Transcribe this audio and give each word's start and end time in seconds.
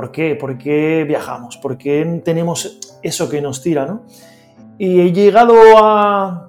¿por 0.00 0.12
qué? 0.12 0.34
¿Por 0.34 0.56
qué 0.56 1.04
viajamos? 1.06 1.58
¿Por 1.58 1.76
qué 1.76 2.22
tenemos 2.24 2.78
eso 3.02 3.28
que 3.28 3.42
nos 3.42 3.60
tira? 3.60 3.84
¿no? 3.84 4.04
Y 4.78 4.98
he 4.98 5.12
llegado 5.12 5.54
a, 5.76 6.48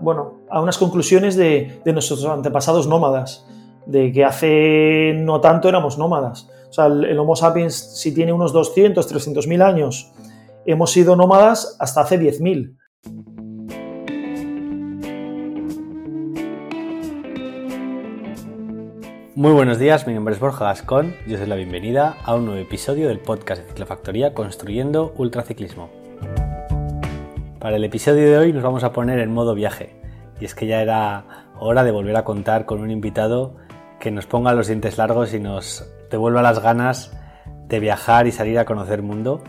bueno, 0.00 0.40
a 0.50 0.60
unas 0.60 0.76
conclusiones 0.76 1.36
de, 1.36 1.80
de, 1.84 1.92
nuestros 1.92 2.24
antepasados 2.24 2.88
nómadas, 2.88 3.46
de 3.86 4.10
que 4.10 4.24
hace 4.24 5.12
no 5.14 5.40
tanto 5.40 5.68
éramos 5.68 5.98
nómadas. 5.98 6.50
O 6.68 6.72
sea, 6.72 6.86
el, 6.86 7.04
el 7.04 7.16
Homo 7.16 7.36
sapiens, 7.36 7.76
si 7.76 8.12
tiene 8.12 8.32
unos 8.32 8.52
200, 8.52 9.06
300 9.06 9.46
mil 9.46 9.62
años, 9.62 10.12
hemos 10.64 10.90
sido 10.90 11.14
nómadas 11.14 11.76
hasta 11.78 12.00
hace 12.00 12.18
10.000. 12.18 12.76
Muy 19.36 19.52
buenos 19.52 19.78
días, 19.78 20.06
mi 20.06 20.14
nombre 20.14 20.32
es 20.32 20.40
Borja 20.40 20.64
Gascón 20.64 21.14
y 21.26 21.34
os 21.34 21.40
doy 21.40 21.46
la 21.46 21.56
bienvenida 21.56 22.16
a 22.24 22.34
un 22.34 22.46
nuevo 22.46 22.58
episodio 22.58 23.08
del 23.08 23.18
podcast 23.18 23.60
de 23.60 23.68
Ciclofactoría 23.68 24.32
Construyendo 24.32 25.12
Ultraciclismo. 25.18 25.90
Para 27.58 27.76
el 27.76 27.84
episodio 27.84 28.30
de 28.30 28.38
hoy 28.38 28.54
nos 28.54 28.62
vamos 28.62 28.82
a 28.82 28.94
poner 28.94 29.18
en 29.18 29.34
modo 29.34 29.54
viaje 29.54 29.94
y 30.40 30.46
es 30.46 30.54
que 30.54 30.66
ya 30.66 30.80
era 30.80 31.50
hora 31.60 31.84
de 31.84 31.90
volver 31.90 32.16
a 32.16 32.24
contar 32.24 32.64
con 32.64 32.80
un 32.80 32.90
invitado 32.90 33.58
que 34.00 34.10
nos 34.10 34.24
ponga 34.24 34.54
los 34.54 34.68
dientes 34.68 34.96
largos 34.96 35.34
y 35.34 35.38
nos 35.38 35.86
devuelva 36.10 36.40
las 36.40 36.60
ganas 36.60 37.14
de 37.68 37.78
viajar 37.78 38.26
y 38.26 38.32
salir 38.32 38.58
a 38.58 38.64
conocer 38.64 39.02
mundo. 39.02 39.44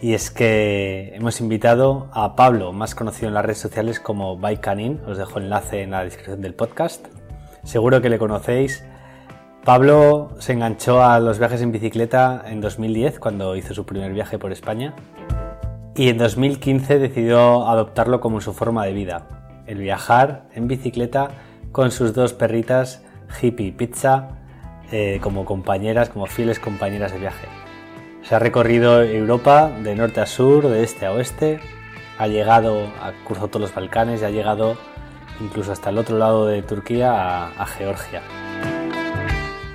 Y 0.00 0.14
es 0.14 0.30
que 0.30 1.10
hemos 1.16 1.40
invitado 1.40 2.08
a 2.12 2.36
Pablo, 2.36 2.72
más 2.72 2.94
conocido 2.94 3.26
en 3.26 3.34
las 3.34 3.44
redes 3.44 3.58
sociales 3.58 3.98
como 3.98 4.36
Bike 4.36 4.60
Canin, 4.60 5.00
os 5.04 5.18
dejo 5.18 5.40
enlace 5.40 5.82
en 5.82 5.90
la 5.90 6.04
descripción 6.04 6.40
del 6.40 6.54
podcast 6.54 7.08
seguro 7.68 8.00
que 8.00 8.08
le 8.08 8.18
conocéis. 8.18 8.82
Pablo 9.62 10.30
se 10.38 10.54
enganchó 10.54 11.02
a 11.02 11.20
los 11.20 11.38
viajes 11.38 11.60
en 11.60 11.70
bicicleta 11.70 12.42
en 12.46 12.62
2010 12.62 13.18
cuando 13.18 13.54
hizo 13.56 13.74
su 13.74 13.84
primer 13.84 14.14
viaje 14.14 14.38
por 14.38 14.52
España 14.52 14.94
y 15.94 16.08
en 16.08 16.16
2015 16.16 16.98
decidió 16.98 17.68
adoptarlo 17.68 18.20
como 18.20 18.40
su 18.40 18.54
forma 18.54 18.86
de 18.86 18.94
vida, 18.94 19.26
el 19.66 19.78
viajar 19.78 20.44
en 20.54 20.66
bicicleta 20.66 21.28
con 21.70 21.90
sus 21.90 22.14
dos 22.14 22.32
perritas 22.32 23.04
Hippie 23.42 23.66
y 23.66 23.72
Pizza 23.72 24.30
eh, 24.90 25.18
como 25.22 25.44
compañeras, 25.44 26.08
como 26.08 26.24
fieles 26.24 26.58
compañeras 26.60 27.12
de 27.12 27.18
viaje. 27.18 27.48
Se 28.22 28.34
ha 28.34 28.38
recorrido 28.38 29.02
Europa 29.02 29.70
de 29.82 29.94
norte 29.94 30.22
a 30.22 30.26
sur, 30.26 30.68
de 30.68 30.82
este 30.84 31.04
a 31.04 31.12
oeste, 31.12 31.60
ha 32.16 32.28
llegado, 32.28 32.86
ha 33.02 33.12
cruzado 33.26 33.48
todos 33.48 33.60
los 33.60 33.74
Balcanes 33.74 34.22
y 34.22 34.24
ha 34.24 34.30
llegado 34.30 34.78
incluso 35.40 35.72
hasta 35.72 35.90
el 35.90 35.98
otro 35.98 36.18
lado 36.18 36.46
de 36.46 36.62
Turquía, 36.62 37.48
a, 37.48 37.66
Georgia. 37.66 38.22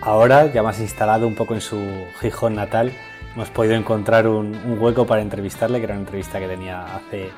Ahora, 0.01 0.51
ya 0.51 0.63
más 0.63 0.79
instalado 0.79 1.27
un 1.27 1.35
poco 1.35 1.53
en 1.53 1.61
su 1.61 1.79
Gijón 2.19 2.55
natal, 2.55 2.91
hemos 3.35 3.49
podido 3.49 3.75
encontrar 3.75 4.27
un, 4.27 4.77
hueco 4.79 5.05
para 5.05 5.21
entrevistarle, 5.21 5.79
que 5.79 5.85
era 5.85 5.93
una 5.93 6.01
entrevista 6.01 6.39
que 6.39 6.47
tenía 6.47 6.83
hace 6.95 7.29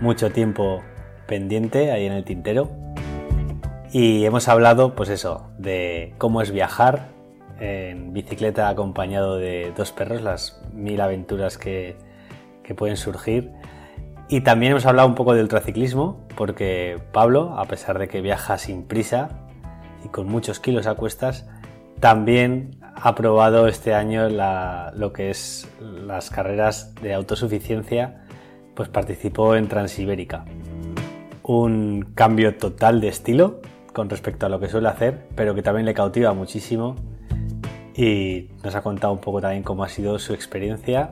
mucho 0.00 0.30
tiempo 0.30 0.82
pendiente 1.26 1.90
ahí 1.92 2.06
en 2.06 2.12
el 2.12 2.24
tintero. 2.24 2.70
Y 3.90 4.24
hemos 4.24 4.48
hablado, 4.48 4.94
pues 4.94 5.08
eso, 5.08 5.50
de 5.58 6.14
cómo 6.18 6.42
es 6.42 6.50
viajar 6.50 7.08
en 7.60 8.12
bicicleta 8.12 8.68
acompañado 8.68 9.36
de 9.36 9.72
dos 9.76 9.92
perros, 9.92 10.22
las 10.22 10.62
mil 10.72 11.00
aventuras 11.00 11.58
que, 11.58 11.96
que 12.62 12.74
pueden 12.74 12.96
surgir 12.96 13.52
y 14.32 14.40
también 14.40 14.72
hemos 14.72 14.86
hablado 14.86 15.06
un 15.06 15.14
poco 15.14 15.34
del 15.34 15.42
ultraciclismo, 15.42 16.26
porque 16.38 16.98
Pablo, 17.12 17.52
a 17.58 17.66
pesar 17.66 17.98
de 17.98 18.08
que 18.08 18.22
viaja 18.22 18.56
sin 18.56 18.84
prisa 18.84 19.28
y 20.02 20.08
con 20.08 20.26
muchos 20.26 20.58
kilos 20.58 20.86
a 20.86 20.94
cuestas, 20.94 21.46
también 22.00 22.78
ha 22.80 23.14
probado 23.14 23.68
este 23.68 23.92
año 23.92 24.30
lo 24.30 25.12
que 25.12 25.28
es 25.28 25.68
las 25.78 26.30
carreras 26.30 26.94
de 27.02 27.12
autosuficiencia, 27.12 28.24
pues 28.74 28.88
participó 28.88 29.54
en 29.54 29.68
Transibérica. 29.68 30.46
Un 31.42 32.12
cambio 32.14 32.56
total 32.56 33.02
de 33.02 33.08
estilo 33.08 33.60
con 33.92 34.08
respecto 34.08 34.46
a 34.46 34.48
lo 34.48 34.58
que 34.60 34.70
suele 34.70 34.88
hacer, 34.88 35.26
pero 35.36 35.54
que 35.54 35.60
también 35.60 35.84
le 35.84 35.92
cautiva 35.92 36.32
muchísimo 36.32 36.96
y 37.94 38.48
nos 38.64 38.74
ha 38.76 38.80
contado 38.80 39.12
un 39.12 39.20
poco 39.20 39.42
también 39.42 39.62
cómo 39.62 39.84
ha 39.84 39.90
sido 39.90 40.18
su 40.18 40.32
experiencia 40.32 41.10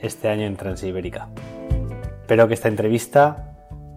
este 0.00 0.30
año 0.30 0.46
en 0.46 0.56
Transibérica. 0.56 1.28
Espero 2.32 2.48
que 2.48 2.54
esta 2.54 2.68
entrevista 2.68 3.52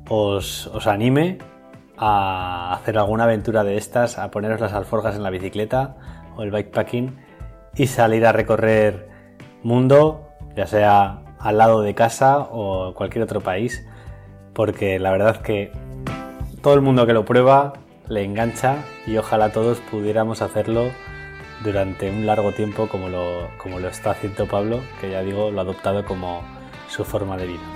os, 0.10 0.70
anime 0.88 1.38
a 1.96 2.74
hacer 2.74 2.98
alguna 2.98 3.24
aventura 3.24 3.64
de 3.64 3.78
estas, 3.78 4.20
a 4.20 4.30
poneros 4.30 4.60
las 4.60 4.74
alforjas 4.74 5.16
en 5.16 5.24
la 5.24 5.30
bicicleta 5.30 5.96
o 6.36 6.44
el 6.44 6.52
bikepacking 6.52 7.18
y 7.78 7.88
salir 7.88 8.26
a 8.26 8.34
recorrer 8.34 9.08
mundo, 9.64 10.32
ya 10.54 10.68
sea 10.68 11.22
al 11.40 11.58
lado 11.58 11.82
de 11.82 11.96
casa 11.96 12.40
o 12.40 12.94
cualquier 12.94 13.24
otro 13.24 13.40
país, 13.40 13.88
porque 14.52 15.00
la 15.00 15.12
verdad 15.12 15.38
que 15.38 15.72
todo 16.62 16.74
el 16.74 16.82
mundo 16.82 17.06
que 17.06 17.14
lo 17.14 17.24
prueba 17.24 17.72
le 18.10 18.26
engancha 18.26 18.80
y 19.08 19.16
ojalá 19.16 19.54
todos 19.54 19.80
pudiéramos 19.90 20.42
hacerlo 20.42 20.90
durante 21.64 22.10
un 22.10 22.26
largo 22.26 22.52
tiempo 22.52 22.90
como 22.90 23.08
lo, 23.08 23.48
como 23.58 23.80
lo 23.80 23.88
está 23.88 24.12
haciendo 24.12 24.46
Pablo, 24.46 24.82
que 25.00 25.12
ya 25.12 25.22
digo, 25.22 25.52
lo 25.52 25.60
ha 25.60 25.64
adoptado 25.64 26.04
como 26.04 26.42
su 26.90 27.06
forma 27.06 27.38
de 27.38 27.48
vida. 27.48 27.75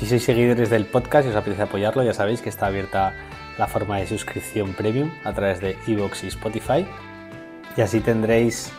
Si 0.00 0.06
sois 0.06 0.24
seguidores 0.24 0.70
del 0.70 0.86
podcast 0.86 1.26
y 1.26 1.28
os 1.28 1.36
apetece 1.36 1.60
apoyarlo, 1.60 2.02
ya 2.02 2.14
sabéis 2.14 2.40
que 2.40 2.48
está 2.48 2.68
abierta 2.68 3.12
la 3.58 3.66
forma 3.66 3.98
de 3.98 4.06
suscripción 4.06 4.72
premium 4.72 5.10
a 5.24 5.34
través 5.34 5.60
de 5.60 5.76
iVoox 5.86 6.24
y 6.24 6.28
Spotify. 6.28 6.86
Y 7.76 7.82
así 7.82 8.00
tendréis 8.00 8.72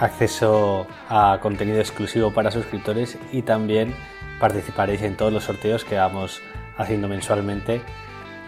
acceso 0.00 0.86
a 1.10 1.40
contenido 1.42 1.78
exclusivo 1.78 2.30
para 2.30 2.50
suscriptores 2.50 3.18
y 3.32 3.42
también 3.42 3.94
participaréis 4.40 5.02
en 5.02 5.18
todos 5.18 5.30
los 5.30 5.44
sorteos 5.44 5.84
que 5.84 5.96
vamos 5.96 6.40
haciendo 6.78 7.06
mensualmente 7.06 7.82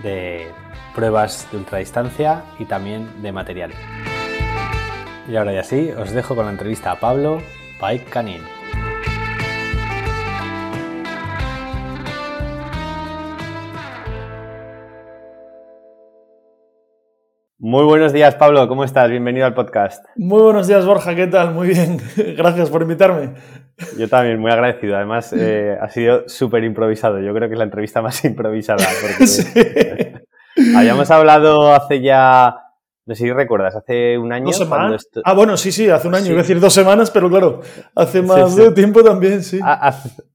de 0.03 0.47
pruebas 0.95 1.47
de 1.53 1.59
ultradistancia 1.59 2.43
y 2.59 2.65
también 2.65 3.21
de 3.21 3.33
material. 3.33 3.73
Y 5.29 5.37
ahora 5.37 5.53
ya 5.53 5.63
sí, 5.63 5.91
os 5.91 6.13
dejo 6.13 6.35
con 6.35 6.47
la 6.47 6.53
entrevista 6.53 6.91
a 6.91 7.01
Pablo 7.01 7.43
Bike 7.79 8.09
Canin. 8.09 8.58
Muy 17.61 17.83
buenos 17.83 18.13
días, 18.13 18.37
Pablo. 18.37 18.69
¿Cómo 18.69 18.85
estás? 18.85 19.11
Bienvenido 19.11 19.45
al 19.45 19.53
podcast. 19.53 20.05
Muy 20.15 20.41
buenos 20.41 20.69
días, 20.69 20.87
Borja. 20.87 21.17
¿Qué 21.17 21.27
tal? 21.27 21.53
Muy 21.53 21.67
bien. 21.67 22.01
Gracias 22.37 22.71
por 22.71 22.83
invitarme. 22.83 23.35
Yo 23.99 24.09
también, 24.09 24.39
muy 24.39 24.53
agradecido. 24.53 24.95
Además, 24.95 25.33
eh, 25.33 25.77
ha 25.81 25.89
sido 25.89 26.29
súper 26.29 26.63
improvisado. 26.63 27.19
Yo 27.19 27.35
creo 27.35 27.49
que 27.49 27.55
es 27.55 27.59
la 27.59 27.65
entrevista 27.65 28.01
más 28.01 28.25
improvisada. 28.25 28.87
Porque 29.03 30.23
habíamos 30.77 31.11
hablado 31.11 31.75
hace 31.75 32.01
ya, 32.01 32.55
no 33.07 33.17
sé 33.17 33.25
si 33.25 33.33
recuerdas, 33.33 33.75
hace 33.75 34.17
un 34.19 34.33
año. 34.33 34.47
¿Dos 34.47 34.59
semanas? 34.59 35.09
Ah, 35.25 35.35
bueno, 35.35 35.57
sí, 35.57 35.73
sí, 35.73 35.91
hace 35.91 36.07
un 36.07 36.15
año. 36.15 36.27
Iba 36.27 36.37
a 36.37 36.43
decir 36.43 36.61
dos 36.61 36.73
semanas, 36.73 37.11
pero 37.11 37.29
claro, 37.29 37.63
hace 37.97 38.23
más 38.23 38.55
de 38.55 38.71
tiempo 38.71 39.03
también, 39.03 39.43
sí. 39.43 39.59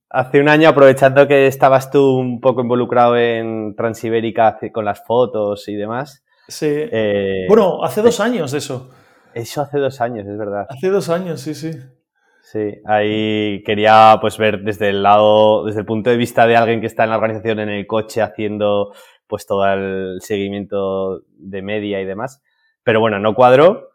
Hace, 0.09 0.41
un 0.41 0.49
año, 0.49 0.67
aprovechando 0.67 1.25
que 1.25 1.47
estabas 1.47 1.89
tú 1.89 2.17
un 2.17 2.41
poco 2.41 2.63
involucrado 2.63 3.15
en 3.15 3.75
Transibérica 3.77 4.59
con 4.73 4.83
las 4.83 5.05
fotos 5.05 5.69
y 5.69 5.75
demás. 5.75 6.21
Sí. 6.47 6.67
Eh, 6.69 7.45
bueno, 7.47 7.83
hace 7.83 8.01
dos 8.01 8.19
años 8.19 8.51
de 8.51 8.57
eso. 8.57 8.91
Eso 9.33 9.61
hace 9.61 9.79
dos 9.79 9.99
años, 10.01 10.27
es 10.27 10.37
verdad. 10.37 10.65
Hace 10.69 10.89
dos 10.89 11.09
años, 11.09 11.41
sí, 11.41 11.53
sí. 11.55 11.71
Sí, 12.43 12.81
ahí 12.85 13.63
quería 13.63 14.17
pues 14.19 14.37
ver 14.37 14.63
desde 14.63 14.89
el 14.89 15.01
lado, 15.01 15.65
desde 15.65 15.79
el 15.79 15.85
punto 15.85 16.09
de 16.09 16.17
vista 16.17 16.45
de 16.45 16.57
alguien 16.57 16.81
que 16.81 16.87
está 16.87 17.05
en 17.05 17.09
la 17.09 17.15
organización 17.15 17.59
en 17.59 17.69
el 17.69 17.87
coche 17.87 18.21
haciendo 18.21 18.93
pues 19.27 19.47
todo 19.47 19.65
el 19.65 20.19
seguimiento 20.21 21.21
de 21.29 21.61
media 21.61 22.01
y 22.01 22.05
demás. 22.05 22.43
Pero 22.83 22.99
bueno, 22.99 23.17
no 23.17 23.33
cuadró. 23.33 23.89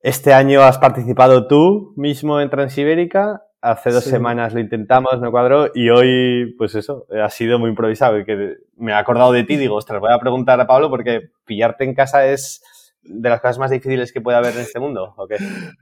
Este 0.00 0.34
año 0.34 0.62
has 0.62 0.78
participado 0.78 1.48
tú 1.48 1.94
mismo 1.96 2.40
en 2.40 2.50
Transibérica 2.50 3.45
Hace 3.66 3.90
dos 3.90 4.04
semanas 4.04 4.54
lo 4.54 4.60
intentamos, 4.60 5.20
no 5.20 5.32
cuadró, 5.32 5.72
y 5.74 5.90
hoy, 5.90 6.54
pues 6.56 6.76
eso, 6.76 7.04
ha 7.10 7.28
sido 7.30 7.58
muy 7.58 7.70
improvisado. 7.70 8.16
Y 8.16 8.24
que 8.24 8.58
me 8.76 8.92
he 8.92 8.94
acordado 8.94 9.32
de 9.32 9.42
ti, 9.42 9.56
digo, 9.56 9.74
ostras, 9.74 9.98
voy 9.98 10.12
a 10.12 10.20
preguntar 10.20 10.60
a 10.60 10.68
Pablo 10.68 10.88
porque 10.88 11.30
pillarte 11.44 11.82
en 11.82 11.92
casa 11.92 12.26
es 12.26 12.62
de 13.02 13.28
las 13.28 13.40
cosas 13.40 13.58
más 13.58 13.72
difíciles 13.72 14.12
que 14.12 14.20
puede 14.20 14.38
haber 14.38 14.54
en 14.54 14.60
este 14.60 14.78
mundo, 14.78 15.14
¿o 15.16 15.26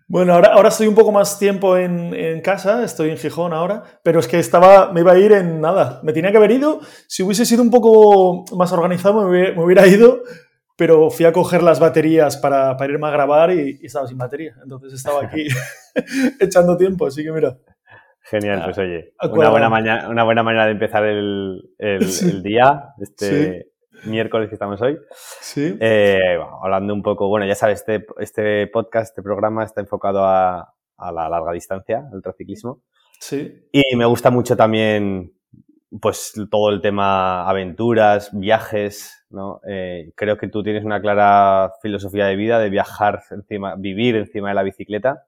Bueno, 0.08 0.32
ahora, 0.32 0.54
ahora 0.54 0.70
estoy 0.70 0.86
un 0.86 0.94
poco 0.94 1.12
más 1.12 1.38
tiempo 1.38 1.76
en, 1.76 2.14
en, 2.14 2.40
casa, 2.40 2.84
estoy 2.84 3.10
en 3.10 3.18
Gijón 3.18 3.52
ahora, 3.52 3.82
pero 4.02 4.18
es 4.18 4.28
que 4.28 4.38
estaba, 4.38 4.90
me 4.90 5.00
iba 5.00 5.12
a 5.12 5.18
ir 5.18 5.32
en 5.32 5.60
nada. 5.60 6.00
Me 6.02 6.14
tenía 6.14 6.30
que 6.30 6.38
haber 6.38 6.52
ido, 6.52 6.80
si 7.06 7.22
hubiese 7.22 7.44
sido 7.44 7.62
un 7.62 7.70
poco 7.70 8.46
más 8.56 8.72
organizado 8.72 9.28
me 9.28 9.62
hubiera, 9.62 9.86
ido, 9.86 10.22
pero 10.74 11.10
fui 11.10 11.26
a 11.26 11.32
coger 11.32 11.62
las 11.62 11.80
baterías 11.80 12.38
para, 12.38 12.78
para 12.78 12.92
irme 12.92 13.08
a 13.08 13.10
grabar 13.10 13.50
y, 13.50 13.78
y, 13.82 13.86
estaba 13.86 14.06
sin 14.06 14.16
batería. 14.16 14.54
Entonces 14.62 14.94
estaba 14.94 15.24
aquí 15.24 15.46
echando 16.40 16.76
tiempo, 16.76 17.06
así 17.06 17.22
que 17.22 17.32
mira. 17.32 17.56
Genial, 18.26 18.62
pues 18.64 18.78
oye, 18.78 19.12
una 19.30 19.50
buena, 19.50 19.68
mañana, 19.68 20.08
una 20.08 20.24
buena 20.24 20.42
manera 20.42 20.64
de 20.64 20.72
empezar 20.72 21.04
el, 21.04 21.70
el, 21.78 21.98
día, 22.42 22.94
este 22.98 23.70
miércoles 24.06 24.48
que 24.48 24.54
estamos 24.54 24.80
hoy. 24.80 24.98
Sí. 25.40 25.76
Eh, 25.78 26.38
hablando 26.62 26.94
un 26.94 27.02
poco, 27.02 27.28
bueno, 27.28 27.44
ya 27.46 27.54
sabes, 27.54 27.80
este, 27.80 28.06
este 28.18 28.66
podcast, 28.68 29.10
este 29.10 29.22
programa 29.22 29.62
está 29.62 29.82
enfocado 29.82 30.24
a, 30.24 30.74
a 30.96 31.12
la 31.12 31.28
larga 31.28 31.52
distancia, 31.52 32.04
el 32.08 32.16
ultraciclismo. 32.16 32.82
Sí. 33.20 33.68
Y 33.70 33.94
me 33.94 34.06
gusta 34.06 34.30
mucho 34.30 34.56
también, 34.56 35.34
pues, 36.00 36.32
todo 36.50 36.70
el 36.70 36.80
tema 36.80 37.46
aventuras, 37.46 38.30
viajes, 38.32 39.26
¿no? 39.28 39.60
Eh, 39.68 40.12
creo 40.14 40.38
que 40.38 40.48
tú 40.48 40.62
tienes 40.62 40.84
una 40.84 41.00
clara 41.00 41.72
filosofía 41.82 42.24
de 42.24 42.36
vida 42.36 42.58
de 42.58 42.70
viajar 42.70 43.22
encima, 43.30 43.74
vivir 43.76 44.16
encima 44.16 44.48
de 44.48 44.54
la 44.54 44.62
bicicleta. 44.62 45.26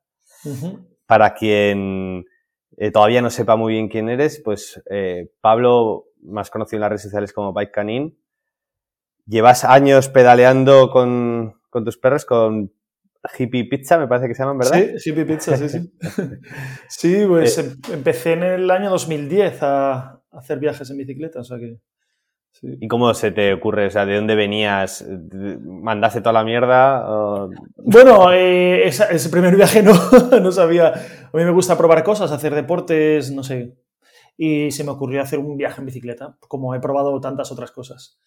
Para 1.07 1.35
quien 1.35 2.25
eh, 2.77 2.91
todavía 2.91 3.23
no 3.23 3.31
sepa 3.31 3.57
muy 3.57 3.75
bien 3.75 3.89
quién 3.89 4.09
eres, 4.09 4.41
pues 4.45 4.83
eh, 4.91 5.31
Pablo, 5.41 6.07
más 6.23 6.51
conocido 6.51 6.79
en 6.79 6.81
las 6.83 6.91
redes 6.91 7.03
sociales 7.03 7.33
como 7.33 7.53
Bike 7.53 7.73
Canin, 7.73 8.19
llevas 9.27 9.65
años 9.65 10.09
pedaleando 10.09 10.91
con, 10.91 11.61
con 11.71 11.85
tus 11.85 11.99
perros, 11.99 12.25
con 12.25 12.73
Hippie 13.39 13.65
Pizza, 13.65 13.99
me 13.99 14.07
parece 14.07 14.29
que 14.29 14.35
se 14.35 14.43
llaman, 14.43 14.59
¿verdad? 14.59 14.99
Sí, 14.99 15.11
Hippie 15.11 15.25
Pizza, 15.25 15.57
sí, 15.57 15.69
sí. 15.69 15.93
sí, 16.89 17.25
pues 17.27 17.59
eh, 17.59 17.63
em, 17.89 17.95
empecé 17.95 18.33
en 18.33 18.43
el 18.43 18.71
año 18.71 18.91
2010 18.91 19.63
a 19.63 20.23
hacer 20.31 20.59
viajes 20.59 20.91
en 20.91 20.99
bicicleta, 20.99 21.41
o 21.41 21.45
sea 21.45 21.59
que... 21.59 21.79
¿Y 22.63 22.89
cómo 22.89 23.13
se 23.15 23.31
te 23.31 23.53
ocurre? 23.53 23.87
O 23.87 23.91
sea, 23.91 24.07
¿de 24.07 24.17
dónde 24.17 24.35
venías? 24.35 25.07
¿Mandaste 25.61 26.21
toda 26.21 26.33
la 26.33 26.45
mierda? 26.45 27.49
Bueno, 27.77 28.33
eh, 28.33 28.87
ese 28.87 29.31
primer 29.31 29.57
viaje 29.57 29.83
no, 29.83 29.93
no 30.43 30.53
sabía. 30.53 30.89
A 30.89 31.37
mí 31.37 31.45
me 31.45 31.51
gusta 31.51 31.77
probar 31.77 32.03
cosas, 32.03 32.33
hacer 32.33 32.55
deportes, 32.55 33.31
no 33.31 33.43
sé. 33.43 33.77
Y 34.37 34.71
se 34.71 34.85
me 34.85 34.91
ocurrió 34.91 35.23
hacer 35.23 35.39
un 35.39 35.57
viaje 35.57 35.81
en 35.81 35.87
bicicleta, 35.87 36.37
como 36.49 36.75
he 36.75 36.81
probado 36.81 37.21
tantas 37.21 37.51
otras 37.53 37.71
cosas. 37.71 38.19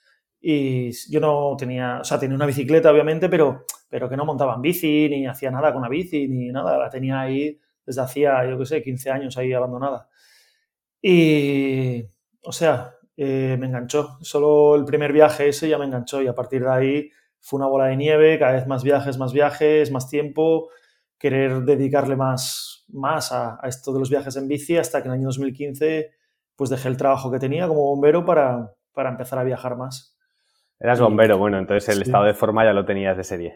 Y 0.42 0.92
yo 1.12 1.20
no 1.20 1.56
tenía, 1.58 2.00
o 2.02 2.04
sea, 2.04 2.20
tenía 2.20 2.36
una 2.36 2.46
bicicleta, 2.46 2.92
obviamente, 2.92 3.30
pero, 3.30 3.66
pero 3.90 4.10
que 4.10 4.16
no 4.16 4.25
montaba 4.25 4.56
en 4.56 4.62
bici, 4.62 5.10
ni 5.10 5.28
hacía 5.28 5.52
nada 5.52 5.74
con 5.74 5.82
la 5.82 5.90
bici, 5.90 6.28
ni 6.28 6.50
nada. 6.50 6.78
La 6.78 6.90
tenía 6.90 7.22
ahí 7.22 7.60
desde 7.86 8.02
hacía, 8.02 8.50
yo 8.50 8.58
qué 8.58 8.66
sé, 8.66 8.84
15 8.84 9.12
años 9.12 9.38
ahí 9.38 9.52
abandonada. 9.54 10.08
Y, 11.02 12.06
o 12.42 12.52
sea, 12.52 12.96
eh, 13.21 13.57
me 13.60 13.68
enganchó. 13.68 14.18
Solo 14.21 14.77
el 14.77 14.86
primer 14.86 15.12
viaje 15.12 15.50
ese 15.50 15.68
ya 15.68 15.77
me 15.77 15.83
enganchó 15.83 16.21
y 16.21 16.27
a 16.27 16.33
partir 16.33 16.63
de 16.63 16.71
ahí 16.71 17.12
fue 17.42 17.57
una 17.57 17.68
bola 17.68 17.88
de 17.88 17.98
nieve, 17.98 18.39
cada 18.39 18.54
vez 18.54 18.66
más 18.66 18.81
viajes, 18.81 19.18
más 19.18 19.33
viajes, 19.33 19.92
más 19.92 20.07
tiempo, 20.07 20.69
querer 21.18 21.63
dedicarle 21.63 22.16
más, 22.16 22.86
más 22.88 23.33
a, 23.33 23.60
esto 23.63 23.92
de 23.92 24.00
los 24.00 24.10
viajes 24.10 24.38
en 24.38 24.48
bici 24.48 24.77
hasta 24.77 25.01
que 25.01 25.10
en 25.10 25.16
el 25.16 25.19
año 25.19 25.27
2015 25.27 26.12
pues 26.56 26.69
dejé 26.69 26.88
el 26.88 26.95
trabajo 26.95 27.30
que 27.30 27.39
tenía 27.39 27.68
como 27.68 27.81
bombero 27.81 28.24
para, 28.24 28.74
para 28.94 29.10
empezar 29.10 29.38
a 29.38 29.44
viajar 29.44 29.75
más. 29.75 30.18
Eras 30.80 31.01
bombero, 31.01 31.38
bueno, 31.38 31.60
entonces 31.60 31.94
el 31.94 32.04
estado 32.04 32.24
de 32.24 32.33
forma 32.33 32.63
ya 32.63 32.72
lo 32.72 32.86
tenías 32.86 33.18
de 33.18 33.25
serie. 33.25 33.56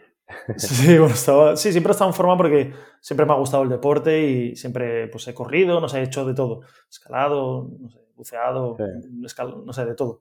Sí, 0.58 0.98
bueno, 0.98 1.14
estaba, 1.14 1.56
sí, 1.56 1.72
siempre 1.72 1.90
he 1.90 1.94
estado 1.94 2.10
en 2.10 2.14
forma 2.14 2.36
porque 2.36 2.74
siempre 3.00 3.24
me 3.24 3.32
ha 3.32 3.36
gustado 3.36 3.62
el 3.62 3.70
deporte 3.70 4.26
y 4.26 4.56
siempre 4.56 5.08
pues, 5.08 5.26
he 5.28 5.32
corrido, 5.32 5.80
no 5.80 5.88
sé, 5.88 6.00
he 6.00 6.02
hecho 6.02 6.26
de 6.26 6.34
todo. 6.34 6.60
Escalado, 6.90 7.70
no 7.78 7.88
sé, 7.88 8.03
buceado, 8.16 8.76
no 9.64 9.72
sé, 9.72 9.84
de 9.84 9.94
todo. 9.94 10.20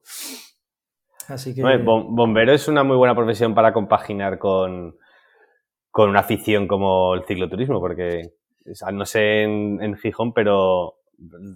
Así 1.27 1.55
que... 1.55 1.61
bombero 1.61 2.53
es 2.53 2.67
una 2.67 2.83
muy 2.83 2.97
buena 2.97 3.15
profesión 3.15 3.53
para 3.55 3.71
compaginar 3.73 4.37
con, 4.37 4.97
con 5.89 6.09
una 6.09 6.19
afición 6.19 6.67
como 6.67 7.13
el 7.13 7.23
cicloturismo, 7.25 7.79
porque 7.79 8.33
no 8.91 9.05
sé 9.05 9.43
en, 9.43 9.81
en 9.81 9.95
Gijón, 9.95 10.33
pero 10.33 10.95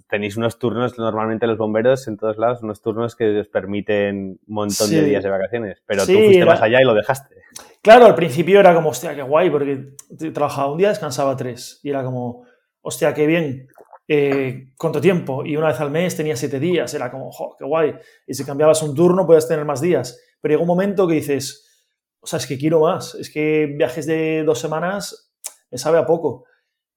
tenéis 0.08 0.36
unos 0.36 0.58
turnos, 0.58 0.98
normalmente 0.98 1.46
los 1.46 1.58
bomberos 1.58 2.06
en 2.08 2.16
todos 2.16 2.38
lados, 2.38 2.62
unos 2.62 2.80
turnos 2.80 3.16
que 3.16 3.40
os 3.40 3.48
permiten 3.48 4.38
un 4.46 4.54
montón 4.54 4.90
de 4.90 5.02
días 5.02 5.22
de 5.22 5.30
vacaciones, 5.30 5.82
pero 5.86 6.06
tú 6.06 6.12
fuiste 6.12 6.44
más 6.44 6.62
allá 6.62 6.80
y 6.80 6.84
lo 6.84 6.94
dejaste. 6.94 7.36
Claro, 7.82 8.06
al 8.06 8.14
principio 8.14 8.60
era 8.60 8.74
como, 8.74 8.90
hostia, 8.90 9.14
qué 9.14 9.22
guay, 9.22 9.50
porque 9.50 9.94
trabajaba 10.32 10.72
un 10.72 10.78
día, 10.78 10.88
descansaba 10.88 11.36
tres, 11.36 11.80
y 11.82 11.90
era 11.90 12.02
como, 12.02 12.44
hostia, 12.80 13.14
qué 13.14 13.26
bien, 13.26 13.68
eh, 14.08 14.72
¿cuánto 14.78 15.00
tiempo? 15.00 15.44
Y 15.44 15.56
una 15.56 15.68
vez 15.68 15.80
al 15.80 15.90
mes 15.90 16.16
tenía 16.16 16.34
siete 16.34 16.58
días, 16.58 16.92
era 16.94 17.10
como, 17.10 17.30
jo, 17.30 17.54
qué 17.58 17.64
guay, 17.64 17.94
y 18.26 18.34
si 18.34 18.44
cambiabas 18.44 18.82
un 18.82 18.94
turno 18.94 19.26
puedes 19.26 19.46
tener 19.46 19.66
más 19.66 19.82
días, 19.82 20.18
pero 20.40 20.52
llega 20.52 20.62
un 20.62 20.68
momento 20.68 21.06
que 21.06 21.14
dices, 21.14 21.92
o 22.20 22.26
sea, 22.26 22.38
es 22.38 22.46
que 22.46 22.58
quiero 22.58 22.80
más, 22.80 23.14
es 23.16 23.30
que 23.30 23.66
viajes 23.76 24.06
de 24.06 24.42
dos 24.44 24.58
semanas 24.58 25.34
me 25.70 25.76
sabe 25.76 25.98
a 25.98 26.06
poco, 26.06 26.44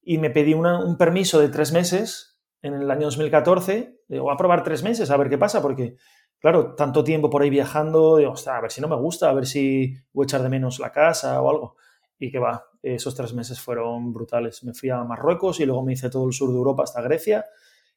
y 0.01 0.17
me 0.17 0.29
pedí 0.29 0.53
un 0.53 0.97
permiso 0.97 1.39
de 1.39 1.49
tres 1.49 1.73
meses 1.73 2.39
en 2.61 2.75
el 2.75 2.89
año 2.89 3.05
2014, 3.05 3.99
digo, 4.07 4.23
voy 4.23 4.33
a 4.33 4.37
probar 4.37 4.63
tres 4.63 4.81
meses 4.81 5.11
a 5.11 5.17
ver 5.17 5.29
qué 5.29 5.37
pasa, 5.37 5.61
porque, 5.61 5.95
claro, 6.39 6.75
tanto 6.75 7.03
tiempo 7.03 7.29
por 7.29 7.41
ahí 7.41 7.49
viajando, 7.49 8.17
digo, 8.17 8.33
a 8.47 8.61
ver 8.61 8.71
si 8.71 8.81
no 8.81 8.87
me 8.87 8.95
gusta, 8.95 9.29
a 9.29 9.33
ver 9.33 9.45
si 9.45 9.95
voy 10.13 10.23
a 10.23 10.25
echar 10.25 10.43
de 10.43 10.49
menos 10.49 10.79
la 10.79 10.91
casa 10.91 11.41
o 11.41 11.49
algo. 11.49 11.75
Y 12.17 12.31
que 12.31 12.39
va, 12.39 12.65
esos 12.81 13.15
tres 13.15 13.33
meses 13.33 13.59
fueron 13.59 14.13
brutales. 14.13 14.63
Me 14.63 14.73
fui 14.73 14.89
a 14.89 15.03
Marruecos 15.03 15.59
y 15.59 15.65
luego 15.65 15.83
me 15.83 15.93
hice 15.93 16.09
todo 16.09 16.27
el 16.27 16.33
sur 16.33 16.49
de 16.51 16.57
Europa 16.57 16.83
hasta 16.83 17.01
Grecia 17.01 17.45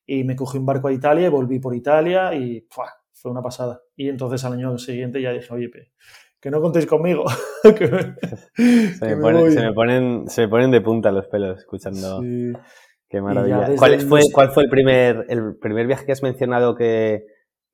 y 0.06 0.24
me 0.24 0.36
cogí 0.36 0.58
un 0.58 0.66
barco 0.66 0.88
a 0.88 0.92
Italia 0.92 1.26
y 1.26 1.30
volví 1.30 1.58
por 1.58 1.74
Italia 1.74 2.34
y 2.34 2.66
fue 2.68 3.30
una 3.30 3.42
pasada. 3.42 3.80
Y 3.96 4.08
entonces 4.08 4.44
al 4.44 4.54
año 4.54 4.76
siguiente 4.78 5.20
ya 5.20 5.32
dije, 5.32 5.52
oye, 5.52 5.70
que 6.44 6.50
no 6.50 6.60
contéis 6.60 6.84
conmigo. 6.86 7.24
se, 7.62 7.72
me 7.72 9.16
ponen, 9.16 9.50
se, 10.28 10.42
me 10.42 10.48
ponen, 10.48 10.70
de 10.70 10.80
punta 10.82 11.10
los 11.10 11.26
pelos 11.28 11.60
escuchando. 11.60 12.20
Sí. 12.20 12.52
Qué 13.08 13.22
maravilla. 13.22 13.70
¿Cuál 13.78 14.00
fue, 14.02 14.20
¿Cuál 14.30 14.50
fue 14.50 14.64
el 14.64 14.68
primer, 14.68 15.24
el 15.30 15.56
primer 15.56 15.86
viaje 15.86 16.04
que 16.04 16.12
has 16.12 16.22
mencionado 16.22 16.74
que, 16.74 17.24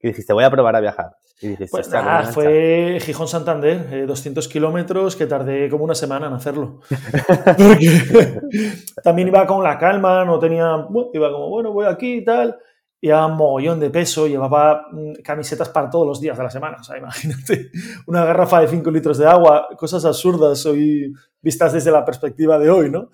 dijiste, 0.00 0.32
voy 0.32 0.44
a 0.44 0.50
probar 0.50 0.76
a 0.76 0.80
viajar? 0.80 1.16
Y 1.42 1.56
pues 1.56 1.88
fue 2.34 2.98
Gijón 3.00 3.26
Santander, 3.26 4.06
200 4.06 4.44
eh, 4.44 4.48
kilómetros 4.50 5.16
que 5.16 5.26
tardé 5.26 5.70
como 5.70 5.84
una 5.84 5.94
semana 5.94 6.26
en 6.26 6.34
hacerlo. 6.34 6.80
Porque 7.56 8.82
también 9.02 9.28
iba 9.28 9.46
con 9.46 9.62
la 9.62 9.78
calma, 9.78 10.24
no 10.24 10.38
tenía, 10.38 10.86
iba 11.14 11.32
como, 11.32 11.48
bueno, 11.48 11.72
voy 11.72 11.86
aquí 11.86 12.16
y 12.16 12.24
tal. 12.24 12.58
Llevaba 13.00 13.28
un 13.28 13.36
mogollón 13.38 13.80
de 13.80 13.88
peso, 13.88 14.26
llevaba 14.26 14.86
mm, 14.92 15.22
camisetas 15.24 15.70
para 15.70 15.88
todos 15.88 16.06
los 16.06 16.20
días 16.20 16.36
de 16.36 16.44
la 16.44 16.50
semana. 16.50 16.76
O 16.78 16.84
sea, 16.84 16.98
imagínate, 16.98 17.70
una 18.06 18.24
garrafa 18.26 18.60
de 18.60 18.68
5 18.68 18.90
litros 18.90 19.16
de 19.16 19.26
agua, 19.26 19.68
cosas 19.78 20.04
absurdas 20.04 20.66
hoy 20.66 21.10
vistas 21.40 21.72
desde 21.72 21.90
la 21.90 22.04
perspectiva 22.04 22.58
de 22.58 22.68
hoy, 22.68 22.90
¿no? 22.90 23.10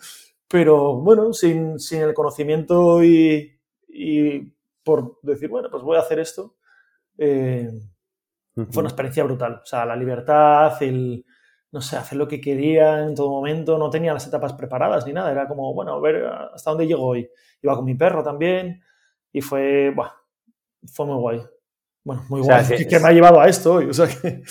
Pero 0.49 0.97
bueno, 0.97 1.33
sin, 1.33 1.79
sin 1.79 2.03
el 2.03 2.13
conocimiento 2.13 3.05
y, 3.05 3.57
y, 3.89 4.53
por 4.83 5.21
decir, 5.23 5.49
bueno, 5.49 5.69
pues 5.71 5.85
voy 5.85 5.97
a 5.97 6.01
hacer 6.01 6.19
esto, 6.19 6.57
eh, 7.19 7.71
fue 8.71 8.81
una 8.81 8.89
experiencia 8.89 9.25
brutal. 9.25 9.61
O 9.63 9.67
sea, 9.67 9.85
la 9.85 9.95
libertad, 9.95 10.83
el, 10.83 11.25
no 11.73 11.81
sé, 11.81 11.97
hacer 11.97 12.17
lo 12.17 12.27
que 12.27 12.41
quería 12.41 13.05
en 13.05 13.15
todo 13.15 13.31
momento, 13.31 13.77
no 13.77 13.91
tenía 13.91 14.15
las 14.15 14.27
etapas 14.27 14.55
preparadas 14.55 15.07
ni 15.07 15.13
nada, 15.13 15.31
era 15.31 15.47
como, 15.47 15.75
bueno, 15.75 15.93
a 15.95 16.01
ver 16.01 16.27
hasta 16.27 16.71
dónde 16.71 16.87
llego 16.87 17.05
hoy. 17.05 17.29
Iba 17.63 17.77
con 17.77 17.85
mi 17.85 17.95
perro 17.95 18.23
también 18.23 18.83
y 19.33 19.43
fue, 19.43 19.93
buah, 19.95 20.11
fue 20.87 21.07
muy 21.07 21.17
guay. 21.17 21.43
Bueno, 22.03 22.25
muy 22.29 22.41
guay, 22.41 22.65
que, 22.89 22.99
me 22.99 23.09
ha 23.09 23.13
llevado 23.13 23.41
a 23.41 23.49
esto 23.49 23.75
hoy, 23.75 23.87
o 23.87 23.93
sea 23.93 24.07
que... 24.07 24.43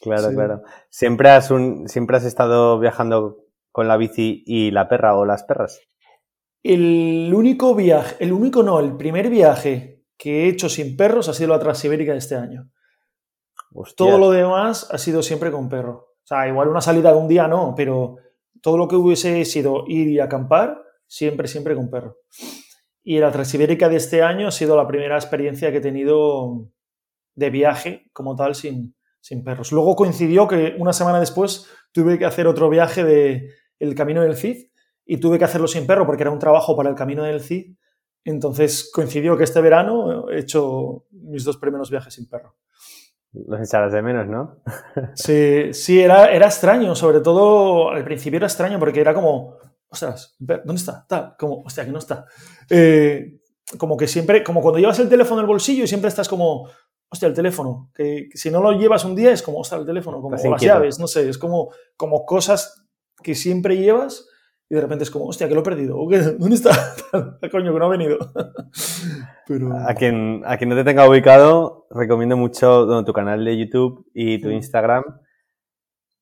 Claro, 0.00 0.30
claro. 0.34 0.62
¿Siempre 0.88 1.30
has, 1.30 1.50
un, 1.50 1.88
¿Siempre 1.88 2.16
has 2.16 2.24
estado 2.24 2.78
viajando 2.80 3.44
con 3.70 3.86
la 3.86 3.96
bici 3.96 4.42
y 4.46 4.72
la 4.72 4.88
perra 4.88 5.16
o 5.16 5.24
las 5.24 5.44
perras? 5.44 5.80
El 6.64 7.32
único 7.34 7.74
viaje, 7.74 8.16
el 8.18 8.32
único 8.32 8.62
no, 8.62 8.80
el 8.80 8.96
primer 8.96 9.28
viaje 9.28 10.04
que 10.16 10.44
he 10.44 10.48
hecho 10.48 10.68
sin 10.68 10.96
perros 10.96 11.28
ha 11.28 11.34
sido 11.34 11.50
la 11.50 11.58
Transibérica 11.58 12.12
de 12.12 12.18
este 12.18 12.36
año. 12.36 12.70
Todo 13.96 14.18
lo 14.18 14.30
demás 14.30 14.88
ha 14.90 14.98
sido 14.98 15.22
siempre 15.22 15.50
con 15.50 15.68
perro. 15.68 16.08
O 16.22 16.26
sea, 16.26 16.46
igual 16.48 16.68
una 16.68 16.80
salida 16.80 17.12
de 17.12 17.18
un 17.18 17.28
día 17.28 17.48
no, 17.48 17.74
pero 17.76 18.16
todo 18.62 18.76
lo 18.76 18.88
que 18.88 18.96
hubiese 18.96 19.44
sido 19.44 19.84
ir 19.88 20.08
y 20.08 20.20
acampar, 20.20 20.82
siempre, 21.06 21.48
siempre 21.48 21.74
con 21.74 21.90
perro. 21.90 22.18
Y 23.02 23.18
la 23.18 23.32
Transibérica 23.32 23.88
de 23.88 23.96
este 23.96 24.22
año 24.22 24.48
ha 24.48 24.52
sido 24.52 24.76
la 24.76 24.86
primera 24.86 25.16
experiencia 25.16 25.70
que 25.72 25.78
he 25.78 25.82
tenido 25.82 26.70
de 27.34 27.50
viaje 27.50 28.10
como 28.12 28.36
tal 28.36 28.54
sin, 28.54 28.94
sin 29.20 29.42
perros. 29.42 29.72
Luego 29.72 29.96
coincidió 29.96 30.46
que 30.46 30.76
una 30.78 30.92
semana 30.92 31.18
después 31.18 31.68
tuve 31.92 32.18
que 32.18 32.24
hacer 32.24 32.46
otro 32.46 32.68
viaje 32.68 33.04
de, 33.04 33.50
el 33.78 33.94
Camino 33.96 34.22
del 34.22 34.36
Cid 34.36 34.68
y 35.04 35.18
tuve 35.18 35.38
que 35.38 35.44
hacerlo 35.44 35.66
sin 35.66 35.86
perro 35.86 36.06
porque 36.06 36.22
era 36.22 36.30
un 36.30 36.38
trabajo 36.38 36.76
para 36.76 36.88
el 36.88 36.94
Camino 36.94 37.24
del 37.24 37.40
Cid. 37.40 37.74
Entonces 38.24 38.90
coincidió 38.92 39.36
que 39.36 39.44
este 39.44 39.60
verano 39.60 40.28
he 40.30 40.38
hecho 40.38 41.06
mis 41.10 41.42
dos 41.42 41.56
primeros 41.56 41.90
viajes 41.90 42.14
sin 42.14 42.28
perro. 42.28 42.56
Los 43.32 43.60
echarás 43.60 43.92
de 43.92 44.02
menos, 44.02 44.28
¿no? 44.28 44.62
sí, 45.14 45.72
sí, 45.72 46.00
era, 46.00 46.26
era 46.26 46.46
extraño, 46.46 46.94
sobre 46.94 47.20
todo 47.20 47.90
al 47.90 48.04
principio 48.04 48.36
era 48.36 48.46
extraño 48.46 48.78
porque 48.78 49.00
era 49.00 49.14
como, 49.14 49.56
ostras, 49.88 50.36
¿dónde 50.38 50.74
está? 50.74 51.06
Tal, 51.08 51.34
como, 51.38 51.62
hostia, 51.62 51.84
que 51.84 51.92
no 51.92 51.98
está. 51.98 52.26
Eh, 52.68 53.40
como 53.78 53.96
que 53.96 54.06
siempre, 54.06 54.44
como 54.44 54.60
cuando 54.60 54.78
llevas 54.78 54.98
el 54.98 55.08
teléfono 55.08 55.40
en 55.40 55.44
el 55.44 55.48
bolsillo 55.48 55.84
y 55.84 55.86
siempre 55.86 56.08
estás 56.08 56.28
como, 56.28 56.68
hostia, 57.08 57.28
el 57.28 57.34
teléfono, 57.34 57.90
que, 57.94 58.28
si 58.34 58.50
no 58.50 58.60
lo 58.60 58.72
llevas 58.72 59.04
un 59.04 59.14
día 59.14 59.32
es 59.32 59.42
como, 59.42 59.60
hostia, 59.60 59.78
el 59.78 59.86
teléfono, 59.86 60.20
como 60.20 60.36
las 60.36 60.60
llaves, 60.60 60.98
no 60.98 61.06
sé, 61.06 61.28
es 61.28 61.38
como, 61.38 61.70
como 61.96 62.26
cosas 62.26 62.84
que 63.22 63.34
siempre 63.34 63.76
llevas 63.76 64.26
y 64.72 64.74
de 64.74 64.80
repente 64.80 65.04
es 65.04 65.10
como, 65.10 65.26
hostia, 65.26 65.48
que 65.48 65.54
lo 65.54 65.60
he 65.60 65.64
perdido. 65.64 65.98
¿Dónde 66.38 66.54
está? 66.54 66.70
Coño, 67.52 67.74
que 67.74 67.78
no 67.78 67.84
ha 67.84 67.90
venido. 67.90 68.16
Pero... 69.46 69.70
A, 69.76 69.92
quien, 69.92 70.40
a 70.46 70.56
quien 70.56 70.70
no 70.70 70.76
te 70.76 70.82
tenga 70.82 71.06
ubicado, 71.06 71.86
recomiendo 71.90 72.38
mucho 72.38 73.04
tu 73.04 73.12
canal 73.12 73.44
de 73.44 73.58
YouTube 73.58 74.06
y 74.14 74.40
tu 74.40 74.48
Instagram 74.48 75.04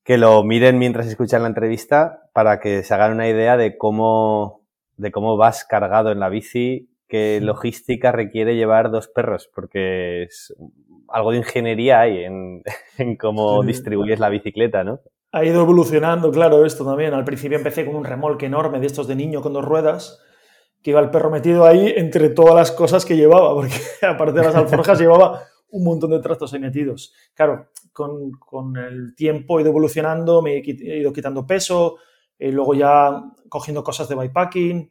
que 0.03 0.19
lo 0.19 0.43
miren 0.43 0.81
mientras 0.81 1.07
escuchan 1.07 1.43
la 1.43 1.49
entrevista 1.49 2.29
para 2.33 2.59
que 2.59 2.83
se 2.83 2.93
hagan 2.93 3.13
una 3.13 3.29
idea 3.29 3.57
de 3.57 3.79
cómo, 3.79 4.67
de 4.97 5.13
cómo 5.13 5.37
vas 5.37 5.65
cargado 5.65 6.11
en 6.11 6.19
la 6.19 6.29
bici, 6.29 6.91
qué 7.07 7.39
logística 7.41 8.11
requiere 8.11 8.57
llevar 8.57 8.91
dos 8.91 9.07
perros, 9.07 9.49
porque 9.55 10.25
es 10.25 10.53
algo 11.07 11.31
de 11.31 11.37
ingeniería 11.37 12.01
hay 12.01 12.25
en, 12.25 12.65
cómo 13.21 13.63
distribuyes 13.63 14.19
la 14.19 14.29
bicicleta, 14.29 14.83
¿no? 14.83 14.99
Ha 15.33 15.45
ido 15.45 15.63
evolucionando, 15.63 16.31
claro, 16.31 16.65
esto 16.65 16.85
también. 16.85 17.15
Al 17.15 17.25
principio 17.25 17.57
empecé 17.57 17.87
con 17.87 17.95
un 17.95 18.05
remolque 18.05 18.47
enorme 18.47 18.81
de 18.81 18.87
estos 18.87 19.07
de 19.07 19.15
niño 19.15 19.43
con 19.43 19.53
dos 19.53 19.65
ruedas, 19.65 20.21
que 20.83 20.91
iba 20.91 21.01
el 21.01 21.11
perro 21.11 21.31
metido 21.31 21.65
ahí 21.67 21.93
entre 21.97 22.31
todas 22.31 22.55
las 22.55 22.73
cosas 22.73 23.05
que 23.05 23.17
llevaba, 23.17 23.55
porque 23.55 23.75
aparte 24.03 24.39
de 24.39 24.47
las 24.47 24.55
alforjas 24.55 24.99
llevaba 25.01 25.43
un 25.71 25.85
montón 25.85 26.11
de 26.11 26.21
trastos 26.21 26.53
ahí 26.53 26.61
metidos. 26.61 27.15
Claro, 27.35 27.69
con, 27.93 28.33
con, 28.33 28.77
el 28.77 29.15
tiempo 29.15 29.59
he 29.59 29.63
ido 29.63 29.71
evolucionando, 29.71 30.43
me 30.43 30.57
he 30.57 30.99
ido 30.99 31.13
quitando 31.13 31.47
peso, 31.47 31.97
eh, 32.39 32.51
luego 32.51 32.75
ya 32.75 33.23
cogiendo 33.49 33.85
cosas 33.85 34.09
de 34.09 34.17
bikepacking 34.17 34.91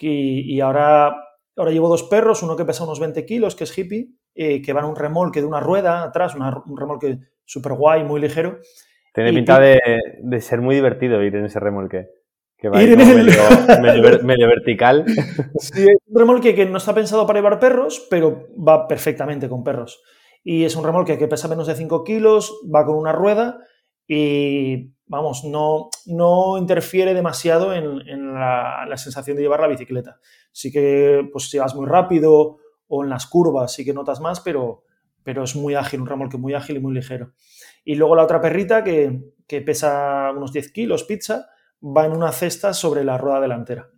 y, 0.00 0.54
y, 0.54 0.60
ahora, 0.60 1.14
ahora 1.56 1.70
llevo 1.70 1.88
dos 1.88 2.04
perros, 2.04 2.42
uno 2.42 2.56
que 2.56 2.64
pesa 2.64 2.84
unos 2.84 3.00
20 3.00 3.24
kilos, 3.24 3.54
que 3.54 3.64
es 3.64 3.76
hippie, 3.76 4.10
eh, 4.34 4.62
que 4.62 4.72
va 4.72 4.80
en 4.80 4.86
un 4.86 4.96
remolque 4.96 5.40
de 5.40 5.46
una 5.46 5.60
rueda 5.60 6.04
atrás, 6.04 6.34
un 6.34 6.76
remolque 6.76 7.18
súper 7.44 7.72
guay, 7.72 8.04
muy 8.04 8.20
ligero. 8.20 8.58
Tiene 9.14 9.32
pinta 9.32 9.58
de, 9.58 9.80
de, 10.20 10.40
ser 10.40 10.60
muy 10.60 10.74
divertido 10.74 11.22
ir 11.22 11.34
en 11.34 11.46
ese 11.46 11.60
remolque. 11.60 12.08
Que 12.56 12.68
va 12.68 12.82
ir 12.82 12.92
en 12.92 13.00
el... 13.00 13.26
medio, 13.80 14.22
medio, 14.24 14.48
vertical. 14.48 15.04
Sí, 15.58 15.82
es 15.82 15.98
un 16.06 16.18
remolque 16.18 16.54
que 16.54 16.66
no 16.66 16.78
está 16.78 16.94
pensado 16.94 17.26
para 17.26 17.38
llevar 17.38 17.60
perros, 17.60 18.06
pero 18.10 18.48
va 18.56 18.88
perfectamente 18.88 19.48
con 19.48 19.62
perros. 19.62 20.02
Y 20.42 20.64
es 20.64 20.76
un 20.76 20.84
remolque 20.84 21.18
que 21.18 21.28
pesa 21.28 21.48
menos 21.48 21.66
de 21.66 21.74
5 21.74 22.04
kilos, 22.04 22.60
va 22.74 22.84
con 22.84 22.96
una 22.96 23.12
rueda 23.12 23.60
y, 24.06 24.92
vamos, 25.08 25.44
no, 25.44 25.90
no 26.06 26.58
interfiere 26.58 27.14
demasiado 27.14 27.74
en, 27.74 28.34
la, 28.34 28.86
sensación 28.96 29.36
de 29.36 29.42
llevar 29.42 29.60
la 29.60 29.68
bicicleta. 29.68 30.18
Sí 30.52 30.70
que, 30.70 31.28
pues, 31.32 31.50
si 31.50 31.58
vas 31.58 31.74
muy 31.74 31.86
rápido 31.86 32.58
o 32.86 33.04
en 33.04 33.10
las 33.10 33.26
curvas 33.26 33.72
sí 33.72 33.84
que 33.84 33.92
notas 33.92 34.20
más, 34.20 34.40
pero, 34.40 34.84
pero 35.22 35.44
es 35.44 35.56
muy 35.56 35.74
ágil, 35.74 36.00
un 36.00 36.06
remolque 36.06 36.38
muy 36.38 36.54
ágil 36.54 36.76
y 36.76 36.80
muy 36.80 36.94
ligero. 36.94 37.32
Y 37.84 37.94
luego 37.94 38.16
la 38.16 38.24
otra 38.24 38.40
perrita, 38.40 38.84
que, 38.84 39.34
que 39.46 39.62
pesa 39.62 40.30
unos 40.36 40.52
10 40.52 40.72
kilos, 40.72 41.04
pizza, 41.04 41.48
va 41.82 42.06
en 42.06 42.12
una 42.12 42.32
cesta 42.32 42.74
sobre 42.74 43.04
la 43.04 43.18
rueda 43.18 43.40
delantera. 43.40 43.88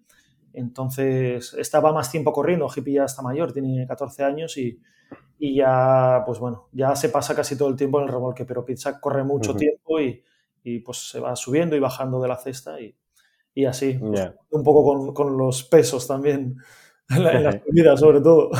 Entonces, 0.52 1.54
estaba 1.54 1.92
más 1.92 2.10
tiempo 2.10 2.32
corriendo, 2.32 2.68
Hippie 2.74 2.94
ya 2.94 3.04
está 3.04 3.22
mayor, 3.22 3.52
tiene 3.52 3.86
14 3.86 4.24
años 4.24 4.56
y, 4.56 4.80
y 5.38 5.56
ya, 5.56 6.22
pues 6.26 6.38
bueno, 6.38 6.68
ya 6.72 6.94
se 6.96 7.08
pasa 7.08 7.34
casi 7.34 7.56
todo 7.56 7.68
el 7.68 7.76
tiempo 7.76 7.98
en 7.98 8.06
el 8.06 8.12
remolque, 8.12 8.44
pero 8.44 8.64
Pizza 8.64 9.00
corre 9.00 9.24
mucho 9.24 9.54
tiempo 9.54 10.00
y, 10.00 10.22
y, 10.64 10.80
pues 10.80 11.10
se 11.10 11.20
va 11.20 11.36
subiendo 11.36 11.76
y 11.76 11.80
bajando 11.80 12.20
de 12.20 12.28
la 12.28 12.36
cesta 12.36 12.80
y, 12.80 12.96
y 13.54 13.64
así, 13.64 13.94
pues, 13.94 14.32
un 14.50 14.64
poco 14.64 14.84
con, 14.84 15.14
con, 15.14 15.38
los 15.38 15.64
pesos 15.64 16.06
también, 16.06 16.56
en, 17.08 17.24
la, 17.24 17.32
en 17.32 17.44
las 17.44 17.56
comidas 17.64 18.00
sobre 18.00 18.20
todo. 18.20 18.50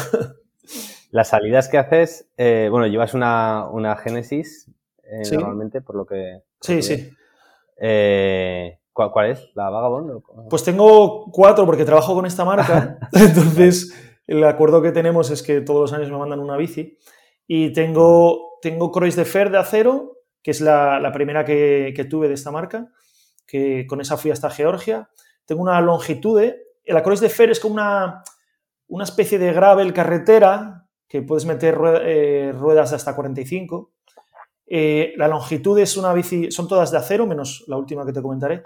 Las 1.10 1.28
salidas 1.28 1.68
que 1.68 1.78
haces, 1.78 2.30
eh, 2.36 2.68
bueno, 2.70 2.86
llevas 2.86 3.14
una, 3.14 3.68
una 3.68 3.96
Genesis 3.96 4.70
eh, 5.10 5.22
normalmente, 5.32 5.80
por 5.80 5.96
lo 5.96 6.06
que... 6.06 6.42
sí, 6.60 6.82
sí. 6.82 7.10
Eh, 7.76 8.78
¿cuál, 8.92 9.10
¿cuál, 9.10 9.30
es? 9.30 9.50
¿La 9.54 9.70
Vagabond? 9.70 10.22
Pues 10.48 10.62
tengo 10.64 11.30
cuatro 11.32 11.64
porque 11.66 11.84
trabajo 11.84 12.14
con 12.14 12.26
esta 12.26 12.44
marca, 12.44 12.98
entonces 13.12 13.94
el 14.26 14.44
acuerdo 14.44 14.82
que 14.82 14.92
tenemos 14.92 15.30
es 15.30 15.42
que 15.42 15.60
todos 15.60 15.80
los 15.80 15.92
años 15.92 16.10
me 16.10 16.18
mandan 16.18 16.40
una 16.40 16.56
bici 16.56 16.98
y 17.46 17.72
tengo, 17.72 18.58
tengo 18.62 18.92
Croix 18.92 19.16
de 19.16 19.24
Fer 19.24 19.50
de 19.50 19.58
acero, 19.58 20.18
que 20.42 20.52
es 20.52 20.60
la, 20.60 21.00
la 21.00 21.10
primera 21.10 21.44
que, 21.44 21.92
que, 21.96 22.04
tuve 22.04 22.28
de 22.28 22.34
esta 22.34 22.52
marca, 22.52 22.92
que 23.46 23.86
con 23.88 24.00
esa 24.00 24.16
fui 24.16 24.30
hasta 24.30 24.50
Georgia. 24.50 25.10
Tengo 25.44 25.62
una 25.62 25.80
Longitude. 25.80 26.62
La 26.86 27.02
Croix 27.02 27.20
de 27.20 27.28
Fer 27.28 27.50
es 27.50 27.58
como 27.58 27.74
una, 27.74 28.22
una 28.86 29.04
especie 29.04 29.38
de 29.40 29.52
gravel 29.52 29.92
carretera 29.92 30.86
que 31.08 31.22
puedes 31.22 31.44
meter 31.44 31.76
eh, 32.04 32.52
ruedas 32.56 32.90
de 32.90 32.96
hasta 32.96 33.16
45. 33.16 33.90
Eh, 34.72 35.14
la 35.16 35.26
Longitude 35.26 35.82
es 35.82 35.96
una 35.96 36.12
bici, 36.12 36.52
son 36.52 36.68
todas 36.68 36.92
de 36.92 36.98
acero, 36.98 37.26
menos 37.26 37.64
la 37.66 37.76
última 37.76 38.06
que 38.06 38.12
te 38.12 38.22
comentaré. 38.22 38.62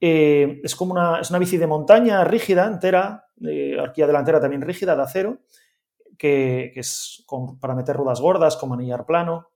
Eh, 0.00 0.62
es 0.64 0.74
como 0.74 0.92
una, 0.92 1.20
es 1.20 1.28
una 1.28 1.38
bici 1.38 1.58
de 1.58 1.66
montaña 1.66 2.24
rígida, 2.24 2.66
entera, 2.66 3.26
eh, 3.46 3.76
arquilla 3.78 4.06
delantera 4.06 4.40
también 4.40 4.62
rígida 4.62 4.96
de 4.96 5.02
acero, 5.02 5.38
que, 6.16 6.72
es 6.74 7.26
para 7.60 7.74
meter 7.74 7.94
ruedas 7.94 8.22
gordas, 8.22 8.56
con 8.56 8.70
manillar 8.70 9.04
plano. 9.04 9.50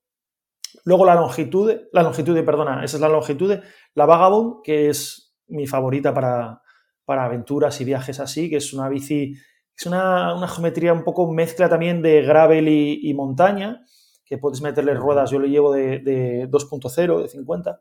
Luego 0.85 1.07
la 1.07 1.15
longitud, 1.15 1.75
la 1.93 2.03
longitud, 2.03 2.45
perdona, 2.45 2.85
esa 2.85 2.99
es 2.99 3.01
la 3.01 3.09
longitud, 3.09 3.59
la 3.95 4.07
Vagabond, 4.07 4.63
que 4.63 4.91
es 4.91 5.35
mi 5.47 5.67
favorita 5.67 6.13
para, 6.13 6.61
para 7.07 7.25
aventuras 7.25 7.81
y 7.81 7.87
viajes 7.87 8.21
así, 8.21 8.51
que 8.51 8.57
es 8.57 8.75
una 8.75 8.91
bici, 8.91 9.35
es 9.75 9.87
una, 9.87 10.35
una 10.35 10.49
geometría 10.49 10.93
un 10.93 11.05
poco 11.05 11.33
mezcla 11.33 11.71
también 11.71 12.03
de 12.03 12.21
gravel 12.21 12.69
y, 12.69 13.15
montaña, 13.15 13.87
que 14.29 14.39
puedes 14.39 14.61
meterle 14.61 14.95
ruedas, 14.95 15.31
yo 15.31 15.39
le 15.39 15.49
llevo 15.49 15.73
de, 15.73 16.01
de 16.01 16.49
2.0, 16.49 17.23
de 17.23 17.29
50, 17.29 17.81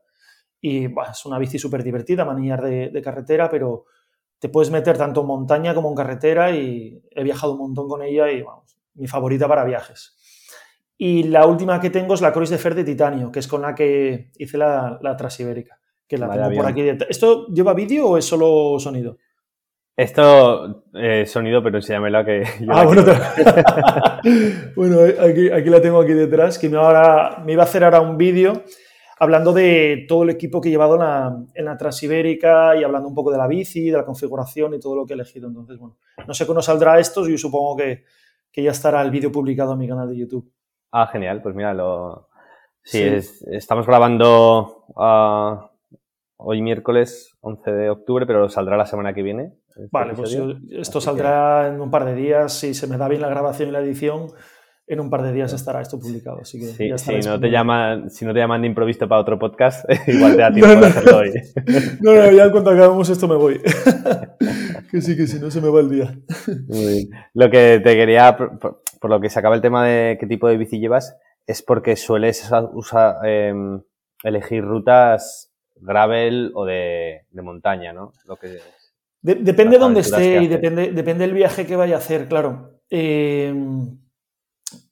y 0.62 0.86
es 0.86 1.26
una 1.26 1.38
bici 1.40 1.60
súper 1.60 1.84
divertida, 1.84 2.26
manillar 2.26 2.64
de, 2.64 2.90
de, 2.90 3.02
carretera, 3.02 3.50
pero, 3.50 3.86
te 4.40 4.50
puedes 4.50 4.72
meter 4.72 4.98
tanto 4.98 5.22
en 5.22 5.28
montaña 5.28 5.74
como 5.74 5.90
en 5.90 5.96
carretera 5.96 6.52
y 6.52 7.02
he 7.12 7.24
viajado 7.24 7.54
un 7.54 7.60
montón 7.60 7.88
con 7.88 8.02
ella 8.04 8.30
y 8.32 8.42
vamos, 8.42 8.78
mi 8.94 9.08
favorita 9.08 9.48
para 9.48 9.64
viajes. 9.64 10.16
Y 10.98 11.24
la 11.24 11.46
última 11.46 11.80
que 11.80 11.90
tengo 11.90 12.14
es 12.14 12.22
la 12.22 12.34
Croix 12.34 12.50
de 12.50 12.58
Fer 12.58 12.76
de 12.76 12.84
titanio, 12.84 13.32
que 13.32 13.40
es 13.40 13.48
con 13.48 13.62
la 13.62 13.76
que 13.76 14.32
hice 14.38 14.58
la, 14.58 15.00
la 15.02 15.16
Transibérica, 15.16 15.80
que 16.08 16.18
la 16.18 16.30
tengo 16.32 16.56
por 16.56 16.66
aquí. 16.66 16.84
¿Esto 17.10 17.48
lleva 17.48 17.74
vídeo 17.74 18.10
o 18.10 18.18
es 18.18 18.26
solo 18.26 18.80
sonido? 18.80 19.18
Esto, 19.98 20.84
eh, 20.94 21.26
sonido, 21.26 21.64
pero 21.64 21.78
enséñamela 21.78 22.24
que... 22.24 22.44
Yo 22.60 22.72
ah, 22.72 22.86
bueno, 22.86 23.04
bueno 24.76 25.00
aquí, 25.20 25.50
aquí, 25.50 25.70
la 25.72 25.82
tengo 25.82 26.00
aquí 26.00 26.14
detrás, 26.14 26.60
que 26.60 26.70
me, 26.70 26.78
ahora, 26.78 27.42
me 27.44 27.54
iba 27.54 27.64
a 27.64 27.66
hacer 27.66 27.84
ahora 27.84 28.00
un 28.00 28.16
vídeo 28.16 28.62
hablando 29.20 29.54
de 29.54 30.06
todo 30.08 30.22
el 30.22 30.30
equipo 30.30 30.62
que 30.62 30.70
he 30.70 30.72
llevado 30.72 30.94
en 30.94 31.00
la, 31.00 31.44
en 31.52 31.66
la, 31.66 31.78
Transibérica 31.78 32.76
y 32.76 32.84
hablando 32.84 33.08
un 33.08 33.16
poco 33.16 33.32
de 33.32 33.40
la 33.40 33.48
bici, 33.48 33.90
de 33.90 33.98
la 33.98 34.06
configuración 34.06 34.76
y 34.76 34.80
todo 34.80 34.96
lo 34.96 35.08
que 35.08 35.14
he 35.14 35.16
elegido. 35.16 35.48
Entonces, 35.48 35.80
bueno, 35.80 35.98
no 36.28 36.34
sé 36.36 36.46
cuándo 36.46 36.62
saldrá 36.62 37.00
esto, 37.00 37.28
yo 37.28 37.36
supongo 37.36 37.78
que, 37.78 38.04
que 38.52 38.62
ya 38.62 38.72
estará 38.72 39.02
el 39.02 39.10
vídeo 39.10 39.32
publicado 39.32 39.74
en 39.74 39.80
mi 39.80 39.88
canal 39.88 40.08
de 40.10 40.18
YouTube. 40.18 40.54
Ah, 40.92 41.08
genial, 41.08 41.42
pues 41.42 41.56
mira, 41.56 41.74
lo... 41.74 42.30
Sí, 42.84 43.02
Es, 43.02 43.42
estamos 43.52 43.88
grabando 43.88 44.86
uh, 44.90 45.58
hoy 46.38 46.62
miércoles 46.62 47.36
11 47.42 47.72
de 47.72 47.90
octubre, 47.90 48.28
pero 48.28 48.48
saldrá 48.48 48.78
la 48.78 48.86
semana 48.86 49.16
que 49.16 49.24
viene. 49.24 49.54
Este 49.78 49.90
vale, 49.92 50.14
pues 50.14 50.38
esto 50.72 51.00
saldrá 51.00 51.68
en 51.68 51.80
un 51.80 51.92
par 51.92 52.06
de 52.06 52.16
días, 52.16 52.54
si 52.54 52.74
se 52.74 52.88
me 52.88 52.98
da 52.98 53.08
bien 53.08 53.22
la 53.22 53.30
grabación 53.30 53.70
y 53.70 53.72
la 53.72 53.80
edición 53.80 54.28
en 54.88 55.02
un 55.02 55.10
par 55.10 55.22
de 55.22 55.34
días 55.34 55.52
estará 55.52 55.82
esto 55.82 56.00
publicado. 56.00 56.40
Así 56.42 56.60
que 56.60 56.68
sí, 56.68 56.90
si, 56.96 57.28
no 57.28 57.40
te 57.40 57.50
llaman, 57.50 58.10
si 58.10 58.24
no 58.24 58.34
te 58.34 58.40
llaman 58.40 58.62
de 58.62 58.68
improviso 58.68 59.08
para 59.08 59.20
otro 59.20 59.38
podcast, 59.38 59.86
igual 60.08 60.36
te 60.36 60.42
da 60.42 60.52
tiempo 60.54 60.74
no, 60.74 60.80
no. 60.80 60.86
hacerlo 60.88 61.18
hoy. 61.18 61.34
No, 62.02 62.16
no, 62.16 62.32
ya 62.32 62.46
en 62.46 62.52
cuanto 62.52 62.70
acabemos 62.70 63.10
esto 63.10 63.28
me 63.28 63.36
voy. 63.36 63.62
que 64.90 65.02
sí, 65.02 65.18
que 65.18 65.28
si 65.28 65.40
no 65.40 65.52
se 65.52 65.60
me 65.60 65.70
va 65.70 65.82
el 65.82 65.90
día. 65.90 66.18
Muy 66.68 66.86
bien. 66.86 67.10
Lo 67.34 67.50
que 67.50 67.82
te 67.84 67.96
quería, 67.96 68.38
por, 68.38 68.82
lo 69.04 69.20
que 69.20 69.30
se 69.30 69.40
acaba 69.40 69.56
el 69.56 69.62
tema 69.62 69.86
de 69.86 70.18
qué 70.20 70.26
tipo 70.26 70.48
de 70.48 70.58
bici 70.58 70.80
llevas, 70.80 71.18
es 71.46 71.62
porque 71.62 71.98
sueles 71.98 72.50
usar, 72.74 73.18
eh, 73.26 73.54
elegir 74.24 74.64
rutas 74.64 75.52
gravel 75.76 76.52
o 76.56 76.66
de, 76.66 77.26
de 77.30 77.42
montaña, 77.42 77.94
¿no? 77.94 78.14
Lo 78.26 78.38
que, 78.38 78.58
de, 79.22 79.36
depende 79.36 79.78
de 79.78 79.80
dónde 79.80 80.02
esté 80.02 80.42
y 80.42 80.48
depende, 80.48 80.92
depende 80.92 81.26
del 81.26 81.34
viaje 81.34 81.66
que 81.66 81.76
vaya 81.76 81.96
a 81.96 82.00
hacer, 82.00 82.28
claro. 82.28 82.82
Eh, 82.90 83.54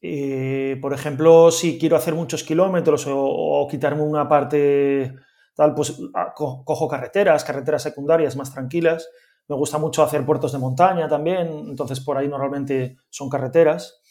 eh, 0.01 0.77
por 0.82 0.94
ejemplo, 0.94 1.51
si 1.51 1.77
quiero 1.77 1.96
hacer 1.96 2.13
muchos 2.13 2.44
kilómetros 2.44 3.05
o, 3.08 3.67
quitarme 3.70 4.03
una 4.03 4.27
parte 4.27 5.13
tal, 5.55 5.74
pues 5.74 6.00
ah, 6.13 6.34
cojo 6.36 6.88
carreteras, 6.88 7.44
carreteras 7.44 7.84
secundarias 7.84 8.36
más 8.36 8.53
tranquilas. 8.53 9.10
Me 9.48 9.55
gusta 9.55 9.77
mucho 9.77 10.03
hacer 10.03 10.25
puertos 10.25 10.51
de 10.51 10.58
montaña 10.58 11.08
también, 11.08 11.48
entonces 11.67 12.00
por 12.00 12.17
ahí 12.17 12.27
normalmente 12.27 12.98
son 13.10 13.29
carreteras. 13.29 14.01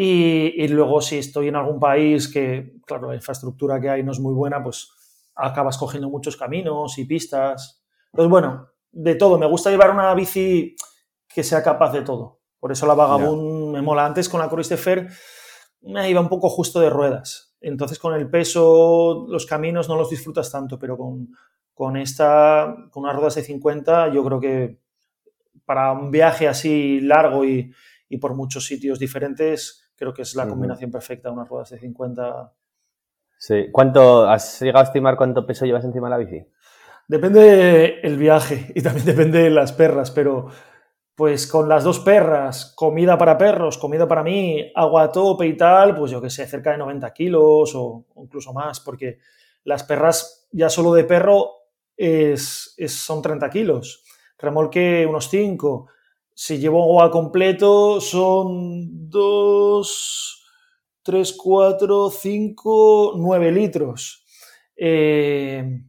Y, 0.00 0.68
luego 0.68 1.00
si 1.00 1.18
estoy 1.18 1.48
en 1.48 1.56
algún 1.56 1.80
país 1.80 2.28
que, 2.28 2.76
claro, 2.86 3.08
la 3.08 3.16
infraestructura 3.16 3.80
que 3.80 3.90
hay 3.90 4.04
no 4.04 4.12
es 4.12 4.20
muy 4.20 4.32
buena, 4.32 4.62
pues 4.62 4.92
acabas 5.34 5.76
cogiendo 5.76 6.08
muchos 6.08 6.36
caminos 6.36 6.98
y 6.98 7.04
pistas. 7.04 7.82
Entonces, 8.12 8.30
bueno, 8.30 8.68
de 8.92 9.14
todo. 9.14 9.38
Me 9.38 9.46
gusta 9.46 9.70
llevar 9.70 9.90
una 9.90 10.14
bici 10.14 10.76
que 11.28 11.42
sea 11.42 11.62
capaz 11.62 11.92
de 11.92 12.02
todo. 12.02 12.40
Por 12.58 12.72
eso 12.72 12.86
la 12.86 12.94
Vagabund 12.94 13.72
me 13.72 13.82
mola. 13.82 14.06
Antes 14.06 14.28
con 14.28 14.40
la 14.40 14.48
Croix 14.48 14.68
de 14.68 14.76
Fer 14.76 15.08
me 15.82 16.10
iba 16.10 16.20
un 16.20 16.28
poco 16.28 16.48
justo 16.48 16.80
de 16.80 16.90
ruedas. 16.90 17.56
Entonces 17.60 17.98
con 17.98 18.14
el 18.14 18.28
peso, 18.30 19.26
los 19.28 19.46
caminos 19.46 19.88
no 19.88 19.96
los 19.96 20.10
disfrutas 20.10 20.50
tanto, 20.50 20.78
pero 20.78 20.96
con, 20.96 21.28
con 21.74 21.96
esta, 21.96 22.74
con 22.90 23.04
unas 23.04 23.16
ruedas 23.16 23.36
de 23.36 23.42
50, 23.42 24.12
yo 24.12 24.24
creo 24.24 24.40
que 24.40 24.80
para 25.64 25.92
un 25.92 26.10
viaje 26.10 26.48
así 26.48 27.00
largo 27.00 27.44
y, 27.44 27.72
y 28.08 28.18
por 28.18 28.34
muchos 28.34 28.64
sitios 28.64 28.98
diferentes, 28.98 29.92
creo 29.96 30.14
que 30.14 30.22
es 30.22 30.34
la 30.34 30.48
combinación 30.48 30.90
perfecta, 30.90 31.30
unas 31.30 31.48
ruedas 31.48 31.70
de 31.70 31.78
50. 31.78 32.52
Sí. 33.38 33.66
¿Cuánto, 33.70 34.28
has 34.28 34.60
llegado 34.60 34.84
a 34.84 34.88
estimar 34.88 35.16
cuánto 35.16 35.46
peso 35.46 35.66
llevas 35.66 35.84
encima 35.84 36.08
de 36.08 36.10
la 36.10 36.18
bici? 36.18 36.46
Depende 37.08 38.00
el 38.02 38.18
viaje 38.18 38.70
y 38.74 38.82
también 38.82 39.06
depende 39.06 39.42
de 39.42 39.50
las 39.50 39.72
perras, 39.72 40.10
pero 40.10 40.48
pues 41.14 41.48
con 41.48 41.68
las 41.68 41.82
dos 41.82 41.98
perras, 41.98 42.72
comida 42.76 43.18
para 43.18 43.36
perros, 43.36 43.76
comida 43.78 44.06
para 44.06 44.22
mí, 44.22 44.70
agua 44.76 45.04
a 45.04 45.10
tope 45.10 45.46
y 45.48 45.56
tal, 45.56 45.96
pues 45.96 46.12
yo 46.12 46.20
que 46.20 46.30
sé, 46.30 46.46
cerca 46.46 46.70
de 46.70 46.78
90 46.78 47.12
kilos 47.12 47.72
o 47.74 48.04
incluso 48.18 48.52
más, 48.52 48.78
porque 48.78 49.18
las 49.64 49.82
perras 49.82 50.46
ya 50.52 50.68
solo 50.68 50.92
de 50.92 51.02
perro 51.02 51.50
es, 51.96 52.76
son 52.86 53.20
30 53.20 53.50
kilos, 53.50 54.04
remolque 54.38 55.04
unos 55.08 55.28
5. 55.28 55.88
Si 56.32 56.58
llevo 56.58 56.84
agua 56.84 57.10
completo 57.10 58.00
son 58.00 59.10
2, 59.10 60.46
3, 61.02 61.32
4, 61.32 62.10
5, 62.10 63.12
9 63.16 63.50
litros. 63.50 64.24
Eh, 64.76 65.82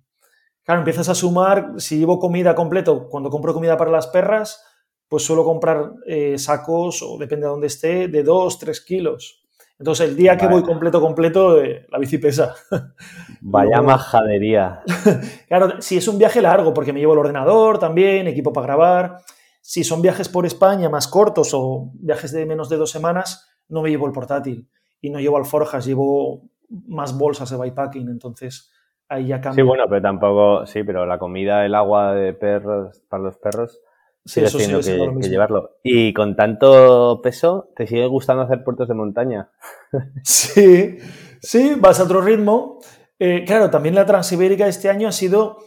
claro, 0.70 0.82
empiezas 0.82 1.10
a 1.10 1.16
sumar, 1.16 1.74
si 1.78 1.98
llevo 1.98 2.20
comida 2.20 2.54
completo, 2.54 3.10
cuando 3.10 3.32
compro 3.32 3.56
comida 3.56 3.76
para 3.76 3.90
las 3.90 4.06
perras, 4.06 4.64
pues 5.08 5.24
suelo 5.24 5.44
comprar 5.44 5.94
eh, 6.06 6.38
sacos, 6.38 7.02
o 7.02 7.18
depende 7.18 7.48
de 7.48 7.50
dónde 7.50 7.66
esté, 7.66 8.08
de 8.08 8.22
2, 8.22 8.60
3 8.60 8.82
kilos. 8.82 9.44
Entonces, 9.80 10.08
el 10.08 10.16
día 10.16 10.38
que 10.38 10.46
voy 10.46 10.62
completo, 10.62 11.02
completo, 11.02 11.60
eh, 11.60 11.88
la 11.90 11.98
bici 11.98 12.20
pesa. 12.20 12.54
Vaya 13.42 13.82
majadería. 13.82 14.84
claro, 15.48 15.82
si 15.82 15.98
es 15.98 16.08
un 16.08 16.20
viaje 16.20 16.40
largo, 16.40 16.72
porque 16.72 16.94
me 16.94 17.00
llevo 17.00 17.14
el 17.14 17.20
ordenador 17.20 17.80
también, 17.80 18.28
equipo 18.28 18.54
para 18.54 18.68
grabar. 18.68 19.18
Si 19.62 19.84
son 19.84 20.04
viajes 20.04 20.30
por 20.30 20.46
España 20.46 20.88
más 20.88 21.08
cortos 21.08 21.50
o 21.56 21.90
viajes 21.96 22.32
de 22.32 22.46
menos 22.46 22.70
de 22.70 22.78
dos 22.78 22.92
semanas, 22.92 23.50
no 23.70 23.82
me 23.82 23.90
llevo 23.90 24.06
el 24.06 24.12
portátil. 24.14 24.70
Y 25.02 25.10
no 25.10 25.20
llevo 25.20 25.38
alforjas, 25.38 25.88
llevo 25.88 26.44
más 26.70 27.18
bolsas 27.18 27.50
de 27.50 27.58
bikepacking. 27.58 28.08
Entonces, 28.08 28.70
ahí 29.10 29.28
ya 29.28 29.42
cambia. 29.42 29.62
Sí, 29.64 29.68
bueno, 29.68 29.86
pero 29.90 30.02
tampoco, 30.02 30.66
sí, 30.66 30.84
pero 30.84 31.06
la 31.06 31.20
comida, 31.20 31.66
el 31.66 31.76
agua 31.76 32.14
de 32.14 32.34
perros, 32.34 33.02
para 33.10 33.24
los 33.24 33.38
perros, 33.38 33.82
Sí, 34.26 34.42
eso 34.42 34.60
sí, 34.60 34.68
que, 34.68 35.30
llevarlo. 35.30 35.78
Y 35.82 36.14
con 36.14 36.36
tanto 36.36 37.20
peso, 37.24 37.72
¿te 37.76 37.88
sigue 37.88 38.06
gustando 38.06 38.44
hacer 38.44 38.64
puertos 38.64 38.88
de 38.88 38.94
montaña? 38.94 39.50
Sí, 40.24 40.98
sí, 41.42 41.74
vas 41.78 42.00
a 42.00 42.04
otro 42.04 42.22
ritmo. 42.22 42.80
Eh, 43.18 43.44
claro, 43.46 43.70
también 43.70 43.96
la 43.96 44.06
Transibérica 44.06 44.68
este 44.68 44.90
año 44.90 45.08
ha 45.08 45.12
sido 45.12 45.58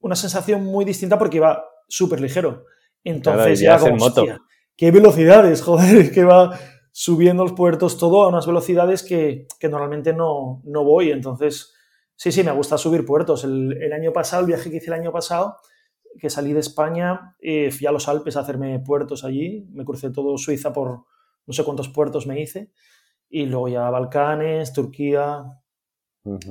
una 0.00 0.14
sensación 0.14 0.64
muy 0.64 0.84
distinta 0.84 1.18
porque 1.18 1.38
iba 1.38 1.64
súper 1.88 2.20
ligero. 2.20 2.66
Entonces 3.02 3.60
ya 3.60 3.78
como, 3.78 3.96
moto. 3.96 4.24
qué 4.76 4.90
velocidades, 4.90 5.62
joder, 5.64 6.12
que 6.12 6.24
va 6.24 6.56
subiendo 6.92 7.42
los 7.42 7.52
puertos 7.52 7.98
todo 7.98 8.22
a 8.22 8.28
unas 8.28 8.46
velocidades 8.46 9.02
que, 9.02 9.48
normalmente 9.62 10.12
no, 10.12 10.62
no, 10.64 10.84
voy. 10.84 11.10
Entonces, 11.10 11.74
sí, 12.16 12.32
sí, 12.32 12.42
me 12.42 12.52
gusta 12.52 12.76
subir 12.78 13.04
puertos. 13.04 13.44
El, 13.44 13.80
el 13.80 13.92
año 13.92 14.12
pasado, 14.12 14.40
el 14.40 14.48
viaje 14.48 14.70
que 14.70 14.76
hice 14.76 14.88
el 14.88 15.00
año 15.00 15.12
pasado, 15.12 15.56
que 16.18 16.30
salí 16.30 16.52
de 16.52 16.60
España, 16.60 17.36
eh, 17.40 17.70
fui 17.70 17.86
a 17.86 17.92
los 17.92 18.08
Alpes 18.08 18.36
a 18.36 18.40
hacerme 18.40 18.78
puertos 18.80 19.24
allí, 19.24 19.66
me 19.72 19.84
crucé 19.84 20.10
todo 20.10 20.36
Suiza 20.38 20.72
por 20.72 21.04
no 21.46 21.52
sé 21.52 21.64
cuántos 21.64 21.88
puertos 21.88 22.26
me 22.26 22.40
hice, 22.40 22.72
y 23.28 23.46
luego 23.46 23.68
ya 23.68 23.88
Balcanes, 23.90 24.72
Turquía, 24.72 25.44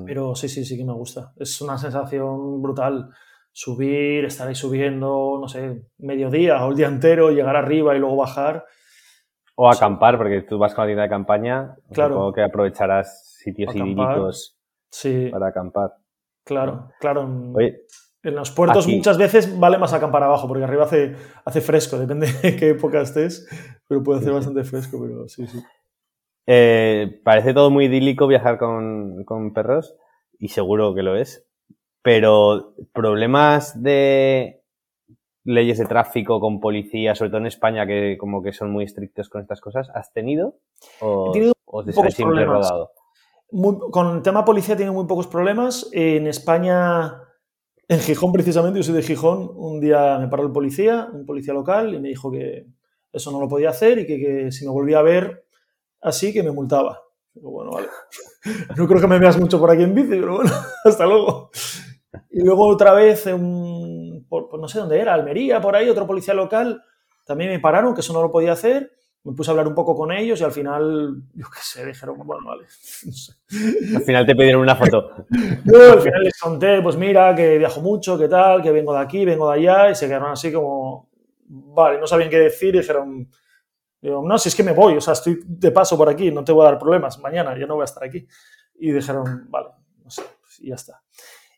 pero 0.06 0.36
sí, 0.36 0.48
sí, 0.48 0.64
sí 0.64 0.78
que 0.78 0.86
me 0.86 0.94
gusta. 0.94 1.34
Es 1.36 1.60
una 1.62 1.78
sensación 1.78 2.62
brutal 2.62 3.10
subir, 3.52 4.24
estar 4.24 4.48
ahí 4.48 4.56
subiendo, 4.56 5.38
no 5.40 5.48
sé, 5.50 5.90
mediodía 5.98 6.66
o 6.66 6.70
el 6.70 6.78
día 6.78 6.88
entero, 6.88 7.32
llegar 7.32 7.58
arriba 7.58 7.96
y 7.96 8.00
luego 8.00 8.16
bajar. 8.16 8.66
O 9.56 9.70
acampar, 9.70 10.18
porque 10.18 10.42
tú 10.42 10.58
vas 10.58 10.74
con 10.74 10.84
la 10.84 10.88
tienda 10.88 11.04
de 11.04 11.10
campaña, 11.10 11.76
claro. 11.92 12.16
supongo 12.16 12.34
que 12.34 12.42
aprovecharás 12.42 13.38
sitios 13.38 13.76
idílicos 13.76 14.58
sí. 14.96 15.30
para 15.32 15.48
acampar. 15.48 15.96
Claro, 16.44 16.90
claro. 17.00 17.28
Oye, 17.54 17.86
en 18.24 18.36
los 18.36 18.52
puertos 18.52 18.88
muchas 18.88 19.18
veces 19.18 19.60
vale 19.60 19.78
más 19.78 19.94
acampar 19.94 20.24
abajo, 20.24 20.48
porque 20.48 20.64
arriba 20.64 20.86
hace, 20.86 21.16
hace 21.44 21.62
fresco, 21.62 21.98
depende 21.98 22.28
de 22.42 22.56
qué 22.56 22.70
época 22.70 23.02
estés, 23.02 23.48
pero 23.88 24.04
puede 24.04 24.20
hacer 24.20 24.34
bastante 24.34 24.64
fresco, 24.64 25.00
pero 25.02 25.28
sí, 25.28 25.46
sí. 25.48 25.62
Eh, 26.48 27.22
parece 27.24 27.54
todo 27.54 27.72
muy 27.72 27.86
idílico 27.86 28.28
viajar 28.28 28.58
con, 28.58 29.24
con, 29.26 29.54
perros, 29.54 29.96
y 30.40 30.50
seguro 30.50 30.94
que 30.94 31.04
lo 31.04 31.16
es, 31.16 31.48
pero 32.02 32.76
problemas 32.94 33.82
de 33.82 34.62
leyes 35.44 35.78
de 35.78 35.86
tráfico 35.86 36.40
con 36.40 36.60
policía, 36.60 37.16
sobre 37.16 37.30
todo 37.30 37.42
en 37.42 37.48
España, 37.48 37.86
que 37.86 38.18
como 38.18 38.42
que 38.42 38.54
son 38.54 38.72
muy 38.72 38.84
estrictos 38.84 39.30
con 39.30 39.42
estas 39.42 39.62
cosas, 39.62 39.90
¿has 39.94 40.12
tenido? 40.14 40.56
¿O, 41.00 41.32
te 41.84 42.12
siempre 42.12 42.46
rodado? 42.46 42.92
Con 43.50 44.16
el 44.16 44.22
tema 44.22 44.44
policía 44.46 44.76
tiene 44.76 44.92
muy 44.92 45.06
pocos 45.06 45.28
problemas. 45.28 45.90
En 45.92 46.28
España 46.28 47.22
en 47.88 48.00
Gijón, 48.00 48.32
precisamente, 48.32 48.80
yo 48.80 48.84
soy 48.84 48.96
de 48.96 49.04
Gijón, 49.04 49.52
un 49.54 49.80
día 49.80 50.18
me 50.18 50.28
paró 50.28 50.44
el 50.44 50.52
policía, 50.52 51.08
un 51.14 51.26
policía 51.26 51.54
local, 51.54 51.94
y 51.94 52.00
me 52.00 52.10
dijo 52.10 52.32
que 52.32 52.66
eso 53.14 53.32
no 53.32 53.40
lo 53.40 53.48
podía 53.48 53.70
hacer 53.70 54.00
y 54.00 54.08
que, 54.08 54.52
si 54.52 54.66
me 54.66 54.72
volvía 54.72 55.00
a 55.00 55.04
ver 55.04 55.46
así, 56.02 56.34
que 56.34 56.42
me 56.42 56.52
multaba. 56.52 57.04
bueno, 57.36 57.72
vale. 57.72 57.88
No 58.78 58.88
creo 58.88 59.02
que 59.02 59.08
me 59.08 59.20
veas 59.20 59.40
mucho 59.40 59.60
por 59.60 59.72
aquí 59.72 59.84
en 59.84 59.96
bici, 59.96 60.10
pero 60.10 60.36
bueno, 60.36 60.52
hasta 60.86 61.06
luego. 61.06 61.50
Y 62.30 62.44
luego 62.44 62.68
otra 62.68 62.94
vez, 62.94 63.28
en, 63.28 64.26
por, 64.30 64.60
no 64.60 64.68
sé 64.68 64.80
dónde 64.80 65.00
era, 65.00 65.14
Almería, 65.14 65.62
por 65.62 65.76
ahí, 65.76 65.90
otro 65.90 66.08
policía 66.08 66.34
local, 66.34 66.84
también 67.26 67.52
me 67.52 67.60
pararon, 67.60 67.94
que 67.94 68.02
eso 68.02 68.14
no 68.14 68.22
lo 68.22 68.32
podía 68.32 68.54
hacer 68.54 68.92
me 69.26 69.34
puse 69.34 69.50
a 69.50 69.54
hablar 69.54 69.68
un 69.68 69.74
poco 69.74 69.96
con 69.96 70.12
ellos 70.12 70.40
y 70.40 70.44
al 70.44 70.52
final, 70.52 71.24
yo 71.34 71.48
qué 71.52 71.60
sé, 71.60 71.84
dijeron, 71.84 72.16
bueno, 72.24 72.46
vale. 72.46 72.66
Al 73.96 74.04
final 74.04 74.24
te 74.24 74.36
pidieron 74.36 74.62
una 74.62 74.76
foto. 74.76 75.26
al 75.30 76.00
final 76.00 76.24
les 76.24 76.40
conté, 76.40 76.82
pues 76.82 76.96
mira, 76.96 77.34
que 77.34 77.58
viajo 77.58 77.82
mucho, 77.82 78.20
qué 78.20 78.28
tal, 78.28 78.62
que 78.62 78.72
vengo 78.72 78.94
de 78.94 79.00
aquí, 79.00 79.26
vengo 79.26 79.50
de 79.50 79.58
allá, 79.58 79.90
y 79.90 79.96
se 79.96 80.06
quedaron 80.06 80.32
así 80.32 80.52
como, 80.52 81.10
vale, 81.48 82.00
no 82.00 82.06
sabían 82.06 82.30
qué 82.30 82.38
decir 82.38 82.76
y 82.76 82.80
dijeron, 82.80 83.28
digo, 84.00 84.24
no, 84.24 84.38
si 84.38 84.50
es 84.50 84.56
que 84.56 84.64
me 84.64 84.74
voy, 84.74 84.96
o 84.96 85.02
sea, 85.02 85.14
estoy 85.14 85.40
de 85.44 85.72
paso 85.72 85.98
por 85.98 86.08
aquí, 86.08 86.30
no 86.30 86.44
te 86.44 86.52
voy 86.52 86.62
a 86.62 86.70
dar 86.70 86.80
problemas, 86.80 87.18
mañana 87.20 87.58
ya 87.58 87.66
no 87.66 87.76
voy 87.76 87.82
a 87.82 87.86
estar 87.86 88.04
aquí. 88.04 88.28
Y 88.76 88.92
dijeron, 88.92 89.48
vale, 89.50 89.70
no 90.04 90.10
sé, 90.12 90.22
pues, 90.40 90.60
y 90.60 90.70
ya 90.70 90.76
está. 90.76 91.02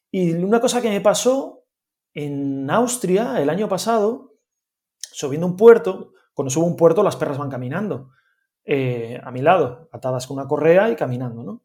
Y 0.10 0.34
una 0.36 0.62
cosa 0.62 0.82
que 0.82 0.90
me 0.90 1.02
pasó 1.02 1.66
en 2.14 2.70
Austria 2.70 3.42
el 3.42 3.50
año 3.50 3.68
pasado, 3.68 4.36
subiendo 5.00 5.48
un 5.48 5.58
puerto, 5.58 6.14
cuando 6.38 6.52
subo 6.52 6.68
un 6.68 6.76
puerto, 6.76 7.02
las 7.02 7.16
perras 7.16 7.40
van 7.40 7.50
caminando 7.50 8.12
eh, 8.64 9.20
a 9.24 9.32
mi 9.32 9.42
lado, 9.42 9.90
atadas 9.92 10.28
con 10.28 10.38
una 10.38 10.48
correa 10.48 10.88
y 10.92 10.96
caminando, 10.96 11.42
¿no? 11.42 11.64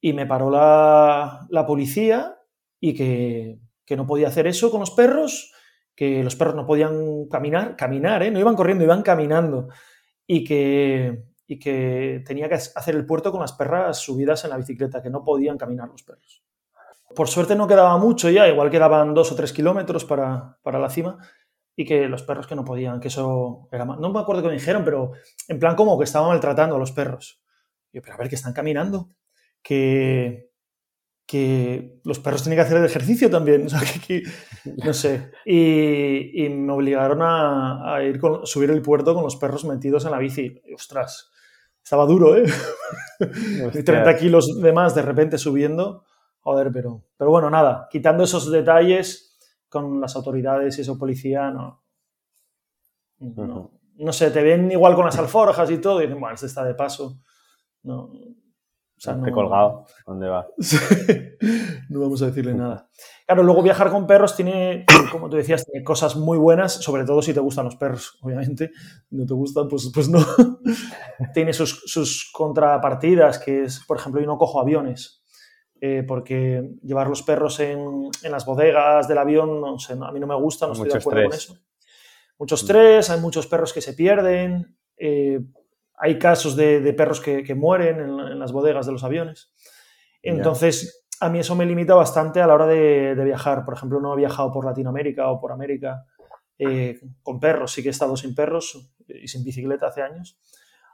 Y 0.00 0.12
me 0.12 0.26
paró 0.26 0.48
la, 0.48 1.64
policía 1.66 2.38
y 2.78 2.94
que, 2.94 3.58
no 3.96 4.06
podía 4.06 4.28
hacer 4.28 4.46
eso 4.46 4.70
con 4.70 4.78
los 4.78 4.92
perros, 4.92 5.52
que 5.96 6.22
los 6.22 6.36
perros 6.36 6.54
no 6.54 6.64
podían 6.68 7.26
caminar, 7.26 7.74
caminar, 7.74 8.22
¿eh? 8.22 8.30
No 8.30 8.38
iban 8.38 8.54
corriendo, 8.54 8.84
iban 8.84 9.02
caminando. 9.02 9.70
Y 10.24 10.44
que, 10.44 11.24
y 11.48 11.58
que 11.58 12.22
tenía 12.24 12.48
que 12.48 12.54
hacer 12.54 12.94
el 12.94 13.06
puerto 13.06 13.32
con 13.32 13.40
las 13.40 13.54
perras 13.54 13.98
subidas 13.98 14.44
en 14.44 14.50
la 14.50 14.56
bicicleta, 14.56 15.02
que 15.02 15.10
no 15.10 15.24
podían 15.24 15.58
caminar 15.58 15.88
los 15.88 16.04
perros. 16.04 16.44
Por 17.12 17.26
suerte 17.26 17.56
no 17.56 17.66
quedaba 17.66 17.98
mucho 17.98 18.30
ya, 18.30 18.46
igual 18.46 18.70
quedaban 18.70 19.14
dos 19.14 19.32
o 19.32 19.34
tres 19.34 19.52
kilómetros 19.52 20.04
para, 20.04 20.58
para 20.62 20.78
la 20.78 20.90
cima, 20.90 21.18
y 21.76 21.84
que 21.84 22.08
los 22.08 22.22
perros 22.22 22.46
que 22.46 22.56
no 22.56 22.64
podían, 22.64 22.98
que 23.00 23.08
eso 23.08 23.68
era 23.70 23.84
No 23.84 24.10
me 24.10 24.18
acuerdo 24.18 24.42
qué 24.42 24.48
me 24.48 24.54
dijeron, 24.54 24.82
pero 24.82 25.12
en 25.46 25.58
plan 25.58 25.76
como 25.76 25.98
que 25.98 26.04
estaban 26.04 26.28
maltratando 26.28 26.76
a 26.76 26.78
los 26.78 26.92
perros. 26.92 27.42
yo, 27.92 28.00
pero 28.00 28.14
a 28.14 28.16
ver, 28.16 28.30
que 28.30 28.34
están 28.34 28.54
caminando, 28.54 29.10
que, 29.62 30.50
que 31.26 32.00
los 32.04 32.18
perros 32.18 32.42
tienen 32.42 32.56
que 32.56 32.62
hacer 32.62 32.78
el 32.78 32.86
ejercicio 32.86 33.28
también, 33.28 33.66
o 33.66 33.68
sea, 33.68 33.80
que, 34.06 34.22
no 34.84 34.94
sé. 34.94 35.32
Y, 35.44 36.48
me 36.48 36.72
obligaron 36.72 37.20
a, 37.22 38.02
ir 38.02 38.18
con, 38.18 38.46
subir 38.46 38.70
el 38.70 38.80
puerto 38.80 39.12
con 39.14 39.24
los 39.24 39.36
perros 39.36 39.66
metidos 39.66 40.06
en 40.06 40.12
la 40.12 40.18
bici. 40.18 40.62
ostras, 40.74 41.30
estaba 41.84 42.06
duro, 42.06 42.36
¿eh? 42.36 42.44
30 43.84 44.16
kilos 44.16 44.60
de 44.62 44.72
más 44.72 44.94
de 44.94 45.02
repente 45.02 45.36
subiendo. 45.36 46.04
Joder, 46.40 46.70
pero, 46.72 47.02
pero 47.16 47.30
bueno, 47.30 47.50
nada, 47.50 47.88
quitando 47.90 48.22
esos 48.22 48.50
detalles, 48.52 49.25
con 49.76 50.00
las 50.00 50.16
autoridades 50.16 50.78
y 50.78 50.80
eso, 50.80 50.98
policía, 50.98 51.50
no. 51.50 51.82
No, 53.18 54.12
sé, 54.12 54.30
te 54.30 54.42
ven 54.42 54.70
igual 54.70 54.94
con 54.94 55.06
las 55.06 55.18
alforjas 55.18 55.70
y 55.70 55.78
todo, 55.78 56.00
y 56.00 56.04
dicen, 56.04 56.20
bueno, 56.20 56.34
este 56.34 56.46
está 56.46 56.64
de 56.64 56.74
paso. 56.74 57.18
No. 57.82 58.10
O 58.98 58.98
sea, 58.98 59.14
no, 59.14 59.30
colgado, 59.30 59.84
¿dónde 60.06 60.26
va? 60.26 60.46
no 61.90 62.00
vamos 62.00 62.22
a 62.22 62.26
decirle 62.26 62.54
nada. 62.54 62.88
Claro, 63.26 63.42
luego 63.42 63.62
viajar 63.62 63.90
con 63.90 64.06
perros 64.06 64.34
tiene, 64.34 64.86
como 65.12 65.28
tú 65.28 65.36
decías, 65.36 65.66
tiene 65.66 65.84
cosas 65.84 66.16
muy 66.16 66.38
buenas, 66.38 66.72
sobre 66.72 67.04
todo 67.04 67.20
si 67.20 67.34
te 67.34 67.40
gustan 67.40 67.66
los 67.66 67.76
perros, 67.76 68.18
obviamente. 68.22 68.70
No 69.10 69.26
te 69.26 69.34
gustan, 69.34 69.68
pues, 69.68 69.90
pues 69.92 70.08
no. 70.08 70.20
tiene 71.34 71.52
sus, 71.52 71.82
sus 71.84 72.30
contrapartidas, 72.32 73.38
que 73.38 73.64
es, 73.64 73.84
por 73.86 73.98
ejemplo, 73.98 74.20
yo 74.20 74.26
no 74.26 74.38
cojo 74.38 74.60
aviones. 74.60 75.22
Eh, 75.78 76.04
porque 76.08 76.70
llevar 76.82 77.06
los 77.08 77.22
perros 77.22 77.60
en, 77.60 78.10
las 78.22 78.46
bodegas 78.46 79.08
del 79.08 79.18
avión, 79.18 79.60
no 79.60 79.78
sé, 79.78 79.92
a 79.92 80.10
mí 80.10 80.18
no 80.18 80.26
me 80.26 80.34
gusta, 80.34 80.66
no 80.66 80.72
estoy 80.72 80.88
de 80.88 80.96
acuerdo 80.96 81.24
con 81.24 81.34
eso. 81.34 81.58
Mucho 82.38 82.54
estrés, 82.54 83.10
hay 83.10 83.20
muchos 83.20 83.46
perros 83.46 83.74
que 83.74 83.82
se 83.82 83.92
pierden, 83.92 84.74
eh, 84.96 85.38
hay 85.98 86.18
casos 86.18 86.56
de, 86.56 86.94
perros 86.94 87.20
que, 87.20 87.54
mueren 87.54 88.00
en, 88.00 88.38
las 88.38 88.52
bodegas 88.52 88.86
de 88.86 88.92
los 88.92 89.04
aviones. 89.04 89.52
Entonces, 90.22 91.06
a 91.20 91.28
mí 91.28 91.40
eso 91.40 91.54
me 91.54 91.66
limita 91.66 91.94
bastante 91.94 92.40
a 92.40 92.46
la 92.46 92.54
hora 92.54 92.66
de, 92.66 93.14
viajar. 93.24 93.64
Por 93.64 93.74
ejemplo, 93.74 94.00
no 94.00 94.14
he 94.14 94.16
viajado 94.16 94.50
por 94.52 94.64
Latinoamérica 94.64 95.30
o 95.30 95.40
por 95.40 95.52
América 95.52 96.04
eh, 96.58 97.00
con 97.22 97.38
perros, 97.38 97.72
sí 97.72 97.82
que 97.82 97.88
he 97.88 97.90
estado 97.90 98.16
sin 98.16 98.34
perros 98.34 98.92
y 99.08 99.28
sin 99.28 99.44
bicicleta 99.44 99.88
hace 99.88 100.02
años. 100.02 100.38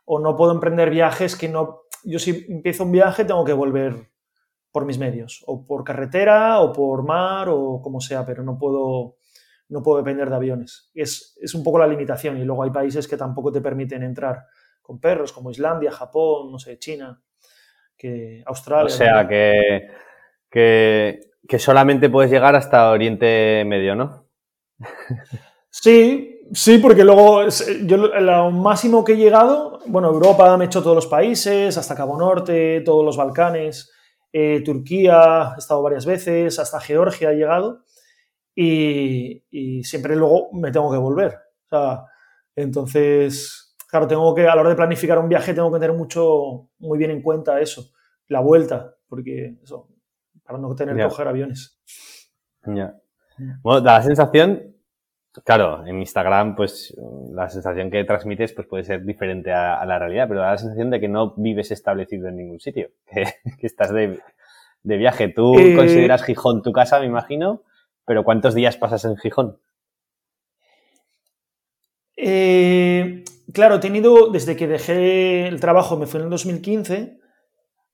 O 0.04 0.18
no 0.18 0.36
puedo 0.36 0.52
emprender 0.52 0.90
viajes 0.90 1.36
que 1.36 1.48
no... 1.48 1.82
Yo 2.04 2.18
si 2.18 2.46
empiezo 2.48 2.82
un 2.82 2.90
viaje 2.90 3.24
tengo 3.24 3.44
que 3.44 3.52
volver 3.52 4.11
por 4.72 4.86
mis 4.86 4.98
medios, 4.98 5.44
o 5.46 5.66
por 5.66 5.84
carretera, 5.84 6.60
o 6.60 6.72
por 6.72 7.04
mar, 7.04 7.48
o 7.50 7.80
como 7.82 8.00
sea, 8.00 8.24
pero 8.24 8.42
no 8.42 8.58
puedo, 8.58 9.16
no 9.68 9.82
puedo 9.82 9.98
depender 9.98 10.30
de 10.30 10.36
aviones. 10.36 10.90
Es, 10.94 11.38
es 11.40 11.54
un 11.54 11.62
poco 11.62 11.78
la 11.78 11.86
limitación 11.86 12.38
y 12.38 12.44
luego 12.44 12.62
hay 12.62 12.70
países 12.70 13.06
que 13.06 13.18
tampoco 13.18 13.52
te 13.52 13.60
permiten 13.60 14.02
entrar 14.02 14.46
con 14.80 14.98
perros, 14.98 15.32
como 15.32 15.50
Islandia, 15.50 15.92
Japón, 15.92 16.50
no 16.50 16.58
sé, 16.58 16.78
China, 16.78 17.22
que 17.96 18.42
Australia. 18.46 18.86
O 18.86 18.88
sea, 18.88 19.28
que, 19.28 19.88
que, 20.50 21.58
solamente 21.58 22.08
puedes 22.08 22.30
llegar 22.30 22.56
hasta 22.56 22.90
Oriente 22.90 23.64
Medio, 23.66 23.94
¿no? 23.94 24.26
Sí, 25.70 26.40
sí, 26.52 26.78
porque 26.78 27.04
luego 27.04 27.44
yo 27.84 27.96
lo 27.96 28.50
máximo 28.50 29.04
que 29.04 29.12
he 29.12 29.16
llegado, 29.16 29.78
bueno, 29.86 30.08
Europa 30.08 30.56
me 30.56 30.64
he 30.64 30.66
hecho 30.66 30.82
todos 30.82 30.96
los 30.96 31.06
países, 31.06 31.78
hasta 31.78 31.94
Cabo 31.94 32.18
Norte, 32.18 32.82
todos 32.82 33.04
los 33.04 33.16
Balcanes, 33.16 33.91
eh, 34.32 34.62
Turquía 34.64 35.52
he 35.54 35.58
estado 35.58 35.82
varias 35.82 36.06
veces, 36.06 36.58
hasta 36.58 36.80
Georgia 36.80 37.30
he 37.30 37.36
llegado 37.36 37.84
y, 38.54 39.44
y, 39.50 39.84
siempre 39.84 40.16
luego 40.16 40.50
me 40.52 40.70
tengo 40.70 40.90
que 40.90 40.98
volver. 40.98 41.34
O 41.66 41.68
sea, 41.68 42.04
entonces, 42.54 43.74
claro, 43.88 44.06
tengo 44.06 44.34
que, 44.34 44.46
a 44.46 44.54
la 44.54 44.60
hora 44.60 44.70
de 44.70 44.76
planificar 44.76 45.18
un 45.18 45.28
viaje, 45.28 45.54
tengo 45.54 45.72
que 45.72 45.80
tener 45.80 45.96
mucho, 45.96 46.70
muy 46.78 46.98
bien 46.98 47.10
en 47.10 47.22
cuenta 47.22 47.60
eso, 47.60 47.92
la 48.28 48.40
vuelta, 48.40 48.94
porque 49.06 49.58
eso, 49.62 49.88
para 50.42 50.58
no 50.58 50.74
tener 50.74 50.96
que 50.96 51.04
coger 51.04 51.28
aviones. 51.28 51.78
Ya. 52.66 52.94
Bueno, 53.62 53.80
da 53.80 53.98
la 53.98 54.02
sensación, 54.02 54.71
claro, 55.40 55.86
en 55.86 55.98
Instagram, 55.98 56.54
pues 56.54 56.94
la 57.32 57.48
sensación 57.48 57.90
que 57.90 58.04
transmites 58.04 58.52
pues 58.52 58.66
puede 58.66 58.84
ser 58.84 59.04
diferente 59.04 59.52
a, 59.52 59.84
la 59.86 59.98
realidad, 59.98 60.28
pero 60.28 60.40
da 60.40 60.52
la 60.52 60.58
sensación 60.58 60.90
de 60.90 61.00
que 61.00 61.08
no 61.08 61.34
vives 61.36 61.70
establecido 61.70 62.28
en 62.28 62.36
ningún 62.36 62.60
sitio, 62.60 62.90
que, 63.06 63.66
estás 63.66 63.92
de, 63.92 64.20
viaje. 64.82 65.28
Tú 65.28 65.58
eh, 65.58 65.74
consideras 65.74 66.24
Gijón 66.24 66.62
tu 66.62 66.72
casa, 66.72 67.00
me 67.00 67.06
imagino, 67.06 67.62
pero 68.04 68.24
¿cuántos 68.24 68.54
días 68.54 68.76
pasas 68.76 69.04
en 69.04 69.16
Gijón? 69.16 69.58
Eh, 72.16 73.24
claro, 73.54 73.76
he 73.76 73.80
tenido, 73.80 74.30
desde 74.30 74.54
que 74.54 74.68
dejé 74.68 75.48
el 75.48 75.60
trabajo, 75.60 75.96
me 75.96 76.06
fui 76.06 76.18
en 76.18 76.24
el 76.24 76.30
2015, 76.30 77.18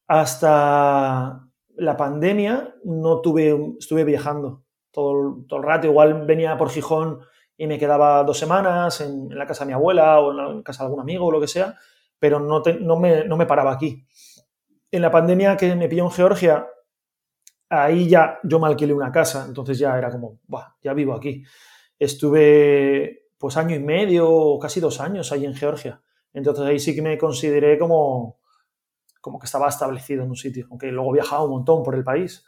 hasta 0.09 1.46
la 1.77 1.96
pandemia, 1.96 2.74
no 2.85 3.20
tuve, 3.20 3.57
estuve 3.79 4.03
viajando 4.03 4.64
todo, 4.90 5.44
todo 5.48 5.61
el 5.61 5.66
rato. 5.66 5.87
Igual 5.87 6.27
venía 6.27 6.57
por 6.57 6.70
Gijón 6.70 7.20
y 7.57 7.66
me 7.66 7.79
quedaba 7.79 8.22
dos 8.24 8.38
semanas 8.38 9.01
en, 9.01 9.29
la 9.37 9.46
casa 9.46 9.64
de 9.64 9.68
mi 9.68 9.72
abuela 9.74 10.20
o 10.20 10.31
en, 10.31 10.37
la, 10.59 10.62
casa 10.62 10.85
de 10.85 10.87
algún 10.87 11.01
amigo 11.01 11.27
o 11.27 11.33
lo 11.33 11.40
que 11.40 11.48
sea, 11.48 11.77
pero 12.18 12.38
no, 12.38 12.62
no, 12.81 12.96
me, 12.98 13.24
no 13.24 13.37
me 13.37 13.46
paraba 13.46 13.72
aquí. 13.72 14.07
En 14.90 15.03
la 15.03 15.11
pandemia 15.11 15.57
que 15.57 15.74
me 15.74 15.88
pilló 15.88 16.05
en 16.05 16.11
Georgia, 16.11 16.66
ahí 17.68 18.09
ya 18.09 18.38
yo 18.44 18.59
me 18.59 18.68
alquilé 18.68 18.94
una 18.94 19.12
casa, 19.12 19.44
entonces 19.46 19.79
ya 19.79 19.98
era 19.98 20.11
como, 20.11 20.38
ya 20.83 20.94
vivo 20.94 21.14
aquí. 21.14 21.42
Estuve 21.98 23.29
pues 23.38 23.57
año 23.57 23.77
y 23.77 23.81
medio 23.81 24.59
casi 24.61 24.81
dos 24.81 25.01
años 25.01 25.33
ahí 25.33 25.44
en 25.44 25.55
Georgia. 25.55 26.01
Entonces 26.33 26.64
ahí 26.64 26.79
sí 26.79 26.94
que 26.94 27.03
me 27.03 27.18
consideré 27.18 27.79
como, 27.79 28.38
como 29.20 29.38
que 29.38 29.46
estaba 29.46 29.68
establecido 29.68 30.24
en 30.24 30.31
un 30.31 30.37
sitio, 30.37 30.66
aunque 30.70 30.88
luego 30.88 31.12
viajaba 31.12 31.44
un 31.44 31.51
montón 31.51 31.83
por 31.83 31.94
el 31.94 32.05
país. 32.05 32.44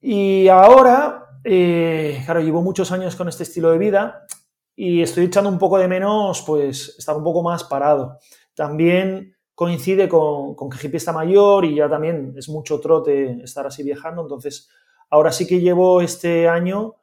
Y 0.00 0.48
ahora, 0.48 1.40
eh, 1.44 2.22
claro, 2.24 2.40
llevo 2.40 2.62
muchos 2.62 2.90
años 2.92 3.16
con 3.16 3.28
este 3.28 3.42
estilo 3.42 3.70
de 3.70 3.78
vida 3.78 4.26
y 4.74 5.02
estoy 5.02 5.24
echando 5.26 5.50
un 5.50 5.58
poco 5.58 5.78
de 5.78 5.88
menos, 5.88 6.42
pues, 6.42 6.96
estar 6.98 7.16
un 7.16 7.24
poco 7.24 7.42
más 7.42 7.64
parado. 7.64 8.18
También 8.54 9.36
coincide 9.54 10.08
con, 10.08 10.54
con 10.54 10.70
que 10.70 10.78
Hippie 10.78 10.96
está 10.96 11.12
mayor 11.12 11.64
y 11.66 11.74
ya 11.74 11.88
también 11.88 12.34
es 12.36 12.48
mucho 12.48 12.80
trote 12.80 13.42
estar 13.42 13.66
así 13.66 13.82
viajando, 13.82 14.22
entonces 14.22 14.70
ahora 15.10 15.32
sí 15.32 15.46
que 15.46 15.60
llevo 15.60 16.00
este 16.00 16.48
año 16.48 16.94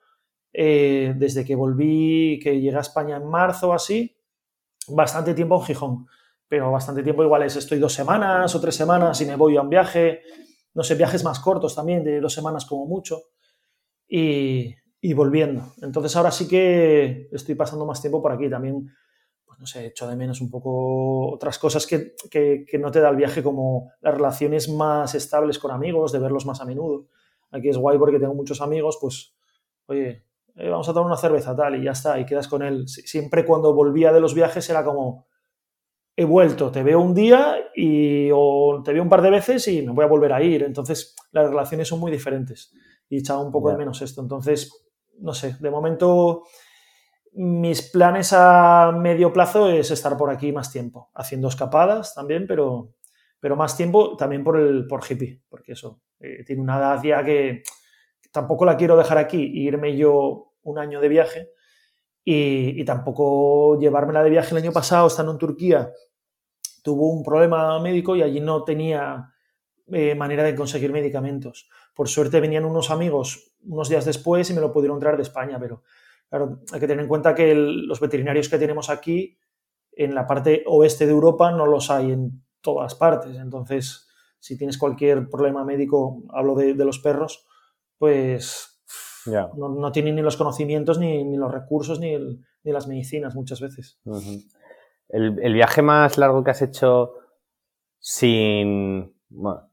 eh, 0.54 1.14
desde 1.16 1.46
que 1.46 1.56
volví, 1.56 2.40
que 2.42 2.60
llegué 2.60 2.76
a 2.76 2.82
España 2.82 3.18
en 3.18 3.28
marzo 3.28 3.74
así, 3.74 4.18
bastante 4.88 5.36
tiempo 5.36 5.56
en 5.58 5.62
Gijón. 5.64 6.08
Pero 6.48 6.72
bastante 6.72 7.04
tiempo 7.04 7.24
igual 7.24 7.44
es, 7.44 7.58
estoy 7.58 7.78
dos 7.78 7.94
semanas 7.94 8.56
o 8.56 8.62
tres 8.62 8.74
semanas 8.74 9.20
y 9.22 9.26
me 9.26 9.36
voy 9.36 9.58
a 9.58 9.62
un 9.62 9.70
viaje, 9.70 10.22
no 10.78 10.84
sé, 10.84 10.94
viajes 10.94 11.24
más 11.24 11.40
cortos 11.40 11.74
también, 11.74 12.04
de 12.04 12.22
dos 12.22 12.32
semanas 12.32 12.64
como 12.64 12.86
mucho, 12.86 13.24
y, 14.08 14.76
volviendo. 15.16 15.74
Entonces 15.82 16.16
ahora 16.16 16.30
sí 16.30 16.48
que 16.48 17.30
estoy 17.32 17.56
pasando 17.56 17.84
más 17.84 18.00
tiempo 18.00 18.22
por 18.22 18.32
aquí 18.32 18.48
también. 18.48 18.88
Pues 19.44 19.58
no 19.58 19.66
sé, 19.66 19.88
echo 19.88 20.08
de 20.08 20.16
menos 20.16 20.40
un 20.40 20.52
poco 20.52 21.32
otras 21.32 21.58
cosas 21.58 21.88
que, 21.88 22.14
que, 22.30 22.64
que 22.70 22.78
no 22.78 22.92
te 22.92 23.00
da 23.00 23.10
el 23.10 23.16
viaje, 23.16 23.42
como 23.42 23.92
las 24.02 24.14
relaciones 24.14 24.70
más 24.70 25.16
estables 25.16 25.58
con 25.58 25.72
amigos, 25.72 26.12
de 26.12 26.20
verlos 26.20 26.46
más 26.46 26.62
a 26.62 26.66
menudo. 26.66 27.08
Aquí 27.50 27.70
es 27.70 27.78
guay 27.78 27.98
porque 27.98 28.20
tengo 28.20 28.36
muchos 28.36 28.62
amigos, 28.62 29.00
pues, 29.02 29.34
oye, 29.88 30.26
eh, 30.58 30.70
vamos 30.70 30.88
a 30.88 30.94
tomar 30.94 31.08
una 31.08 31.18
cerveza, 31.18 31.56
tal, 31.56 31.82
y 31.82 31.86
ya 31.86 31.92
está, 31.94 32.20
y 32.20 32.26
quedas 32.26 32.48
con 32.48 32.62
él. 32.62 32.88
Siempre 32.88 33.48
cuando 33.48 33.74
volvía 33.74 34.14
de 34.14 34.20
los 34.20 34.36
viajes 34.36 34.70
era 34.70 34.84
como, 34.84 35.26
he 36.20 36.26
vuelto, 36.26 36.72
te 36.72 36.82
veo 36.82 37.00
un 37.00 37.14
día 37.14 37.58
y 37.76 38.30
o 38.34 38.82
te 38.84 38.92
veo 38.92 39.04
un 39.04 39.10
par 39.10 39.22
de 39.22 39.30
veces 39.30 39.68
y 39.68 39.84
me 39.84 39.94
voy 39.94 40.04
a 40.04 40.08
volver 40.08 40.34
a 40.34 40.42
ir. 40.42 40.64
Entonces, 40.64 41.16
las 41.32 41.48
relaciones 41.48 41.88
son 41.88 42.00
muy 42.00 42.12
diferentes 42.12 42.74
y 43.08 43.20
echaba 43.20 43.40
un 43.40 43.52
poco 43.52 43.70
de 43.70 43.78
menos 43.78 44.02
esto. 44.02 44.22
Entonces, 44.22 44.90
no 45.20 45.36
sé, 45.36 45.56
de 45.60 45.70
momento 45.70 46.46
mis 47.34 47.84
planes 47.92 48.34
a 48.34 48.92
medio 48.98 49.32
plazo 49.32 49.70
es 49.70 49.92
estar 49.92 50.18
por 50.18 50.32
aquí 50.32 50.52
más 50.52 50.72
tiempo, 50.72 51.12
haciendo 51.14 51.50
escapadas 51.50 52.16
también, 52.16 52.48
pero, 52.48 52.96
pero 53.40 53.56
más 53.56 53.78
tiempo 53.78 54.18
también 54.18 54.44
por 54.44 54.58
el 54.58 54.88
por 54.88 55.04
hippie, 55.08 55.44
porque 55.48 55.74
eso, 55.74 56.02
eh, 56.20 56.44
tiene 56.44 56.64
una 56.64 56.80
edad 56.80 57.04
ya 57.04 57.24
que 57.24 57.62
tampoco 58.32 58.66
la 58.66 58.76
quiero 58.76 58.98
dejar 58.98 59.20
aquí 59.20 59.44
e 59.44 59.60
irme 59.60 59.96
yo 59.96 60.54
un 60.64 60.80
año 60.80 61.00
de 61.00 61.10
viaje 61.10 61.52
y, 62.30 62.84
tampoco 62.84 63.80
llevármela 63.80 64.22
de 64.22 64.30
viaje 64.30 64.52
el 64.52 64.62
año 64.62 64.74
pasado, 64.74 65.08
estando 65.08 65.32
en 65.32 65.38
Turquía, 65.38 65.94
tuvo 66.84 67.10
un 67.10 67.24
problema 67.24 67.80
médico 67.80 68.16
y 68.16 68.22
allí 68.22 68.40
no 68.40 68.64
tenía 68.64 69.34
eh, 69.92 70.16
manera 70.16 70.44
de 70.44 70.56
conseguir 70.56 70.92
medicamentos. 70.92 71.70
Por 71.94 72.10
suerte 72.10 72.40
venían 72.40 72.66
unos 72.66 72.92
amigos 72.92 73.56
unos 73.66 73.90
días 73.90 74.06
después 74.06 74.50
y 74.50 74.54
me 74.54 74.62
lo 74.62 74.72
pudieron 74.72 75.00
traer 75.00 75.18
de 75.18 75.24
España, 75.24 75.58
pero 75.60 75.84
claro, 76.30 76.60
hay 76.72 76.80
que 76.80 76.88
tener 76.88 77.04
en 77.04 77.10
cuenta 77.10 77.36
que 77.36 77.54
los 77.54 78.00
veterinarios 78.00 78.50
que 78.50 78.58
tenemos 78.58 78.90
aquí 78.90 79.38
en 79.92 80.14
la 80.14 80.28
parte 80.28 80.64
oeste 80.68 81.06
de 81.06 81.12
Europa 81.12 81.52
no 81.52 81.66
los 81.66 81.90
hay 81.90 82.12
en 82.12 82.44
todas 82.62 82.96
partes. 82.96 83.36
Entonces, 83.38 84.08
si 84.40 84.58
tienes 84.58 84.78
cualquier 84.78 85.30
problema 85.30 85.66
médico, 85.66 86.24
hablo 86.30 86.56
de 86.56 86.86
los 86.86 87.00
perros, 87.00 87.48
pues 87.98 88.78
no, 89.56 89.92
tienen 89.92 90.16
ni 90.16 90.22
los 90.22 90.38
conocimientos, 90.38 91.00
ni, 91.00 91.36
los 91.36 91.52
recursos, 91.52 92.00
ni, 92.00 92.18
las 92.64 92.88
medicinas 92.88 93.36
muchas 93.36 93.62
veces. 93.62 94.00
El, 95.10 95.54
viaje 95.54 95.82
más 95.82 96.18
largo 96.18 96.44
que 96.44 96.52
has 96.52 96.62
hecho 96.62 97.14
sin... 98.00 99.16
Bueno, 99.30 99.70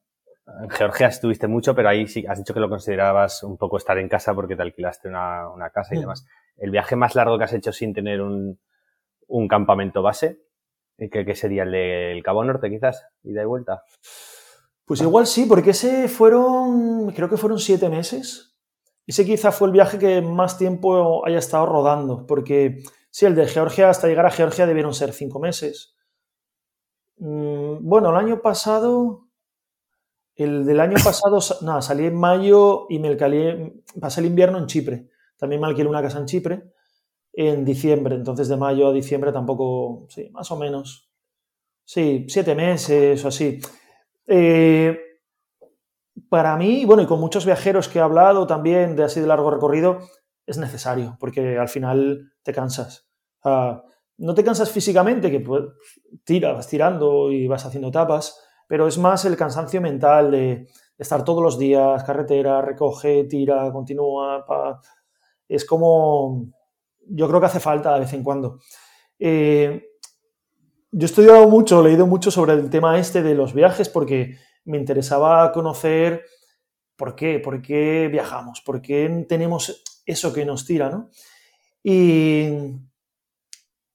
en 0.62 0.70
Georgia 0.70 1.09
estuviste 1.09 1.47
mucho, 1.47 1.75
pero 1.75 1.88
ahí 1.88 2.07
sí 2.07 2.25
has 2.29 2.38
dicho 2.38 2.55
que 2.55 2.61
lo 2.61 2.68
considerabas 2.68 3.42
un 3.42 3.57
poco 3.57 3.77
estar 3.77 3.99
en 3.99 4.09
casa 4.09 4.35
porque 4.35 4.57
te 4.57 4.62
alquilaste 4.62 5.09
una, 5.09 5.70
casa 5.73 5.94
y 5.94 6.01
demás. 6.01 6.27
¿El 6.57 6.70
viaje 6.70 6.97
más 6.97 7.14
largo 7.14 7.38
que 7.38 7.44
has 7.44 7.53
hecho 7.53 7.73
sin 7.73 7.92
tener 7.94 8.20
un, 8.20 8.59
campamento 9.49 10.03
base? 10.03 10.42
¿Qué, 10.97 11.35
sería 11.35 11.64
el 11.64 11.73
del 11.73 12.23
Cabo 12.23 12.44
Norte, 12.44 12.70
quizás? 12.70 13.07
¿Ida 13.23 13.42
y 13.42 13.47
vuelta? 13.47 13.83
Pues 14.85 15.01
igual 15.01 15.27
sí, 15.27 15.47
porque 15.47 15.70
ese 15.70 16.09
fueron, 16.09 17.11
creo 17.12 17.29
que 17.29 17.37
fueron 17.37 17.59
siete 17.59 17.88
meses. 17.88 18.55
Ese 19.07 19.25
quizá 19.25 19.51
fue 19.51 19.68
el 19.68 19.73
viaje 19.73 19.99
que 19.99 20.23
más 20.23 20.57
tiempo 20.57 21.27
haya 21.27 21.38
estado 21.38 21.66
rodando, 21.66 22.27
porque 22.27 22.83
sí, 23.14 23.27
el 23.27 23.37
de 23.37 23.46
Georgia, 23.46 23.90
hasta 23.90 24.09
llegar 24.09 24.27
a 24.27 24.31
Georgia 24.31 24.66
debieron 24.66 24.92
ser 24.92 25.12
cinco 25.12 25.38
meses. 25.38 25.94
Mm, 27.18 27.77
bueno, 27.88 28.11
el 28.11 28.16
año 28.16 28.42
pasado, 28.42 29.29
el 30.35 30.66
del 30.66 30.81
año 30.81 30.96
pasado, 31.05 31.38
nada, 31.62 31.81
salí 31.81 32.07
en 32.07 32.16
mayo 32.16 32.87
y 32.88 32.98
me 32.98 33.07
alquilé, 33.07 33.72
pasé 34.00 34.20
el 34.20 34.27
invierno 34.27 34.59
en 34.59 34.66
Chipre. 34.66 35.09
También 35.38 35.61
me 35.61 35.68
alquilé 35.68 35.88
una 35.88 36.03
casa 36.03 36.18
en 36.18 36.27
Chipre 36.27 36.72
en 37.33 37.64
diciembre, 37.64 38.16
entonces 38.16 38.48
de 38.48 38.57
mayo 38.57 38.88
a 38.88 38.92
diciembre 38.92 39.33
tampoco, 39.33 40.07
sí, 40.09 40.31
más 40.33 40.50
o 40.50 40.57
menos. 40.57 41.11
Sí, 41.85 42.27
siete 42.29 42.55
meses 42.57 43.24
o 43.24 43.29
así. 43.29 43.61
Eh, 44.27 44.98
para 46.29 46.57
mí, 46.57 46.85
bueno, 46.85 47.03
y 47.03 47.07
con 47.07 47.20
muchos 47.20 47.46
viajeros 47.46 47.88
que 47.88 48.00
he 48.00 48.03
hablado 48.03 48.46
también 48.46 48.96
de 48.96 49.05
así 49.05 49.20
de 49.20 49.29
largo 49.29 49.50
recorrido, 49.53 50.00
es 50.47 50.59
necesario, 50.59 51.17
porque 51.19 51.59
al 51.59 51.69
final 51.69 52.33
te 52.43 52.53
cansas. 52.53 53.09
no 53.43 54.35
te 54.35 54.45
cansas 54.45 54.71
físicamente, 54.71 55.31
que 55.31 55.45
tiras, 56.25 56.55
vas 56.55 56.69
tirando 56.69 57.31
y 57.31 57.47
vas 57.47 57.65
haciendo 57.65 57.89
etapas, 57.89 58.41
pero 58.69 58.87
es 58.87 58.99
más 58.99 59.25
el 59.25 59.37
cansancio 59.37 59.81
mental 59.81 60.31
de, 60.31 60.69
estar 60.97 61.25
todos 61.25 61.43
los 61.43 61.59
días, 61.59 62.05
carretera, 62.05 62.63
recoge, 62.63 63.25
tira, 63.25 63.71
continúa, 63.73 64.45
es 65.49 65.65
como, 65.65 66.47
yo 67.07 67.29
creo 67.29 67.41
que 67.41 67.47
hace 67.47 67.61
falta 67.61 67.95
de 67.95 68.01
vez 68.01 68.13
en 68.13 68.23
cuando. 68.23 68.61
Eh, 69.19 69.83
yo 70.93 71.05
he 71.05 71.11
estudiado 71.11 71.49
mucho, 71.49 71.81
he 71.81 71.89
leído 71.89 72.07
mucho 72.07 72.31
sobre 72.31 72.53
el 72.53 72.71
tema 72.71 72.99
este 72.99 73.23
de 73.23 73.35
los 73.35 73.53
viajes 73.53 73.89
porque 73.89 74.37
me 74.65 74.79
interesaba 74.79 75.51
conocer 75.51 76.25
por 76.97 77.17
qué, 77.17 77.41
por 77.41 77.61
qué 77.61 78.09
viajamos, 78.11 78.61
por 78.61 78.81
qué 78.81 79.27
tenemos 79.29 79.83
eso 80.07 80.33
que 80.33 80.45
nos 80.45 80.64
tira, 80.64 80.90
¿no? 80.90 81.11
Y, 81.83 82.49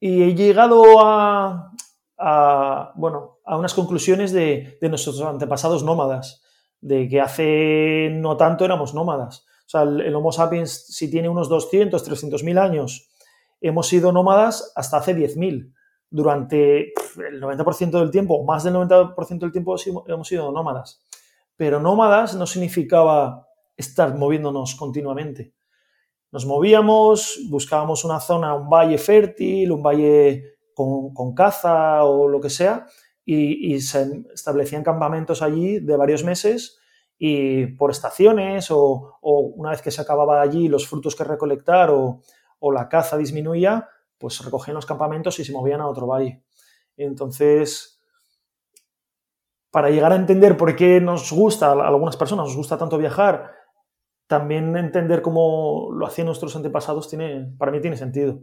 he 0.01 0.33
llegado 0.35 0.83
a, 1.01 1.73
bueno, 2.95 3.39
a 3.45 3.57
unas 3.57 3.73
conclusiones 3.73 4.31
de, 4.31 4.77
nuestros 4.81 5.19
antepasados 5.21 5.83
nómadas, 5.83 6.43
de 6.81 7.09
que 7.09 7.19
hace 7.19 8.09
no 8.13 8.37
tanto 8.37 8.63
éramos 8.63 8.93
nómadas. 8.93 9.45
O 9.65 9.69
sea, 9.69 9.81
el, 9.81 10.15
Homo 10.15 10.31
sapiens, 10.31 10.85
si 10.87 11.09
tiene 11.11 11.29
unos 11.29 11.49
200, 11.49 12.01
300 12.03 12.43
mil 12.43 12.57
años, 12.57 13.09
hemos 13.59 13.87
sido 13.87 14.11
nómadas 14.11 14.71
hasta 14.75 14.97
hace 14.97 15.15
10.000. 15.15 15.73
Durante 16.11 16.93
el 17.17 17.41
90% 17.41 17.91
del 17.99 18.09
tiempo, 18.09 18.43
más 18.43 18.63
del 18.63 18.73
90% 18.73 19.39
del 19.39 19.51
tiempo 19.51 19.75
hemos 20.07 20.27
sido 20.27 20.51
nómadas. 20.51 21.05
Pero 21.55 21.79
nómadas 21.79 22.35
no 22.35 22.47
significaba 22.47 23.47
estar 23.75 24.15
moviéndonos 24.15 24.75
continuamente. 24.75 25.53
Nos 26.31 26.45
movíamos, 26.45 27.39
buscábamos 27.49 28.05
una 28.05 28.19
zona, 28.19 28.53
un 28.53 28.69
valle 28.69 28.97
fértil, 28.99 29.71
un 29.71 29.81
valle 29.81 30.57
con, 30.75 31.33
caza 31.33 32.03
o 32.03 32.27
lo 32.27 32.39
que 32.39 32.49
sea, 32.49 32.85
y, 33.25 33.79
se 33.81 34.23
establecían 34.33 34.83
campamentos 34.83 35.41
allí 35.41 35.79
de 35.79 35.97
varios 35.97 36.23
meses 36.23 36.79
y 37.17 37.67
por 37.67 37.91
estaciones 37.91 38.69
o, 38.71 39.17
una 39.21 39.71
vez 39.71 39.81
que 39.81 39.91
se 39.91 40.01
acababa 40.01 40.41
allí 40.41 40.67
los 40.67 40.87
frutos 40.87 41.15
que 41.15 41.23
recolectar 41.23 41.89
o, 41.91 42.21
la 42.71 42.87
caza 42.89 43.17
disminuía, 43.17 43.89
pues 44.17 44.43
recogían 44.43 44.75
los 44.75 44.85
campamentos 44.85 45.39
y 45.39 45.45
se 45.45 45.51
movían 45.51 45.81
a 45.81 45.87
otro 45.87 46.07
valle. 46.07 46.43
Entonces, 46.95 47.99
para 49.71 49.89
llegar 49.89 50.11
a 50.11 50.17
entender 50.17 50.57
por 50.57 50.75
qué 50.75 51.01
nos 51.01 51.31
gusta, 51.31 51.67
a 51.67 51.87
algunas 51.87 52.17
personas 52.17 52.47
nos 52.47 52.57
gusta 52.57 52.77
tanto 52.77 52.97
viajar 52.97 53.58
también 54.29 54.77
entender 54.77 55.23
cómo 55.23 55.89
lo 55.91 56.05
hacían 56.05 56.27
nuestros 56.27 56.55
antepasados 56.55 57.09
tiene, 57.09 57.51
para 57.57 57.71
mí 57.71 57.81
tiene 57.81 57.97
sentido. 57.97 58.41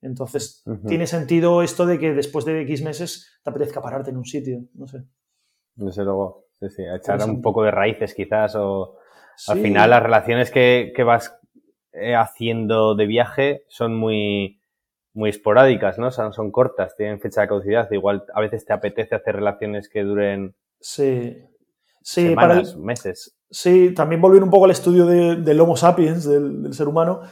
Entonces, 0.00 0.64
tiene 0.88 1.06
sentido 1.06 1.62
esto 1.62 1.84
de 1.84 1.98
que 1.98 2.14
después 2.14 2.46
de 2.46 2.62
X 2.62 2.82
meses 2.82 3.38
te 3.44 3.50
apetezca 3.50 3.82
pararte 3.82 4.10
en 4.10 4.16
un 4.16 4.24
sitio, 4.24 4.64
no 4.72 4.86
sé. 4.86 5.04
Desde 5.74 6.04
luego, 6.04 6.46
sí, 6.58 6.70
sí, 6.70 6.82
echar 6.84 7.22
un 7.28 7.42
poco 7.42 7.62
de 7.64 7.70
raíces 7.70 8.14
quizás 8.14 8.54
o 8.56 8.96
al 9.48 9.58
final 9.58 9.90
las 9.90 10.02
relaciones 10.02 10.50
que, 10.50 10.94
vas 11.04 11.38
eh, 11.92 12.14
haciendo 12.14 12.94
de 12.94 13.06
viaje 13.06 13.64
son 13.68 13.94
muy, 13.94 14.62
muy 15.12 15.28
esporádicas, 15.28 15.98
¿no? 15.98 16.10
Son, 16.12 16.32
son 16.32 16.50
cortas, 16.50 16.96
tienen 16.96 17.20
fecha 17.20 17.42
de 17.42 17.48
caducidad. 17.48 17.90
Igual 17.90 18.24
a 18.32 18.40
veces 18.40 18.64
te 18.64 18.72
apetece 18.72 19.14
hacer 19.14 19.36
relaciones 19.36 19.90
que 19.90 20.02
duren 20.02 20.56
sí. 20.80 21.36
Sí, 22.06 22.28
semanas, 22.28 22.74
para 22.74 22.84
meses. 22.84 23.36
Sí, 23.50 23.92
también 23.92 24.20
volver 24.20 24.40
un 24.40 24.48
poco 24.48 24.66
al 24.66 24.70
estudio 24.70 25.06
del 25.06 25.60
Homo 25.60 25.76
sapiens, 25.76 26.24
del, 26.24 26.72
ser 26.72 26.86
humano, 26.86 27.22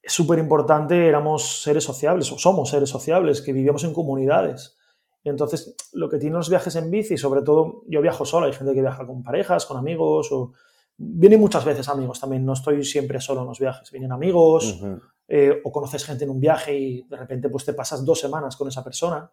es 0.00 0.12
súper 0.12 0.38
importante, 0.38 1.08
éramos 1.08 1.62
seres 1.62 1.82
sociables, 1.82 2.30
o 2.30 2.38
somos 2.38 2.70
seres 2.70 2.88
sociables, 2.88 3.42
que 3.42 3.52
vivíamos 3.52 3.82
en 3.82 3.92
comunidades. 3.92 4.76
Entonces, 5.24 5.74
lo 5.92 6.08
que 6.08 6.18
tienen 6.18 6.36
los 6.36 6.48
viajes 6.48 6.76
en 6.76 6.88
bici, 6.88 7.16
sobre 7.16 7.42
todo, 7.42 7.82
yo 7.88 8.00
viajo 8.00 8.24
solo, 8.24 8.46
hay 8.46 8.52
gente 8.52 8.74
que 8.74 8.80
viaja 8.80 9.04
con 9.04 9.24
parejas, 9.24 9.66
con 9.66 9.76
amigos, 9.76 10.30
o 10.30 10.52
vienen 10.96 11.40
muchas 11.40 11.64
veces 11.64 11.88
amigos 11.88 12.20
también, 12.20 12.46
no 12.46 12.52
estoy 12.52 12.84
siempre 12.84 13.20
solo 13.20 13.40
en 13.40 13.48
los 13.48 13.58
viajes, 13.58 13.90
vienen 13.90 14.12
amigos, 14.12 14.84
eh, 15.26 15.60
o 15.64 15.72
conoces 15.72 16.04
gente 16.04 16.22
en 16.22 16.30
un 16.30 16.38
viaje 16.38 16.78
y 16.78 17.02
de 17.02 17.16
repente 17.16 17.48
pues 17.48 17.64
te 17.64 17.72
pasas 17.72 18.04
dos 18.04 18.20
semanas 18.20 18.56
con 18.56 18.68
esa 18.68 18.84
persona. 18.84 19.28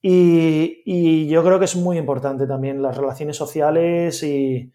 Y, 0.00 1.28
yo 1.28 1.44
creo 1.44 1.58
que 1.58 1.64
es 1.64 1.76
muy 1.76 1.98
importante 1.98 2.46
también 2.46 2.82
las 2.82 2.96
relaciones 2.96 3.36
sociales 3.36 4.22
y, 4.22 4.72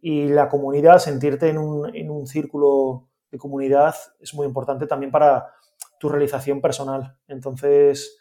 y 0.00 0.28
la 0.28 0.48
comunidad, 0.48 0.98
sentirte 0.98 1.48
en 1.48 1.58
un, 1.58 1.94
en 1.94 2.10
un, 2.10 2.26
círculo 2.26 3.08
de 3.30 3.38
comunidad 3.38 3.94
es 4.20 4.34
muy 4.34 4.46
importante 4.46 4.86
también 4.86 5.10
para 5.10 5.52
tu 5.98 6.08
realización 6.08 6.60
personal. 6.60 7.16
Entonces, 7.26 8.18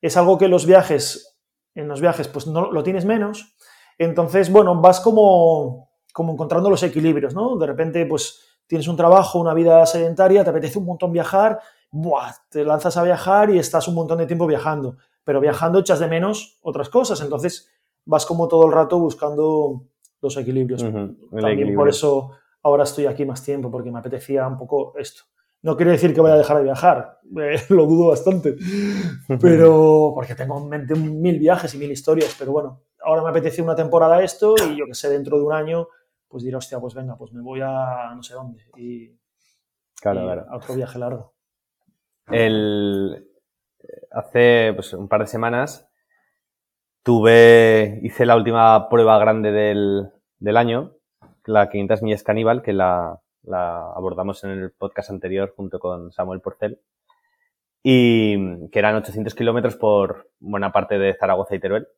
es 0.00 0.16
algo 0.16 0.38
que 0.38 0.48
los 0.48 0.66
viajes, 0.66 1.38
en 1.74 1.88
los 1.88 2.00
viajes, 2.00 2.28
pues 2.28 2.46
no 2.46 2.70
lo 2.70 2.82
tienes 2.82 3.04
menos. 3.04 3.56
Entonces, 3.98 4.50
bueno, 4.50 4.80
vas 4.80 5.00
como, 5.00 5.90
como 6.12 6.32
encontrando 6.32 6.70
los 6.70 6.82
equilibrios, 6.82 7.34
¿no? 7.34 7.56
De 7.56 7.66
repente, 7.66 8.06
pues 8.06 8.40
tienes 8.66 8.86
un 8.86 8.96
trabajo, 8.96 9.40
una 9.40 9.54
vida 9.54 9.84
sedentaria, 9.86 10.44
te 10.44 10.50
apetece 10.50 10.78
un 10.78 10.86
montón 10.86 11.12
viajar, 11.12 11.58
¡buah! 11.90 12.32
te 12.48 12.64
lanzas 12.64 12.96
a 12.96 13.02
viajar 13.02 13.50
y 13.50 13.58
estás 13.58 13.88
un 13.88 13.94
montón 13.94 14.18
de 14.18 14.26
tiempo 14.26 14.46
viajando. 14.46 14.96
Pero 15.28 15.42
viajando 15.42 15.80
echas 15.80 16.00
de 16.00 16.06
menos 16.06 16.58
otras 16.62 16.88
cosas. 16.88 17.20
Entonces, 17.20 17.70
vas 18.06 18.24
como 18.24 18.48
todo 18.48 18.64
el 18.64 18.72
rato 18.72 18.98
buscando 18.98 19.82
los 20.22 20.34
equilibrios. 20.38 20.82
También 20.82 21.74
por 21.74 21.86
eso 21.86 22.30
ahora 22.62 22.84
estoy 22.84 23.04
aquí 23.04 23.26
más 23.26 23.42
tiempo, 23.42 23.70
porque 23.70 23.90
me 23.90 23.98
apetecía 23.98 24.46
un 24.46 24.56
poco 24.56 24.94
esto. 24.96 25.24
No 25.60 25.76
quiere 25.76 25.92
decir 25.92 26.14
que 26.14 26.22
vaya 26.22 26.36
a 26.36 26.38
dejar 26.38 26.56
de 26.56 26.62
viajar, 26.62 27.20
eh, 27.42 27.60
lo 27.68 27.84
dudo 27.84 28.08
bastante, 28.08 28.56
pero 29.38 30.12
porque 30.14 30.34
tengo 30.34 30.56
en 30.56 30.68
mente 30.70 30.94
mil 30.94 31.38
viajes 31.38 31.74
y 31.74 31.78
mil 31.78 31.90
historias, 31.90 32.34
pero 32.38 32.52
bueno, 32.52 32.80
ahora 33.04 33.22
me 33.22 33.28
apetece 33.28 33.60
una 33.60 33.76
temporada 33.76 34.22
esto 34.22 34.54
y 34.66 34.78
yo 34.78 34.86
que 34.86 34.94
sé, 34.94 35.10
dentro 35.10 35.36
de 35.36 35.44
un 35.44 35.52
año, 35.52 35.88
pues 36.26 36.42
diré, 36.42 36.56
hostia, 36.56 36.80
pues 36.80 36.94
venga, 36.94 37.18
pues 37.18 37.34
me 37.34 37.42
voy 37.42 37.60
a 37.60 38.14
no 38.16 38.22
sé 38.22 38.32
dónde 38.32 38.62
y, 38.78 39.14
claro, 40.00 40.46
a 40.48 40.56
otro 40.56 40.74
viaje 40.74 40.98
largo. 40.98 41.34
El, 42.30 43.27
hace 44.10 44.72
pues, 44.74 44.92
un 44.92 45.08
par 45.08 45.20
de 45.20 45.26
semanas 45.26 45.88
Tuve, 47.08 48.00
hice 48.02 48.26
la 48.26 48.36
última 48.36 48.90
prueba 48.90 49.18
grande 49.18 49.50
del, 49.50 50.10
del 50.40 50.56
año, 50.58 50.92
la 51.46 51.70
500 51.70 52.02
millas 52.02 52.22
caníbal, 52.22 52.60
que 52.60 52.74
la, 52.74 53.22
la 53.44 53.92
abordamos 53.92 54.44
en 54.44 54.50
el 54.50 54.72
podcast 54.72 55.08
anterior 55.08 55.54
junto 55.56 55.78
con 55.78 56.12
Samuel 56.12 56.42
Porcel, 56.42 56.80
y 57.82 58.68
que 58.68 58.78
eran 58.78 58.96
800 58.96 59.34
kilómetros 59.34 59.76
por 59.76 60.28
buena 60.38 60.70
parte 60.70 60.98
de 60.98 61.14
Zaragoza 61.14 61.54
y 61.54 61.60
Teruel, 61.60 61.88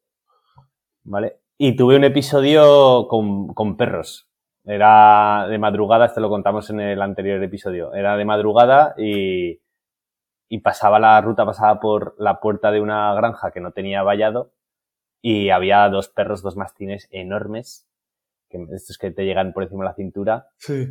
¿vale? 1.03 1.39
Y 1.59 1.75
tuve 1.75 1.97
un 1.97 2.05
episodio 2.05 3.09
con, 3.09 3.53
con 3.53 3.77
perros. 3.77 4.29
Era 4.65 5.49
de 5.49 5.59
madrugada, 5.59 6.07
esto 6.07 6.21
lo 6.21 6.29
contamos 6.29 6.71
en 6.71 6.79
el 6.79 7.03
anterior 7.03 7.43
episodio. 7.43 7.93
Era 7.95 8.17
de 8.17 8.25
madrugada 8.25 8.95
y, 8.97 9.59
y 10.53 10.59
pasaba 10.59 10.99
la 10.99 11.21
ruta, 11.21 11.47
pasaba 11.47 11.79
por 11.79 12.17
la 12.19 12.41
puerta 12.41 12.73
de 12.73 12.81
una 12.81 13.15
granja 13.15 13.53
que 13.53 13.61
no 13.61 13.71
tenía 13.71 14.03
vallado 14.03 14.53
y 15.23 15.51
había 15.51 15.89
dos 15.89 16.09
perros, 16.09 16.43
dos 16.43 16.57
mastines 16.57 17.09
enormes, 17.13 17.89
que 18.49 18.59
estos 18.75 18.99
que 18.99 19.13
te 19.13 19.25
llegan 19.25 19.53
por 19.53 19.63
encima 19.63 19.85
de 19.85 19.91
la 19.91 19.95
cintura, 19.95 20.49
sí. 20.57 20.89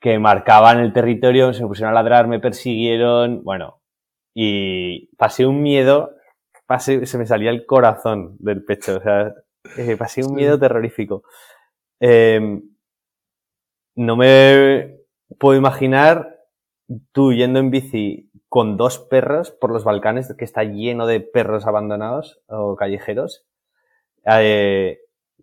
que 0.00 0.18
marcaban 0.18 0.80
el 0.80 0.94
territorio, 0.94 1.52
se 1.52 1.66
pusieron 1.66 1.92
a 1.92 1.94
ladrar, 1.94 2.26
me 2.26 2.40
persiguieron, 2.40 3.44
bueno, 3.44 3.82
y 4.34 5.14
pasé 5.16 5.44
un 5.44 5.60
miedo, 5.62 6.12
pasé, 6.64 7.04
se 7.04 7.18
me 7.18 7.26
salía 7.26 7.50
el 7.50 7.66
corazón 7.66 8.36
del 8.38 8.64
pecho, 8.64 8.96
o 8.96 9.02
sea, 9.02 9.34
eh, 9.76 9.96
pasé 9.98 10.24
un 10.24 10.34
miedo 10.34 10.58
terrorífico. 10.58 11.22
Eh, 12.00 12.62
no 13.94 14.16
me 14.16 15.00
puedo 15.38 15.58
imaginar 15.58 16.35
tú 17.12 17.32
yendo 17.32 17.58
en 17.58 17.70
bici 17.70 18.30
con 18.48 18.76
dos 18.76 18.98
perros 18.98 19.50
por 19.50 19.70
los 19.70 19.84
Balcanes, 19.84 20.34
que 20.36 20.44
está 20.44 20.64
lleno 20.64 21.06
de 21.06 21.20
perros 21.20 21.66
abandonados 21.66 22.40
o 22.46 22.76
callejeros, 22.76 23.44
eh, 24.24 25.00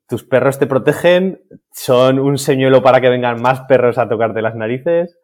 tus 0.07 0.23
perros 0.23 0.59
te 0.59 0.67
protegen, 0.67 1.41
son 1.71 2.19
un 2.19 2.37
señuelo 2.37 2.81
para 2.83 3.01
que 3.01 3.09
vengan 3.09 3.41
más 3.41 3.61
perros 3.61 3.97
a 3.97 4.07
tocarte 4.07 4.41
las 4.41 4.55
narices. 4.55 5.17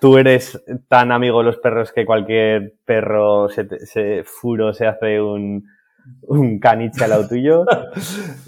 Tú 0.00 0.18
eres 0.18 0.62
tan 0.88 1.12
amigo 1.12 1.38
de 1.38 1.44
los 1.44 1.58
perros 1.58 1.92
que 1.92 2.06
cualquier 2.06 2.74
perro 2.84 3.48
se, 3.48 4.24
furo 4.24 4.72
se 4.72 4.86
hace 4.86 5.20
un, 5.20 5.66
caniche 6.60 7.04
al 7.04 7.10
lado 7.10 7.28
tuyo. 7.28 7.64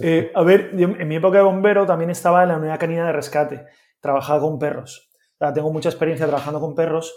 Eh, 0.03 0.33
a 0.35 0.43
ver, 0.43 0.71
en 0.73 1.07
mi 1.07 1.17
época 1.17 1.39
de 1.39 1.45
bombero 1.45 1.87
también 1.87 2.11
estaba 2.11 2.43
en 2.43 2.49
la 2.49 2.57
unidad 2.57 2.81
canina 2.81 3.07
de 3.07 3.13
rescate. 3.13 3.67
Trabajaba 4.01 4.41
con 4.41 4.59
perros. 4.59 5.12
Tengo 5.55 5.73
mucha 5.73 5.89
experiencia 5.89 6.27
trabajando 6.27 6.61
con 6.61 6.75
perros 6.75 7.15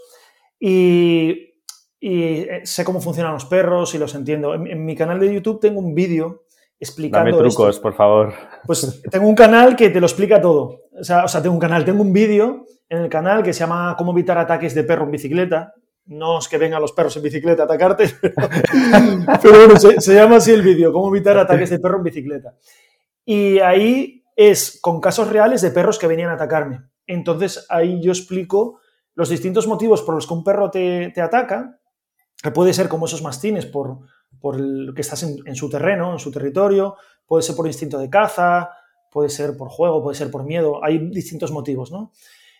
y, 0.57 1.53
eh, 1.99 2.61
sé 2.63 2.85
cómo 2.85 3.01
funcionan 3.01 3.33
los 3.33 3.45
perros 3.45 3.93
y 3.93 3.97
los 3.97 4.15
entiendo. 4.15 4.55
en 4.55 4.85
mi 4.85 4.95
canal 4.95 5.19
de 5.19 5.33
YouTube 5.33 5.59
tengo 5.59 5.79
un 5.79 5.93
vídeo 5.93 6.45
explicando. 6.79 7.31
Dame 7.31 7.49
trucos, 7.49 7.79
por 7.79 7.93
favor. 7.93 8.33
Pues 8.65 9.01
tengo 9.11 9.27
un 9.27 9.35
canal 9.35 9.75
que 9.75 9.89
te 9.89 9.99
lo 9.99 10.05
explica 10.05 10.41
todo. 10.41 10.81
O 10.97 11.03
sea, 11.03 11.41
tengo 11.41 11.53
un 11.53 11.59
canal, 11.59 11.85
tengo 11.85 12.01
un 12.01 12.13
vídeo 12.13 12.65
en 12.89 12.99
el 12.99 13.09
canal 13.09 13.43
que 13.43 13.53
se 13.53 13.61
llama 13.61 13.95
Cómo 13.97 14.11
evitar 14.11 14.37
ataques 14.37 14.75
de 14.75 14.83
perro 14.83 15.05
en 15.05 15.11
bicicleta. 15.11 15.73
No 16.07 16.37
es 16.37 16.47
que 16.47 16.57
vengan 16.57 16.81
los 16.81 16.91
perros 16.91 17.17
en 17.17 17.23
bicicleta 17.23 17.63
a 17.63 17.65
atacarte, 17.65 18.05
pero, 19.41 19.65
bueno, 19.65 19.75
se, 19.79 20.13
llama 20.13 20.35
así 20.35 20.51
el 20.51 20.61
vídeo, 20.61 20.93
Cómo 20.93 21.09
evitar 21.09 21.35
ataques 21.35 21.71
de 21.71 21.79
perro 21.79 21.97
en 21.97 22.03
bicicleta. 22.03 22.53
Y 23.25 23.57
ahí 23.57 24.23
es 24.35 24.77
con 24.81 25.01
casos 25.01 25.29
reales 25.31 25.61
de 25.61 25.71
perros 25.71 25.97
que 25.97 26.05
venían 26.05 26.29
a 26.29 26.33
atacarme. 26.33 26.81
Entonces 27.07 27.65
ahí 27.69 28.01
yo 28.01 28.11
explico 28.11 28.79
los 29.13 29.29
distintos 29.29 29.67
motivos 29.67 30.01
por 30.01 30.15
los 30.15 30.27
que 30.27 30.33
un 30.33 30.43
perro 30.43 30.69
te, 30.69 31.13
ataca, 31.21 31.79
que 32.41 32.51
puede 32.51 32.73
ser 32.73 32.89
como 32.89 33.05
esos 33.05 33.21
mastines, 33.21 33.65
por, 33.65 33.99
por 34.39 34.55
el, 34.55 34.91
que 34.93 35.01
estás 35.01 35.23
en, 35.23 35.55
su 35.55 35.69
terreno, 35.69 36.13
en 36.13 36.19
su 36.19 36.31
territorio, 36.31 36.95
puede 37.25 37.43
ser 37.43 37.55
por 37.55 37.67
instinto 37.67 37.97
de 37.97 38.09
caza, 38.09 38.69
puede 39.11 39.29
ser 39.29 39.55
por 39.55 39.69
juego, 39.69 40.03
puede 40.03 40.17
ser 40.17 40.29
por 40.29 40.43
miedo, 40.43 40.83
hay 40.83 40.99
distintos 41.09 41.51
motivos, 41.51 41.91
¿no? 41.91 42.11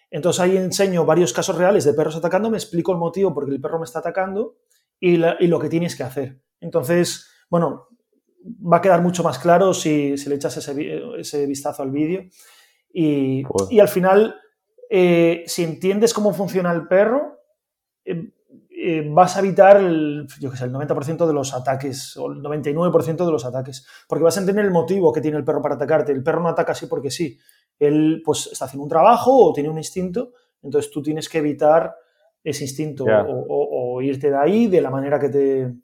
Entonces 0.10 0.39
ahí 0.39 0.55
enseño 0.55 1.05
varios 1.05 1.34
casos 1.34 1.58
reales 1.58 1.84
de 1.84 1.93
perros 1.93 2.15
atacando, 2.15 2.49
me 2.49 2.58
explico 2.58 2.93
el 2.93 2.97
motivo 2.97 3.34
por 3.34 3.49
el 3.49 3.60
perro 3.60 3.79
me 3.79 3.86
está 3.86 3.99
atacando 3.99 4.55
y, 4.99 5.17
lo 5.17 5.60
que 5.60 5.69
tienes 5.69 5.95
que 5.95 6.03
hacer. 6.03 6.41
Entonces, 6.62 7.29
bueno, 7.49 7.89
va 8.45 8.77
a 8.77 8.81
quedar 8.81 9.01
mucho 9.01 9.23
más 9.23 9.39
claro 9.39 9.73
si, 9.73 10.15
le 10.15 10.36
echas 10.36 10.58
ese, 10.58 11.45
vistazo 11.45 11.84
al 11.84 11.91
vídeo. 11.91 12.23
Y, 12.97 13.43
y, 13.71 13.81
al 13.81 13.89
final, 13.89 14.39
eh, 14.89 15.43
si 15.47 15.65
entiendes 15.65 16.13
cómo 16.13 16.31
funciona 16.31 16.71
el 16.71 16.88
perro, 16.88 17.41
eh, 18.05 18.31
eh, 18.69 19.05
vas 19.12 19.36
a 19.36 19.39
evitar 19.39 19.75
el, 19.75 20.25
yo 20.39 20.49
el 20.49 20.71
90% 20.71 21.27
de 21.27 21.34
los 21.34 21.53
ataques 21.53 22.15
o 22.15 22.31
el 22.31 22.41
99% 22.41 23.25
de 23.25 23.31
los 23.34 23.43
ataques, 23.43 23.86
porque 24.08 24.23
vas 24.23 24.38
a 24.38 24.39
entender 24.39 24.63
el 24.63 24.71
motivo 24.71 25.12
que 25.12 25.19
tiene 25.19 25.36
el 25.36 25.43
perro 25.43 25.62
para 25.62 25.75
atacarte. 25.75 26.13
El 26.13 26.23
perro 26.23 26.41
no 26.41 26.47
ataca 26.47 26.71
así 26.71 26.88
porque 26.88 27.12
sí. 27.12 27.38
Él 27.77 28.21
pues 28.23 28.47
está 28.49 28.63
haciendo 28.63 28.84
un 28.84 28.89
trabajo 28.89 29.45
o 29.45 29.51
tiene 29.51 29.67
un 29.67 29.77
instinto, 29.77 30.31
entonces 30.63 30.89
tú 30.89 31.01
tienes 31.01 31.27
que 31.27 31.39
evitar 31.39 31.93
ese 32.41 32.63
instinto 32.63 33.03
o, 33.10 34.01
irte 34.01 34.29
de 34.29 34.38
ahí 34.38 34.67
de 34.67 34.79
la 34.79 34.89
manera 34.89 35.19
que 35.19 35.27
te 35.27 35.75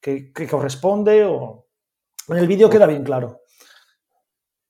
que 0.00 0.48
corresponde 0.50 1.24
o 1.24 1.68
en 2.28 2.38
el 2.38 2.48
vídeo 2.48 2.68
queda 2.68 2.86
bien 2.86 3.04
claro. 3.04 3.42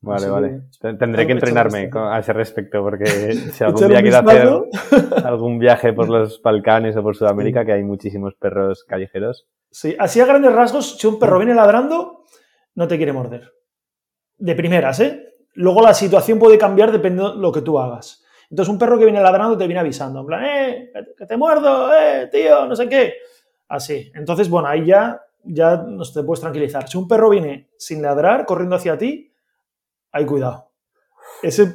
Vale, 0.01 0.29
vale. 0.29 0.61
Tendré 0.81 1.27
que 1.27 1.33
entrenarme 1.33 1.91
a 1.93 2.19
ese 2.19 2.33
respecto 2.33 2.83
porque 2.83 3.07
si 3.53 3.65
algún 3.65 3.89
día 3.89 4.03
quiero 4.03 4.19
hacer 4.19 5.25
algún 5.25 5.59
viaje 5.59 5.93
por 5.93 6.09
los 6.09 6.41
Balcanes 6.43 6.97
o 6.97 7.03
por 7.03 7.17
Sudamérica, 7.17 7.65
que 7.65 7.73
hay 7.73 7.83
muchísimos 7.83 8.35
perros 8.35 8.85
callejeros. 8.85 9.47
Sí, 9.71 9.97
así 9.99 10.21
a 10.21 10.27
grandes 10.27 10.53
rasgos, 10.53 10.99
si 10.99 11.07
un 11.07 11.19
perro 11.19 11.39
viene 11.39 11.55
ladrando, 11.55 12.25
no 12.75 12.89
te 12.89 12.97
quiere 12.97 13.13
morder. 13.13 13.53
De 14.39 14.55
primeras, 14.55 15.01
¿eh? 15.01 15.35
Luego 15.55 15.81
la 15.81 15.95
situación 15.95 16.39
puede 16.39 16.59
cambiar 16.59 16.93
dependiendo 16.93 17.35
de 17.35 17.41
lo 17.41 17.51
que 17.51 17.63
tú 17.63 17.79
hagas. 17.79 18.23
Entonces 18.51 18.71
un 18.71 18.79
perro 18.79 18.99
que 18.99 19.05
viene 19.05 19.21
ladrando 19.21 19.57
te 19.57 19.67
viene 19.67 19.81
avisando, 19.81 20.21
en 20.21 20.27
plan, 20.27 20.45
eh, 20.45 20.93
que 21.17 21.27
te 21.27 21.37
muerdo, 21.37 21.93
eh, 21.95 22.29
tío, 22.31 22.67
no 22.67 22.77
sé 22.77 22.89
qué. 22.89 23.15
Así. 23.69 24.13
Entonces, 24.15 24.49
bueno, 24.49 24.69
ahí 24.69 24.87
ya, 24.87 25.21
ya 25.43 25.85
te 26.15 26.23
puedes 26.23 26.41
tranquilizar. 26.41 26.89
Si 26.89 26.97
un 26.97 27.09
perro 27.09 27.31
viene 27.31 27.71
sin 27.77 28.03
ladrar, 28.03 28.47
corriendo 28.47 28.77
hacia 28.77 28.97
ti, 28.97 29.26
hay 30.17 30.25
cuidado. 30.25 30.73
Ese, 31.43 31.75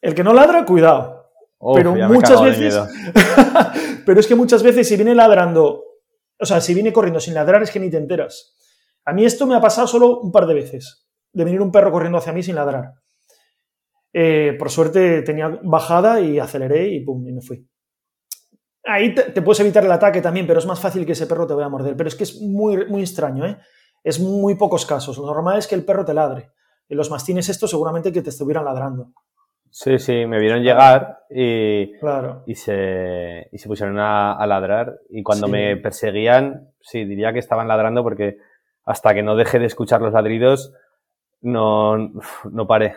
el 0.00 0.14
que 0.14 0.22
no 0.22 0.34
ladra, 0.34 0.64
cuidado. 0.64 1.30
pero 1.74 1.94
muchas 1.94 2.42
veces. 2.42 2.78
pero 4.06 4.20
es 4.20 4.26
que 4.26 4.34
muchas 4.34 4.62
veces, 4.62 4.86
si 4.86 4.96
viene 4.96 5.14
ladrando, 5.14 5.82
o 6.38 6.44
sea, 6.44 6.60
si 6.60 6.74
viene 6.74 6.92
corriendo 6.92 7.20
sin 7.20 7.34
ladrar, 7.34 7.62
es 7.62 7.70
que 7.70 7.80
ni 7.80 7.90
te 7.90 7.96
enteras. 7.96 8.54
A 9.06 9.12
mí 9.12 9.24
esto 9.24 9.46
me 9.46 9.54
ha 9.54 9.60
pasado 9.60 9.86
solo 9.86 10.20
un 10.20 10.30
par 10.30 10.46
de 10.46 10.54
veces, 10.54 11.08
de 11.32 11.44
venir 11.44 11.60
un 11.60 11.72
perro 11.72 11.90
corriendo 11.90 12.18
hacia 12.18 12.32
mí 12.32 12.42
sin 12.42 12.54
ladrar. 12.54 12.92
Eh, 14.12 14.54
por 14.58 14.70
suerte 14.70 15.22
tenía 15.22 15.48
bajada 15.62 16.20
y 16.20 16.38
aceleré 16.38 16.88
y 16.88 17.00
pum, 17.00 17.26
y 17.26 17.32
me 17.32 17.40
fui. 17.40 17.66
Ahí 18.86 19.14
te, 19.14 19.40
puedes 19.40 19.60
evitar 19.60 19.82
el 19.84 19.92
ataque 19.92 20.20
también, 20.20 20.46
pero 20.46 20.58
es 20.58 20.66
más 20.66 20.78
fácil 20.78 21.06
que 21.06 21.12
ese 21.12 21.26
perro 21.26 21.46
te 21.46 21.54
vaya 21.54 21.66
a 21.66 21.70
morder. 21.70 21.96
Pero 21.96 22.08
es 22.08 22.14
que 22.14 22.24
es 22.24 22.40
muy, 22.42 22.86
muy 22.86 23.00
extraño, 23.00 23.46
¿eh? 23.46 23.56
Es 24.02 24.20
muy 24.20 24.56
pocos 24.56 24.84
casos. 24.84 25.16
Lo 25.16 25.24
normal 25.24 25.58
es 25.58 25.66
que 25.66 25.74
el 25.74 25.86
perro 25.86 26.04
te 26.04 26.12
ladre 26.12 26.52
los 26.88 27.10
mastines 27.10 27.48
estos 27.48 27.70
seguramente 27.70 28.12
que 28.12 28.22
te 28.22 28.30
estuvieran 28.30 28.64
ladrando. 28.64 29.12
Sí, 29.70 29.98
sí, 29.98 30.24
me 30.26 30.38
vieron 30.38 30.62
llegar 30.62 31.24
y, 31.28 31.90
y, 32.46 32.54
se, 32.54 33.48
y 33.50 33.58
se 33.58 33.68
pusieron 33.68 33.98
a, 33.98 34.46
ladrar. 34.46 35.00
Y 35.10 35.24
cuando 35.24 35.48
me 35.48 35.76
perseguían, 35.76 36.68
sí, 36.80 37.04
diría 37.04 37.32
que 37.32 37.40
estaban 37.40 37.66
ladrando 37.66 38.04
porque 38.04 38.38
hasta 38.84 39.12
que 39.14 39.24
no 39.24 39.34
deje 39.34 39.58
de 39.58 39.66
escuchar 39.66 40.00
los 40.00 40.12
ladridos, 40.12 40.72
no, 41.40 41.96
no 42.52 42.66
paré. 42.68 42.94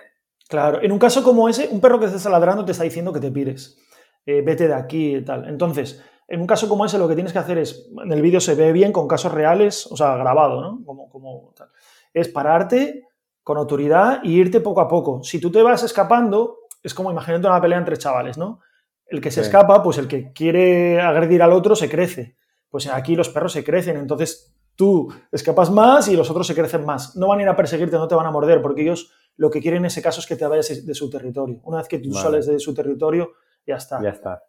Claro, 0.47 0.79
en 0.81 0.91
un 0.91 0.99
caso 0.99 1.23
como 1.23 1.49
ese, 1.49 1.67
un 1.67 1.81
perro 1.81 1.99
que 1.99 2.09
te 2.09 2.17
está 2.17 2.29
ladrando 2.29 2.63
te 2.63 2.73
está 2.73 2.83
diciendo 2.83 3.11
que 3.11 3.21
te 3.21 3.31
pires, 3.31 3.77
eh, 4.25 4.41
vete 4.41 4.67
de 4.67 4.75
aquí 4.75 5.15
y 5.15 5.21
tal. 5.25 5.49
Entonces, 5.49 6.03
en 6.27 6.41
un 6.41 6.47
caso 6.47 6.69
como 6.69 6.85
ese, 6.85 6.99
lo 6.99 7.07
que 7.07 7.15
tienes 7.15 7.33
que 7.33 7.39
hacer 7.39 7.57
es, 7.57 7.89
en 8.03 8.11
el 8.11 8.21
vídeo 8.21 8.39
se 8.39 8.53
ve 8.53 8.71
bien 8.71 8.91
con 8.91 9.07
casos 9.07 9.31
reales, 9.31 9.87
o 9.91 9.97
sea, 9.97 10.15
grabado, 10.15 10.61
¿no? 10.61 10.85
Como, 10.85 11.09
como 11.09 11.53
tal. 11.55 11.69
Es 12.13 12.29
pararte, 12.29 13.06
con 13.47 13.57
autoridad 13.57 14.19
y 14.23 14.33
irte 14.41 14.59
poco 14.59 14.81
a 14.81 14.89
poco. 14.89 15.23
Si 15.23 15.39
tú 15.39 15.49
te 15.49 15.63
vas 15.63 15.81
escapando, 15.81 16.67
es 16.83 16.93
como 16.93 17.11
imagínate 17.11 17.47
una 17.47 17.61
pelea 17.61 17.77
entre 17.77 17.97
chavales, 17.97 18.37
¿no? 18.37 18.59
El 19.05 19.21
que 19.21 19.31
se 19.31 19.39
escapa, 19.39 19.81
pues 19.81 19.97
el 19.99 20.09
que 20.09 20.33
quiere 20.33 20.99
agredir 20.99 21.41
al 21.41 21.53
otro 21.53 21.73
se 21.73 21.89
crece. 21.89 22.35
Pues 22.67 22.87
aquí 22.87 23.15
los 23.15 23.29
perros 23.29 23.53
se 23.53 23.63
crecen, 23.63 23.95
entonces 23.95 24.53
tú 24.75 25.07
escapas 25.31 25.71
más 25.71 26.09
y 26.09 26.17
los 26.17 26.29
otros 26.29 26.45
se 26.45 26.53
crecen 26.55 26.83
más. 26.83 27.15
No 27.15 27.29
van 27.29 27.39
a 27.39 27.43
ir 27.43 27.47
a 27.47 27.55
perseguirte, 27.55 27.95
no 27.95 28.09
te 28.09 28.15
van 28.15 28.25
a 28.25 28.31
morder, 28.31 28.61
porque 28.61 28.81
ellos 28.81 29.13
lo 29.37 29.49
que 29.49 29.61
quieren 29.61 29.83
en 29.83 29.85
ese 29.85 30.01
caso 30.01 30.19
es 30.19 30.27
que 30.27 30.35
te 30.35 30.45
vayas 30.45 30.85
de 30.85 30.93
su 30.93 31.09
territorio. 31.09 31.61
Una 31.63 31.77
vez 31.77 31.87
que 31.87 31.99
tú 31.99 32.11
sales 32.11 32.47
de 32.47 32.59
su 32.59 32.73
territorio, 32.73 33.31
ya 33.65 33.75
está. 33.75 34.03
Ya 34.03 34.09
está. 34.09 34.43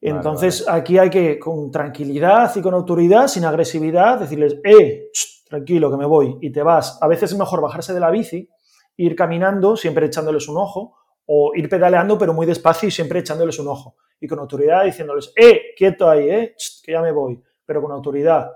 Entonces 0.00 0.66
aquí 0.68 0.98
hay 0.98 1.10
que, 1.10 1.38
con 1.38 1.70
tranquilidad 1.70 2.50
y 2.56 2.60
con 2.60 2.74
autoridad, 2.74 3.28
sin 3.28 3.44
agresividad, 3.44 4.18
decirles, 4.18 4.56
eh, 4.64 5.10
tranquilo, 5.48 5.90
que 5.90 5.96
me 5.96 6.06
voy, 6.06 6.38
y 6.40 6.50
te 6.50 6.62
vas. 6.62 6.98
A 7.00 7.08
veces 7.08 7.32
es 7.32 7.38
mejor 7.38 7.60
bajarse 7.60 7.94
de 7.94 8.00
la 8.00 8.10
bici, 8.10 8.48
ir 8.96 9.14
caminando, 9.14 9.76
siempre 9.76 10.06
echándoles 10.06 10.48
un 10.48 10.56
ojo, 10.56 10.96
o 11.26 11.52
ir 11.54 11.68
pedaleando, 11.68 12.18
pero 12.18 12.32
muy 12.32 12.46
despacio 12.46 12.88
y 12.88 12.92
siempre 12.92 13.20
echándoles 13.20 13.58
un 13.58 13.68
ojo. 13.68 13.96
Y 14.20 14.26
con 14.26 14.38
autoridad 14.38 14.84
diciéndoles, 14.84 15.32
¡eh! 15.36 15.74
Quieto 15.76 16.08
ahí, 16.08 16.28
¿eh? 16.28 16.54
que 16.82 16.92
ya 16.92 17.02
me 17.02 17.12
voy, 17.12 17.42
pero 17.64 17.82
con 17.82 17.92
autoridad. 17.92 18.52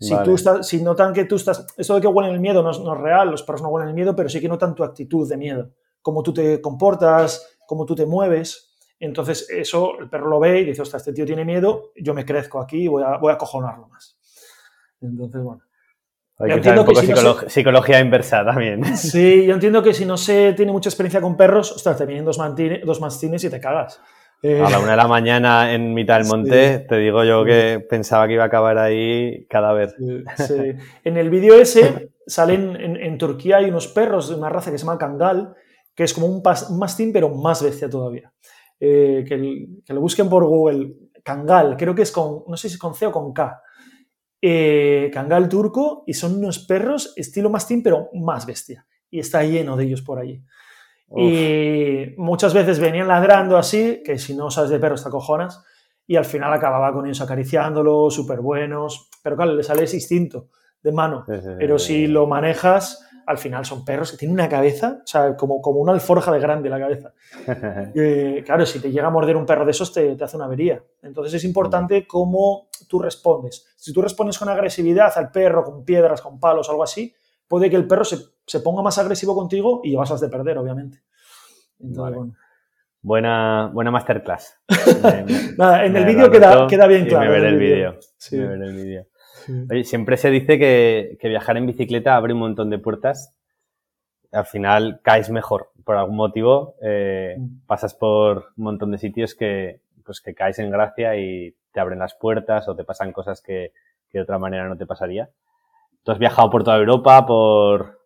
Si, 0.00 0.14
tú 0.22 0.36
estás, 0.36 0.66
si 0.66 0.80
notan 0.80 1.12
que 1.12 1.24
tú 1.24 1.34
estás. 1.34 1.66
Eso 1.76 1.96
de 1.96 2.00
que 2.00 2.06
huelen 2.06 2.32
el 2.32 2.40
miedo 2.40 2.62
no 2.62 2.70
es, 2.70 2.78
no 2.78 2.94
es, 2.94 3.00
real, 3.00 3.30
los 3.30 3.42
perros 3.42 3.62
no 3.62 3.68
huelen 3.68 3.88
el 3.88 3.94
miedo, 3.94 4.14
pero 4.14 4.28
sí 4.28 4.40
que 4.40 4.48
notan 4.48 4.74
tu 4.74 4.84
actitud 4.84 5.28
de 5.28 5.36
miedo. 5.36 5.72
Cómo 6.00 6.22
tú 6.22 6.32
te 6.32 6.60
comportas, 6.60 7.58
cómo 7.66 7.84
tú 7.84 7.96
te 7.96 8.06
mueves. 8.06 8.76
Entonces, 9.00 9.50
eso 9.50 9.98
el 9.98 10.08
perro 10.08 10.28
lo 10.28 10.38
ve 10.38 10.60
y 10.60 10.64
dice, 10.66 10.82
ostras, 10.82 11.02
este 11.02 11.12
tío 11.12 11.26
tiene 11.26 11.44
miedo, 11.44 11.92
yo 11.96 12.14
me 12.14 12.24
crezco 12.24 12.60
aquí 12.60 12.84
y 12.84 12.88
voy 12.88 13.02
a, 13.02 13.16
voy 13.16 13.30
a 13.32 13.34
acojonarlo 13.34 13.88
más. 13.88 14.16
Entonces, 15.00 15.42
bueno. 15.42 15.67
Hay 16.40 16.60
que 16.60 16.70
un 16.70 16.76
poco 16.84 17.48
psicología 17.48 17.98
inversa 17.98 18.44
también. 18.44 18.84
Sí, 18.96 19.44
yo 19.44 19.54
entiendo 19.54 19.82
que 19.82 19.92
si 19.92 20.04
no 20.04 20.16
se 20.16 20.52
tiene 20.52 20.70
mucha 20.70 20.88
experiencia 20.88 21.20
con 21.20 21.36
perros, 21.36 21.72
ostras, 21.72 21.98
te 21.98 22.06
vienen 22.06 22.24
dos, 22.24 22.38
dos 22.84 23.00
mastines 23.00 23.42
y 23.42 23.50
te 23.50 23.58
cagas. 23.60 24.00
Eh, 24.40 24.62
a 24.62 24.70
la 24.70 24.78
una 24.78 24.92
de 24.92 24.96
la 24.96 25.08
mañana 25.08 25.74
en 25.74 25.94
mitad 25.94 26.18
del 26.18 26.28
monte, 26.28 26.78
te 26.88 26.96
digo 26.98 27.24
yo 27.24 27.44
que 27.44 27.84
pensaba 27.90 28.28
que 28.28 28.34
iba 28.34 28.44
a 28.44 28.46
acabar 28.46 28.78
ahí 28.78 29.46
cadáver. 29.48 29.96
Sí, 30.36 30.74
En 31.02 31.16
el 31.16 31.28
vídeo 31.28 31.56
ese 31.56 32.12
salen 32.24 32.76
en, 32.76 33.18
Turquía 33.18 33.56
hay 33.56 33.64
unos 33.64 33.88
perros 33.88 34.28
de 34.28 34.36
una 34.36 34.48
raza 34.48 34.70
que 34.70 34.78
se 34.78 34.84
llama 34.84 34.98
Kangal, 34.98 35.54
que 35.92 36.04
es 36.04 36.14
como 36.14 36.28
un, 36.28 36.40
mastín, 36.78 37.12
pero 37.12 37.30
más 37.30 37.64
bestia 37.64 37.90
todavía. 37.90 38.32
Eh, 38.78 39.24
que, 39.26 39.66
que, 39.84 39.92
lo 39.92 40.00
busquen 40.00 40.28
por 40.28 40.44
Google. 40.44 40.92
Kangal, 41.24 41.76
creo 41.76 41.96
que 41.96 42.02
es 42.02 42.12
con, 42.12 42.44
no 42.46 42.56
sé 42.56 42.68
si 42.68 42.74
es 42.74 42.78
con 42.78 42.94
C 42.94 43.06
o 43.06 43.12
con 43.12 43.32
K 43.32 43.60
eh, 44.40 45.10
Kangal 45.12 45.48
turco 45.48 46.04
y 46.06 46.14
son 46.14 46.36
unos 46.36 46.60
perros 46.60 47.12
estilo 47.16 47.50
mastín, 47.50 47.82
pero 47.82 48.08
más 48.14 48.46
bestia. 48.46 48.86
Y 49.10 49.20
está 49.20 49.42
lleno 49.42 49.76
de 49.76 49.84
ellos 49.84 50.02
por 50.02 50.18
allí. 50.18 50.42
Y 51.16 52.14
muchas 52.18 52.52
veces 52.52 52.78
venían 52.78 53.08
ladrando 53.08 53.56
así, 53.56 54.02
que 54.04 54.18
si 54.18 54.36
no 54.36 54.50
sabes 54.50 54.70
de 54.70 54.78
perros 54.78 55.02
te 55.02 55.08
acojonas, 55.08 55.64
y 56.06 56.16
al 56.16 56.24
final 56.24 56.52
acababa 56.52 56.92
con 56.92 57.06
ellos 57.06 57.20
acariciándolos, 57.20 58.14
súper 58.14 58.40
buenos. 58.40 59.08
Pero 59.22 59.36
claro, 59.36 59.54
le 59.54 59.62
sale 59.62 59.84
ese 59.84 59.96
instinto 59.96 60.48
de 60.82 60.92
mano. 60.92 61.24
Pero 61.58 61.78
si 61.78 62.06
lo 62.06 62.26
manejas, 62.26 63.07
al 63.28 63.36
final 63.36 63.62
son 63.66 63.84
perros 63.84 64.10
que 64.10 64.16
tienen 64.16 64.34
una 64.34 64.48
cabeza, 64.48 65.00
o 65.04 65.06
sea, 65.06 65.36
como, 65.36 65.60
como 65.60 65.80
una 65.80 65.92
alforja 65.92 66.32
de 66.32 66.40
grande 66.40 66.70
la 66.70 66.78
cabeza. 66.78 67.12
claro, 68.44 68.64
si 68.64 68.80
te 68.80 68.90
llega 68.90 69.06
a 69.06 69.10
morder 69.10 69.36
un 69.36 69.44
perro 69.44 69.66
de 69.66 69.72
esos, 69.72 69.92
te, 69.92 70.16
te 70.16 70.24
hace 70.24 70.36
una 70.36 70.46
avería. 70.46 70.82
Entonces 71.02 71.34
es 71.34 71.44
importante 71.44 72.06
cómo 72.06 72.68
tú 72.88 72.98
respondes. 72.98 73.66
Si 73.76 73.92
tú 73.92 74.00
respondes 74.00 74.38
con 74.38 74.48
agresividad 74.48 75.12
al 75.16 75.30
perro, 75.30 75.62
con 75.62 75.84
piedras, 75.84 76.22
con 76.22 76.40
palos, 76.40 76.70
algo 76.70 76.82
así, 76.82 77.14
puede 77.46 77.68
que 77.68 77.76
el 77.76 77.86
perro 77.86 78.04
se, 78.04 78.16
se 78.46 78.60
ponga 78.60 78.80
más 78.80 78.96
agresivo 78.96 79.34
contigo 79.34 79.82
y 79.84 79.94
vas 79.94 80.10
a 80.10 80.16
de 80.16 80.28
perder, 80.30 80.56
obviamente. 80.56 81.02
Buena, 83.02 83.70
buena 83.74 83.90
masterclass. 83.90 84.58
Nada, 85.58 85.84
en 85.84 85.96
el 85.96 86.06
vídeo 86.06 86.30
queda, 86.30 86.66
queda, 86.66 86.86
bien 86.86 87.04
claro. 87.04 87.30
Me 87.30 87.46
el 87.46 87.58
vídeo. 87.58 87.98
Sí. 88.16 88.38
el 88.38 88.72
vídeo. 88.72 89.06
Oye, 89.70 89.84
siempre 89.84 90.16
se 90.16 90.30
dice 90.30 90.58
que, 90.58 91.18
viajar 91.22 91.56
en 91.56 91.66
bicicleta 91.66 92.16
abre 92.16 92.32
un 92.32 92.40
montón 92.40 92.70
de 92.70 92.78
puertas. 92.78 93.34
Al 94.32 94.46
final 94.46 95.00
caes 95.02 95.30
mejor. 95.30 95.70
Por 95.84 95.96
algún 95.96 96.16
motivo 96.16 96.74
eh, 96.82 97.36
mm. 97.38 97.66
pasas 97.66 97.94
por 97.94 98.52
un 98.56 98.64
montón 98.64 98.90
de 98.90 98.98
sitios 98.98 99.34
que, 99.34 99.80
pues, 100.04 100.20
que 100.20 100.34
caes 100.34 100.58
en 100.58 100.70
gracia 100.70 101.16
y 101.16 101.54
te 101.72 101.80
abren 101.80 101.98
las 101.98 102.14
puertas 102.14 102.68
o 102.68 102.76
te 102.76 102.84
pasan 102.84 103.12
cosas 103.12 103.40
que, 103.40 103.72
de 104.12 104.20
otra 104.20 104.38
manera 104.38 104.68
no 104.68 104.76
te 104.76 104.86
pasaría. 104.86 105.30
Tú 106.02 106.12
has 106.12 106.18
viajado 106.18 106.50
por 106.50 106.64
toda 106.64 106.78
Europa, 106.78 107.26
por, 107.26 107.98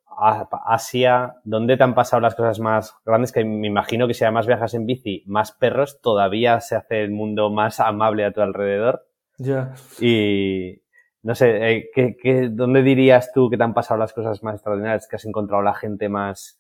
Asia, 0.67 1.37
¿dónde 1.45 1.77
te 1.77 1.83
han 1.83 1.95
pasado 1.95 2.21
las 2.21 2.35
cosas 2.35 2.61
más 2.61 2.95
grandes? 3.05 3.33
Que 3.33 3.45
me 3.45 3.67
imagino 3.67 4.07
que 4.07 4.15
si 4.15 4.25
además 4.25 4.47
viajas 4.47 4.75
en 4.75 4.87
bici, 4.87 5.23
más 5.27 5.53
perros, 5.53 6.01
todavía 6.01 6.61
se 6.61 6.77
hace 6.77 7.03
el 7.03 7.11
mundo 7.11 7.51
más 7.51 7.81
amable 7.81 8.25
a 8.25 8.33
tu 8.33 8.41
alrededor. 8.41 9.07
Ya. 9.39 9.75
Y 10.01 10.82
no 11.23 11.35
sé, 11.35 11.71
eh, 11.71 11.91
¿qué, 11.95 12.49
dónde 12.51 12.83
dirías 12.83 13.33
tú 13.33 13.49
que 13.49 13.57
te 13.57 13.63
han 13.63 13.75
pasado 13.75 13.99
las 13.99 14.13
cosas 14.13 14.43
más 14.43 14.57
extraordinarias? 14.57 15.07
¿Que 15.07 15.17
has 15.17 15.25
encontrado 15.25 15.63
la 15.63 15.75
gente 15.75 16.09
más, 16.09 16.59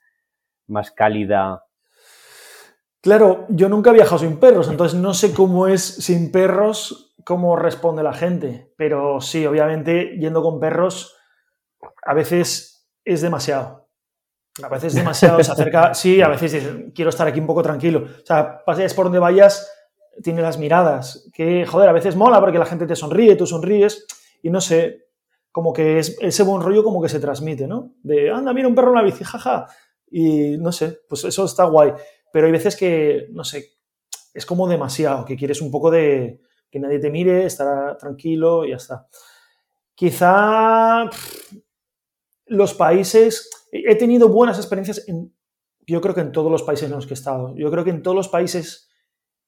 más 0.68 0.90
cálida? 0.92 1.64
Claro, 3.00 3.46
yo 3.48 3.68
nunca 3.68 3.90
he 3.90 3.94
viajado 3.94 4.18
sin 4.18 4.38
perros, 4.38 4.68
entonces 4.68 4.98
no 4.98 5.14
sé 5.14 5.34
cómo 5.34 5.66
es 5.66 5.82
sin 5.82 6.30
perros, 6.30 7.16
cómo 7.24 7.56
responde 7.56 8.04
la 8.04 8.12
gente. 8.12 8.72
Pero 8.76 9.20
sí, 9.20 9.44
obviamente, 9.44 10.16
yendo 10.18 10.42
con 10.42 10.60
perros, 10.60 11.16
a 12.04 12.14
veces 12.14 12.88
es 13.04 13.20
demasiado. 13.20 13.88
A 14.62 14.68
veces 14.68 14.94
demasiado 14.94 15.42
se 15.42 15.50
acerca. 15.50 15.94
Sí, 15.94 16.20
a 16.20 16.28
veces 16.28 16.92
quiero 16.94 17.08
estar 17.08 17.26
aquí 17.26 17.40
un 17.40 17.46
poco 17.46 17.62
tranquilo. 17.62 18.06
O 18.22 18.26
sea, 18.26 18.62
pases 18.64 18.94
por 18.94 19.06
donde 19.06 19.18
vayas, 19.18 19.68
tiene 20.22 20.40
las 20.42 20.58
miradas. 20.58 21.28
Que, 21.32 21.66
joder, 21.66 21.88
a 21.88 21.92
veces 21.92 22.14
mola 22.14 22.38
porque 22.38 22.58
la 22.58 22.66
gente 22.66 22.86
te 22.86 22.94
sonríe, 22.94 23.34
tú 23.34 23.46
sonríes. 23.46 24.06
Y 24.42 24.50
no 24.50 24.60
sé, 24.60 25.06
como 25.50 25.72
que 25.72 25.98
es, 25.98 26.16
ese 26.20 26.42
buen 26.42 26.62
rollo 26.62 26.82
como 26.82 27.00
que 27.00 27.08
se 27.08 27.20
transmite, 27.20 27.66
¿no? 27.66 27.94
De, 28.02 28.30
anda, 28.30 28.52
mira 28.52 28.68
un 28.68 28.74
perro 28.74 28.88
en 28.90 28.96
la 28.96 29.02
bici, 29.02 29.24
jaja. 29.24 29.66
Y 30.10 30.58
no 30.58 30.72
sé, 30.72 31.00
pues 31.08 31.24
eso 31.24 31.44
está 31.44 31.64
guay. 31.64 31.92
Pero 32.32 32.46
hay 32.46 32.52
veces 32.52 32.76
que, 32.76 33.28
no 33.30 33.44
sé, 33.44 33.70
es 34.34 34.46
como 34.46 34.68
demasiado, 34.68 35.24
que 35.24 35.36
quieres 35.36 35.60
un 35.60 35.70
poco 35.70 35.90
de 35.90 36.40
que 36.70 36.80
nadie 36.80 36.98
te 36.98 37.10
mire, 37.10 37.44
estar 37.44 37.96
tranquilo 37.98 38.64
y 38.64 38.70
ya 38.70 38.76
está. 38.76 39.06
Quizá 39.94 41.08
los 42.46 42.74
países, 42.74 43.50
he 43.70 43.94
tenido 43.94 44.28
buenas 44.28 44.56
experiencias 44.56 45.06
en, 45.06 45.34
yo 45.86 46.00
creo 46.00 46.14
que 46.14 46.22
en 46.22 46.32
todos 46.32 46.50
los 46.50 46.62
países 46.62 46.88
en 46.88 46.96
los 46.96 47.06
que 47.06 47.12
he 47.12 47.14
estado. 47.14 47.54
Yo 47.56 47.70
creo 47.70 47.84
que 47.84 47.90
en 47.90 48.02
todos 48.02 48.16
los 48.16 48.28
países 48.28 48.90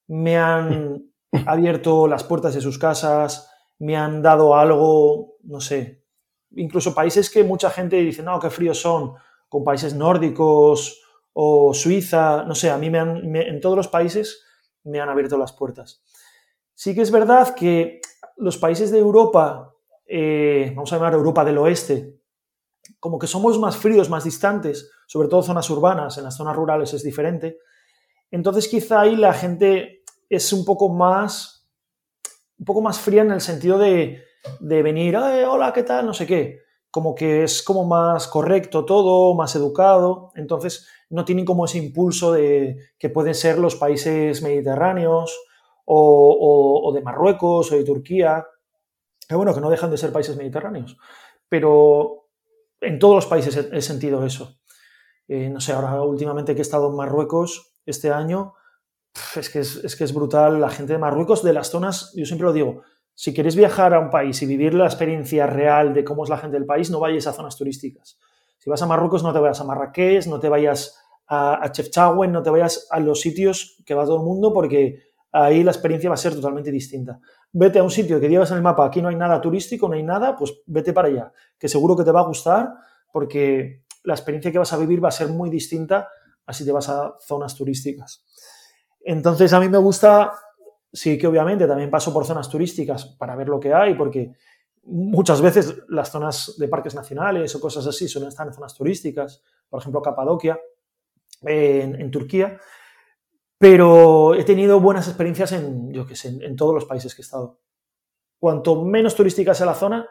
me 0.07 0.37
han 0.37 1.11
abierto 1.47 2.07
las 2.07 2.23
puertas 2.23 2.53
de 2.53 2.61
sus 2.61 2.77
casas, 2.77 3.51
me 3.79 3.95
han 3.97 4.21
dado 4.21 4.55
algo, 4.55 5.37
no 5.43 5.59
sé, 5.59 6.03
incluso 6.51 6.95
países 6.95 7.29
que 7.29 7.43
mucha 7.43 7.69
gente 7.69 7.97
dice, 7.97 8.23
no, 8.23 8.39
qué 8.39 8.49
fríos 8.49 8.79
son, 8.79 9.13
con 9.49 9.63
países 9.63 9.93
nórdicos 9.93 11.01
o 11.33 11.73
Suiza, 11.73 12.43
no 12.43 12.55
sé, 12.55 12.69
a 12.69 12.77
mí 12.77 12.89
me 12.89 12.99
han, 12.99 13.35
en 13.35 13.61
todos 13.61 13.75
los 13.75 13.87
países 13.87 14.43
me 14.83 14.99
han 14.99 15.09
abierto 15.09 15.37
las 15.37 15.53
puertas. 15.53 16.03
Sí 16.73 16.93
que 16.95 17.01
es 17.01 17.11
verdad 17.11 17.55
que 17.55 18.01
los 18.37 18.57
países 18.57 18.91
de 18.91 18.99
Europa, 18.99 19.73
eh, 20.05 20.71
vamos 20.75 20.91
a 20.91 20.95
llamar 20.97 21.13
Europa 21.13 21.43
del 21.43 21.57
Oeste, 21.57 22.19
como 22.99 23.19
que 23.19 23.27
somos 23.27 23.59
más 23.59 23.77
fríos, 23.77 24.09
más 24.09 24.23
distantes, 24.23 24.91
sobre 25.07 25.27
todo 25.27 25.43
zonas 25.43 25.69
urbanas, 25.69 26.17
en 26.17 26.23
las 26.23 26.35
zonas 26.35 26.55
rurales 26.55 26.93
es 26.93 27.03
diferente. 27.03 27.59
Entonces 28.31 28.67
quizá 28.67 29.01
ahí 29.01 29.15
la 29.15 29.33
gente 29.33 30.03
es 30.29 30.51
un 30.53 30.65
poco 30.65 30.89
más, 30.89 31.54
un 32.57 32.65
poco 32.65 32.81
más 32.81 32.99
fría 32.99 33.21
en 33.21 33.31
el 33.31 33.41
sentido 33.41 33.77
de, 33.77 34.23
de 34.59 34.83
venir, 34.83 35.17
hola, 35.17 35.73
¿qué 35.73 35.83
tal? 35.83 36.05
No 36.05 36.13
sé 36.13 36.25
qué. 36.25 36.61
Como 36.91 37.13
que 37.13 37.43
es 37.43 37.61
como 37.61 37.85
más 37.85 38.27
correcto 38.27 38.85
todo, 38.85 39.33
más 39.35 39.55
educado. 39.55 40.31
Entonces 40.35 40.87
no 41.09 41.25
tienen 41.25 41.45
como 41.45 41.65
ese 41.65 41.77
impulso 41.77 42.31
de 42.31 42.77
que 42.97 43.09
pueden 43.09 43.35
ser 43.35 43.57
los 43.57 43.75
países 43.75 44.41
mediterráneos 44.41 45.37
o, 45.85 46.91
de 46.93 47.01
Marruecos 47.01 47.71
o 47.71 47.75
de 47.75 47.83
Turquía. 47.83 48.45
Que 49.27 49.35
bueno, 49.35 49.53
que 49.53 49.61
no 49.61 49.69
dejan 49.69 49.91
de 49.91 49.97
ser 49.97 50.13
países 50.13 50.37
mediterráneos. 50.37 50.97
Pero 51.49 52.29
en 52.79 52.99
todos 52.99 53.15
los 53.15 53.25
países 53.25 53.57
he, 53.57 53.81
sentido 53.81 54.25
eso. 54.25 54.57
Eh, 55.27 55.49
no 55.49 55.59
sé, 55.59 55.73
ahora 55.73 56.01
últimamente 56.01 56.53
que 56.53 56.61
he 56.61 56.61
estado 56.61 56.89
en 56.89 56.95
Marruecos 56.95 57.73
este 57.85 58.11
año, 58.11 58.53
es 59.35 59.49
que 59.49 59.59
es, 59.59 60.13
brutal 60.13 60.59
la 60.59 60.69
gente 60.69 60.93
de 60.93 60.99
Marruecos, 60.99 61.43
de 61.43 61.53
las 61.53 61.69
zonas, 61.69 62.13
yo 62.15 62.25
siempre 62.25 62.45
lo 62.45 62.53
digo, 62.53 62.81
si 63.13 63.33
queréis 63.33 63.55
viajar 63.55 63.93
a 63.93 63.99
un 63.99 64.09
país 64.09 64.41
y 64.41 64.45
vivir 64.45 64.73
la 64.73 64.85
experiencia 64.85 65.47
real 65.47 65.93
de 65.93 66.03
cómo 66.03 66.23
es 66.23 66.29
la 66.29 66.37
gente 66.37 66.57
del 66.57 66.65
país, 66.65 66.91
no 66.91 66.99
vayáis 66.99 67.27
a 67.27 67.33
zonas 67.33 67.55
turísticas. 67.55 68.19
Si 68.57 68.69
vas 68.69 68.81
a 68.81 68.85
Marruecos, 68.85 69.23
no 69.23 69.31
te 69.31 69.39
vayas 69.39 69.61
a 69.61 69.63
Marrakech, 69.63 70.27
no 70.27 70.39
te 70.39 70.49
vayas 70.49 70.99
a, 71.27 71.63
a 71.63 71.71
Chefchaouen, 71.71 72.31
no 72.31 72.43
te 72.43 72.49
vayas 72.49 72.87
a 72.91 72.99
los 72.99 73.21
sitios 73.21 73.81
que 73.85 73.93
va 73.93 74.03
todo 74.03 74.17
el 74.17 74.23
mundo, 74.23 74.53
porque 74.53 75.03
ahí 75.31 75.63
la 75.63 75.71
experiencia 75.71 76.09
va 76.09 76.15
a 76.15 76.17
ser 76.17 76.33
totalmente 76.33 76.71
distinta. 76.71 77.19
Vete 77.51 77.79
a 77.79 77.83
un 77.83 77.91
sitio 77.91 78.19
que 78.19 78.27
llevas 78.27 78.51
en 78.51 78.57
el 78.57 78.63
mapa, 78.63 78.85
aquí 78.85 79.01
no 79.01 79.09
hay 79.09 79.15
nada 79.15 79.39
turístico, 79.39 79.87
no 79.87 79.95
hay 79.95 80.03
nada, 80.03 80.35
pues 80.35 80.53
vete 80.65 80.93
para 80.93 81.07
allá, 81.07 81.31
que 81.57 81.67
seguro 81.67 81.95
que 81.95 82.03
te 82.03 82.11
va 82.11 82.21
a 82.21 82.25
gustar 82.25 82.73
porque 83.11 83.85
la 84.03 84.13
experiencia 84.13 84.51
que 84.51 84.59
vas 84.59 84.73
a 84.73 84.77
vivir 84.77 85.03
va 85.03 85.09
a 85.09 85.11
ser 85.11 85.29
muy 85.29 85.49
distinta 85.49 86.09
a 86.45 86.53
si 86.53 86.65
te 86.65 86.71
vas 86.71 86.89
a 86.89 87.15
zonas 87.19 87.55
turísticas. 87.55 88.23
Entonces 89.07 89.53
a 89.53 89.59
mí 89.59 89.69
me 89.69 89.77
gusta, 89.77 90.33
sí 90.91 91.17
que 91.17 91.27
obviamente 91.27 91.67
también 91.67 91.91
paso 91.91 92.11
por 92.11 92.25
zonas 92.25 92.49
turísticas 92.49 93.05
para 93.05 93.35
ver 93.35 93.47
lo 93.47 93.59
que 93.59 93.71
hay, 93.71 93.93
porque 93.93 94.33
muchas 94.83 95.41
veces 95.41 95.83
las 95.89 96.09
zonas 96.09 96.55
de 96.57 96.67
parques 96.67 96.95
nacionales 96.95 97.53
o 97.55 97.61
cosas 97.61 97.85
así 97.85 98.07
suelen 98.07 98.29
estar 98.29 98.47
en 98.47 98.53
zonas 98.53 98.75
turísticas, 98.75 99.43
por 99.69 99.79
ejemplo 99.79 100.01
Capadocia, 100.01 100.59
en, 101.43 102.01
en 102.01 102.09
Turquía, 102.09 102.59
pero 103.59 104.33
he 104.33 104.43
tenido 104.43 104.79
buenas 104.79 105.07
experiencias 105.07 105.51
en, 105.51 105.93
yo 105.93 106.05
qué 106.05 106.15
sé, 106.15 106.37
en, 106.41 106.55
todos 106.55 106.73
los 106.73 106.85
países 106.85 107.13
que 107.13 107.21
he 107.21 107.25
estado. 107.25 107.59
Cuanto 108.39 108.83
menos 108.83 109.15
turística 109.15 109.53
sea 109.53 109.67
la 109.67 109.75
zona, 109.75 110.09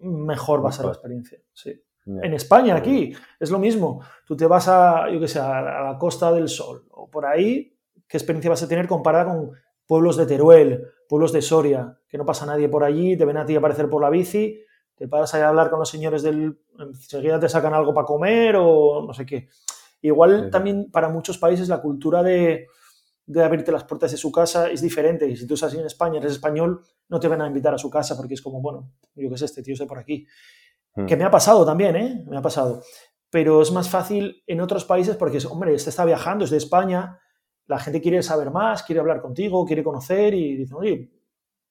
mejor 0.00 0.64
va 0.64 0.68
a 0.68 0.72
ser 0.72 0.84
la 0.84 0.92
experiencia. 0.92 1.38
Sí. 1.52 1.82
En 2.06 2.34
España, 2.34 2.76
aquí, 2.76 3.14
es 3.40 3.50
lo 3.50 3.58
mismo. 3.58 4.02
Tú 4.26 4.36
te 4.36 4.46
vas 4.46 4.68
a, 4.68 5.10
yo 5.10 5.26
sé, 5.26 5.40
a 5.40 5.62
la 5.62 5.98
Costa 5.98 6.30
del 6.32 6.48
Sol 6.48 6.86
o 6.90 7.10
por 7.10 7.24
ahí, 7.24 7.73
¿qué 8.14 8.18
experiencia 8.18 8.48
vas 8.48 8.62
a 8.62 8.68
tener 8.68 8.86
comparada 8.86 9.24
con 9.24 9.50
pueblos 9.88 10.16
de 10.16 10.24
Teruel, 10.24 10.86
pueblos 11.08 11.32
de 11.32 11.42
Soria, 11.42 11.98
que 12.08 12.16
no 12.16 12.24
pasa 12.24 12.46
nadie 12.46 12.68
por 12.68 12.84
allí, 12.84 13.16
te 13.16 13.24
ven 13.24 13.36
a 13.36 13.44
ti 13.44 13.56
aparecer 13.56 13.90
por 13.90 14.00
la 14.00 14.08
bici, 14.08 14.62
te 14.94 15.08
pasas 15.08 15.42
a 15.42 15.48
hablar 15.48 15.68
con 15.68 15.80
los 15.80 15.88
señores 15.88 16.22
del... 16.22 16.56
enseguida 16.78 17.40
te 17.40 17.48
sacan 17.48 17.74
algo 17.74 17.92
para 17.92 18.06
comer 18.06 18.54
o 18.56 19.04
no 19.04 19.12
sé 19.12 19.26
qué. 19.26 19.48
Igual 20.00 20.48
también 20.48 20.92
para 20.92 21.08
muchos 21.08 21.38
países 21.38 21.68
la 21.68 21.82
cultura 21.82 22.22
de, 22.22 22.68
de 23.26 23.42
abrirte 23.42 23.72
las 23.72 23.82
puertas 23.82 24.12
de 24.12 24.16
su 24.16 24.30
casa 24.30 24.70
es 24.70 24.80
diferente. 24.80 25.26
Y 25.26 25.36
si 25.36 25.44
tú 25.48 25.54
estás 25.54 25.74
en 25.74 25.84
España, 25.84 26.20
eres 26.20 26.34
español, 26.34 26.82
no 27.08 27.18
te 27.18 27.26
van 27.26 27.42
a 27.42 27.48
invitar 27.48 27.74
a 27.74 27.78
su 27.78 27.90
casa 27.90 28.16
porque 28.16 28.34
es 28.34 28.42
como, 28.42 28.62
bueno, 28.62 28.92
yo 29.16 29.28
qué 29.28 29.38
sé, 29.38 29.46
este 29.46 29.64
tío 29.64 29.72
está 29.72 29.86
por 29.86 29.98
aquí. 29.98 30.24
Hmm. 30.94 31.06
Que 31.06 31.16
me 31.16 31.24
ha 31.24 31.32
pasado 31.32 31.66
también, 31.66 31.96
¿eh? 31.96 32.24
Me 32.28 32.36
ha 32.36 32.42
pasado. 32.42 32.80
Pero 33.28 33.60
es 33.60 33.72
más 33.72 33.90
fácil 33.90 34.44
en 34.46 34.60
otros 34.60 34.84
países 34.84 35.16
porque, 35.16 35.44
hombre, 35.50 35.74
este 35.74 35.90
está 35.90 36.04
viajando, 36.04 36.44
es 36.44 36.52
de 36.52 36.58
España, 36.58 37.18
la 37.66 37.78
gente 37.78 38.00
quiere 38.00 38.22
saber 38.22 38.50
más, 38.50 38.82
quiere 38.82 39.00
hablar 39.00 39.20
contigo, 39.20 39.64
quiere 39.64 39.84
conocer 39.84 40.34
y 40.34 40.56
dicen, 40.56 40.76
oye. 40.76 41.10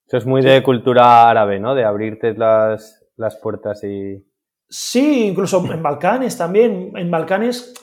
Eso 0.06 0.18
es 0.18 0.26
muy 0.26 0.42
de 0.42 0.62
cultura 0.62 1.30
árabe, 1.30 1.60
¿no? 1.60 1.76
De 1.76 1.86
abrirte 1.86 2.34
las, 2.34 3.06
las 3.16 3.38
puertas 3.38 3.84
y. 3.84 4.26
Sí, 4.68 5.28
incluso 5.28 5.64
en 5.72 5.82
Balcanes 5.82 6.38
también. 6.38 6.92
En 6.96 7.10
Balcanes 7.10 7.74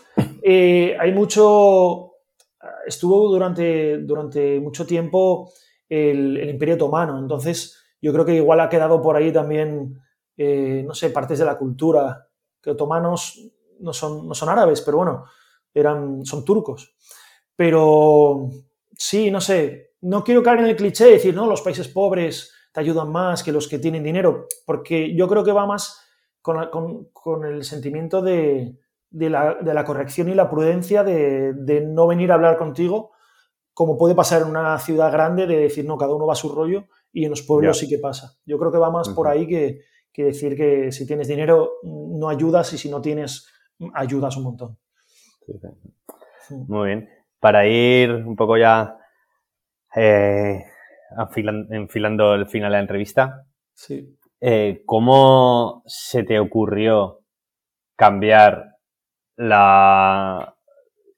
eh, 0.42 0.96
hay 0.98 1.12
mucho 1.12 2.11
estuvo 2.86 3.28
durante, 3.28 3.98
durante 3.98 4.61
mucho 4.61 4.86
tiempo 4.86 5.52
el, 5.88 6.48
Imperio 6.48 6.74
Otomano, 6.76 7.18
entonces 7.18 7.82
yo 8.00 8.12
creo 8.12 8.24
que 8.24 8.34
igual 8.34 8.61
ha 8.61 8.68
quedado 8.68 9.02
por 9.02 9.16
ahí 9.16 9.32
también, 9.32 10.00
eh, 10.36 10.82
no 10.86 10.94
sé, 10.94 11.11
partes 11.11 11.38
de 11.38 11.44
la 11.44 11.58
cultura, 11.58 12.28
que 12.62 12.70
otomanos 12.70 13.40
no 13.80 13.92
son, 13.92 14.28
no 14.28 14.34
son 14.34 14.48
árabes, 14.48 14.80
pero 14.82 14.98
bueno, 14.98 15.24
eran, 15.74 16.24
son 16.24 16.44
turcos. 16.44 16.94
Pero 17.61 18.48
sí, 18.96 19.30
no 19.30 19.38
sé, 19.38 19.90
no 20.00 20.24
quiero 20.24 20.42
caer 20.42 20.61
en 20.61 20.68
el 20.68 20.76
cliché 20.76 21.04
de 21.04 21.11
decir, 21.11 21.34
no, 21.34 21.46
los 21.46 21.61
países 21.61 21.88
pobres 21.88 22.54
te 22.72 22.80
ayudan 22.80 23.12
más 23.12 23.42
que 23.42 23.52
los 23.52 23.68
que 23.68 23.78
tienen 23.78 24.02
dinero, 24.02 24.46
porque 24.64 25.14
yo 25.14 25.28
creo 25.28 25.44
que 25.44 25.52
va 25.52 25.66
más 25.66 26.02
con 26.40 27.44
el 27.44 27.62
sentimiento 27.64 28.22
de, 28.22 28.78
de 29.11 29.28
la, 29.28 29.84
corrección 29.84 30.30
y 30.30 30.34
la 30.34 30.48
prudencia 30.48 31.04
de, 31.04 31.84
no 31.86 32.06
venir 32.06 32.32
a 32.32 32.36
hablar 32.36 32.56
contigo, 32.56 33.11
como 33.74 33.98
puede 33.98 34.14
pasar 34.14 34.40
en 34.40 34.48
una 34.48 34.78
ciudad 34.78 35.12
grande, 35.12 35.46
de 35.46 35.58
decir, 35.58 35.84
no, 35.84 35.98
cada 35.98 36.14
uno 36.14 36.26
va 36.26 36.32
a 36.32 36.36
su 36.36 36.48
rollo, 36.48 36.86
y 37.12 37.24
en 37.24 37.30
los 37.30 37.42
pueblos 37.42 37.76
sí 37.76 37.90
que 37.90 37.98
pasa. 37.98 38.38
Yo 38.46 38.58
creo 38.58 38.72
que 38.72 38.78
va 38.78 38.90
más 38.90 39.11
por 39.11 39.28
ahí 39.28 39.46
que, 39.46 39.82
decir 40.16 40.56
que 40.56 40.92
si 40.92 41.06
tienes 41.06 41.28
dinero 41.28 41.72
no 41.82 42.30
ayudas 42.30 42.72
y 42.72 42.78
si 42.78 42.88
no 42.88 43.02
tienes, 43.02 43.46
ayudas 43.92 44.34
un 44.38 44.44
montón. 44.44 44.78
Muy 46.68 46.88
bien. 46.88 47.19
Para 47.41 47.66
ir 47.66 48.12
un 48.12 48.36
poco 48.36 48.57
ya 48.57 48.97
eh, 49.97 50.62
enfilando 51.70 52.34
el 52.34 52.47
final 52.47 52.70
de 52.70 52.76
la 52.76 52.80
entrevista, 52.80 53.47
sí. 53.74 54.16
Eh, 54.41 54.82
¿cómo 54.86 55.82
se 55.86 56.22
te 56.22 56.38
ocurrió 56.38 57.20
cambiar 57.97 58.76
la, 59.36 60.57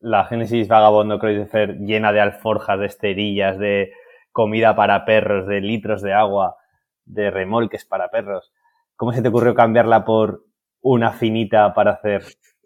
la 0.00 0.24
Génesis 0.24 0.66
Vagabondo 0.66 1.18
Cruiser 1.18 1.78
llena 1.78 2.12
de 2.12 2.20
alforjas, 2.20 2.78
de 2.78 2.86
esterillas, 2.86 3.58
de 3.58 3.92
comida 4.32 4.74
para 4.74 5.04
perros, 5.04 5.46
de 5.46 5.60
litros 5.60 6.02
de 6.02 6.12
agua, 6.12 6.56
de 7.04 7.30
remolques 7.30 7.84
para 7.84 8.10
perros. 8.10 8.52
¿Cómo 8.96 9.12
se 9.12 9.22
te 9.22 9.28
ocurrió 9.28 9.54
cambiarla 9.54 10.04
por 10.04 10.44
una 10.80 11.12
finita 11.12 11.72
para 11.74 11.92
hacer 11.92 12.24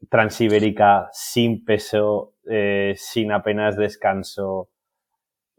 transibérica 0.09 1.09
sin 1.13 1.65
peso, 1.65 2.35
eh, 2.49 2.95
sin 2.97 3.33
apenas 3.33 3.77
descanso, 3.77 4.71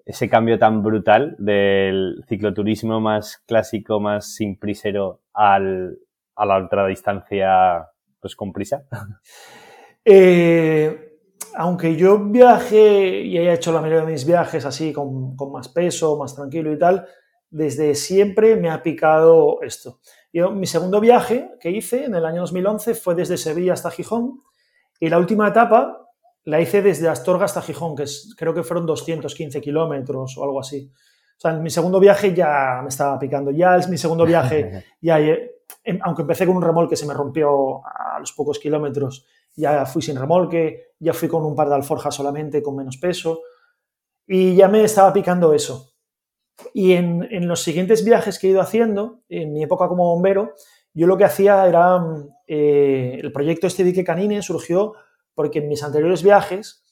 ese 0.05 0.29
cambio 0.29 0.57
tan 0.57 0.83
brutal 0.83 1.35
del 1.37 2.23
cicloturismo 2.27 3.01
más 3.01 3.43
clásico, 3.45 3.99
más 3.99 4.33
sin 4.33 4.57
prisero 4.57 5.21
al, 5.33 5.97
a 6.35 6.45
la 6.45 6.57
ultradistancia 6.57 7.87
pues 8.19 8.35
con 8.35 8.51
prisa? 8.51 8.85
Eh, 10.09 11.19
aunque 11.55 11.97
yo 11.97 12.17
viaje 12.17 13.23
y 13.23 13.37
haya 13.37 13.55
hecho 13.55 13.73
la 13.73 13.81
mayoría 13.81 14.05
de 14.05 14.13
mis 14.13 14.25
viajes 14.25 14.65
así 14.65 14.93
con, 14.93 15.35
con, 15.35 15.51
más 15.51 15.67
peso, 15.67 16.17
más 16.17 16.33
tranquilo 16.33 16.71
y 16.71 16.79
tal, 16.79 17.05
desde 17.49 17.93
siempre 17.93 18.55
me 18.55 18.69
ha 18.69 18.81
picado 18.81 19.61
esto. 19.61 19.99
Mi 20.31 20.65
segundo 20.65 21.01
viaje 21.01 21.51
que 21.59 21.71
hice 21.71 22.05
en 22.05 22.15
el 22.15 22.25
año 22.25 22.39
2011 22.39 22.95
fue 22.95 23.15
desde 23.15 23.35
Sevilla 23.35 23.73
hasta 23.73 23.91
Gijón 23.91 24.43
y 24.97 25.09
la 25.09 25.19
última 25.19 25.49
etapa 25.49 26.06
la 26.47 26.61
hice 26.61 26.81
desde 26.81 27.09
Astorga 27.09 27.43
hasta 27.43 27.61
Gijón, 27.61 27.93
que 27.93 28.03
es, 28.03 28.33
creo 28.37 28.53
que 28.53 28.63
fueron 28.63 28.85
215 28.85 29.59
kilómetros 29.59 30.37
o 30.37 30.45
algo 30.45 30.61
así. 30.61 30.89
O 31.37 31.39
sea, 31.39 31.51
en 31.51 31.61
mi 31.61 31.69
segundo 31.69 31.99
viaje 31.99 32.33
ya 32.33 32.79
me 32.81 32.87
estaba 32.87 33.19
picando. 33.19 33.51
Ya 33.51 33.75
es 33.75 33.89
mi 33.89 33.97
segundo 33.97 34.25
viaje, 34.25 34.85
ya, 35.01 35.19
em, 35.19 35.99
aunque 36.03 36.21
empecé 36.21 36.47
con 36.47 36.55
un 36.55 36.61
remolque, 36.61 36.95
se 36.95 37.05
me 37.05 37.13
rompió 37.13 37.85
a 37.85 38.17
los 38.21 38.31
pocos 38.31 38.59
kilómetros. 38.59 39.27
Ya 39.57 39.85
fui 39.85 40.01
sin 40.01 40.17
remolque, 40.17 40.93
ya 40.99 41.11
fui 41.11 41.27
con 41.27 41.43
un 41.43 41.53
par 41.53 41.67
de 41.67 41.75
alforjas 41.75 42.15
solamente, 42.15 42.63
con 42.63 42.77
menos 42.77 42.95
peso. 42.95 43.41
Y 44.25 44.55
ya 44.55 44.69
me 44.69 44.85
estaba 44.85 45.11
picando 45.11 45.53
eso. 45.53 45.95
Y 46.73 46.93
en, 46.93 47.27
en 47.29 47.49
los 47.49 47.61
siguientes 47.61 48.05
viajes 48.05 48.39
que 48.39 48.47
he 48.47 48.51
ido 48.51 48.61
haciendo, 48.61 49.19
en 49.27 49.51
mi 49.51 49.63
época 49.63 49.89
como 49.89 50.13
bombero, 50.13 50.53
yo 50.93 51.07
lo 51.07 51.17
que 51.17 51.25
hacía 51.25 51.67
era, 51.67 52.01
eh, 52.47 53.19
el 53.21 53.33
proyecto 53.33 53.67
este 53.67 53.83
Dique 53.83 54.05
Canine 54.05 54.41
surgió 54.41 54.93
porque 55.37 55.59
en 55.59 55.67
mis 55.67 55.83
anteriores 55.83 56.23
viajes 56.23 56.83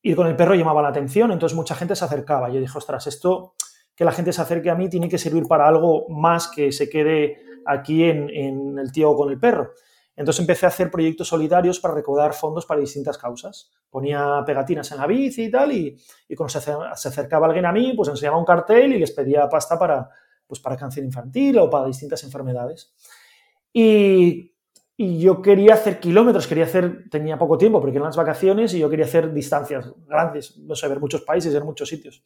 ir 0.00 0.14
con 0.14 0.28
el 0.28 0.36
perro 0.36 0.54
llamaba 0.54 0.80
la 0.80 0.90
atención, 0.90 1.32
entonces 1.32 1.56
mucha 1.56 1.74
gente 1.74 1.96
se 1.96 2.04
acercaba. 2.04 2.48
Yo 2.48 2.60
dije, 2.60 2.78
ostras, 2.78 3.08
esto 3.08 3.56
que 3.96 4.04
la 4.04 4.12
gente 4.12 4.32
se 4.32 4.40
acerque 4.40 4.70
a 4.70 4.76
mí 4.76 4.88
tiene 4.88 5.08
que 5.08 5.18
servir 5.18 5.42
para 5.48 5.66
algo 5.66 6.08
más 6.08 6.46
que 6.46 6.70
se 6.70 6.88
quede 6.88 7.36
aquí 7.66 8.04
en, 8.04 8.78
el 8.78 8.92
tío 8.92 9.16
con 9.16 9.28
el 9.28 9.40
perro. 9.40 9.72
Entonces 10.14 10.38
empecé 10.38 10.66
a 10.66 10.68
hacer 10.68 10.88
proyectos 10.88 11.26
solitarios 11.26 11.80
para 11.80 11.94
recaudar 11.94 12.32
fondos 12.32 12.64
para 12.64 12.78
distintas 12.78 13.18
causas. 13.18 13.72
Ponía 13.90 14.44
pegatinas 14.46 14.92
en 14.92 14.98
la 14.98 15.08
bici 15.08 15.46
y 15.46 15.50
tal, 15.50 15.72
y, 15.72 15.98
cuando 16.36 16.50
se, 16.50 16.60
se, 16.60 17.08
acercaba 17.08 17.48
alguien 17.48 17.66
a 17.66 17.72
mí, 17.72 17.92
pues 17.96 18.08
enseñaba 18.08 18.38
un 18.38 18.44
cartel 18.44 18.92
y 18.92 19.00
les 19.00 19.10
pedía 19.10 19.48
pasta 19.48 19.76
para, 19.76 20.08
pues 20.46 20.60
para 20.60 20.76
cáncer 20.76 21.02
infantil 21.02 21.58
o 21.58 21.68
para 21.68 21.86
distintas 21.86 22.22
enfermedades. 22.22 22.94
Y 23.72 24.53
y 24.96 25.18
yo 25.18 25.42
quería 25.42 25.74
hacer 25.74 25.98
kilómetros, 25.98 26.46
quería 26.46 26.64
hacer, 26.64 27.08
tenía 27.10 27.36
poco 27.36 27.58
tiempo 27.58 27.80
porque 27.80 27.96
eran 27.96 28.06
las 28.06 28.16
vacaciones 28.16 28.74
y 28.74 28.78
yo 28.78 28.88
quería 28.88 29.06
hacer 29.06 29.32
distancias 29.32 29.92
grandes, 30.06 30.56
no 30.58 30.76
sé, 30.76 30.86
ver 30.86 31.00
muchos 31.00 31.22
países, 31.22 31.52
ver 31.52 31.64
muchos 31.64 31.88
sitios. 31.88 32.22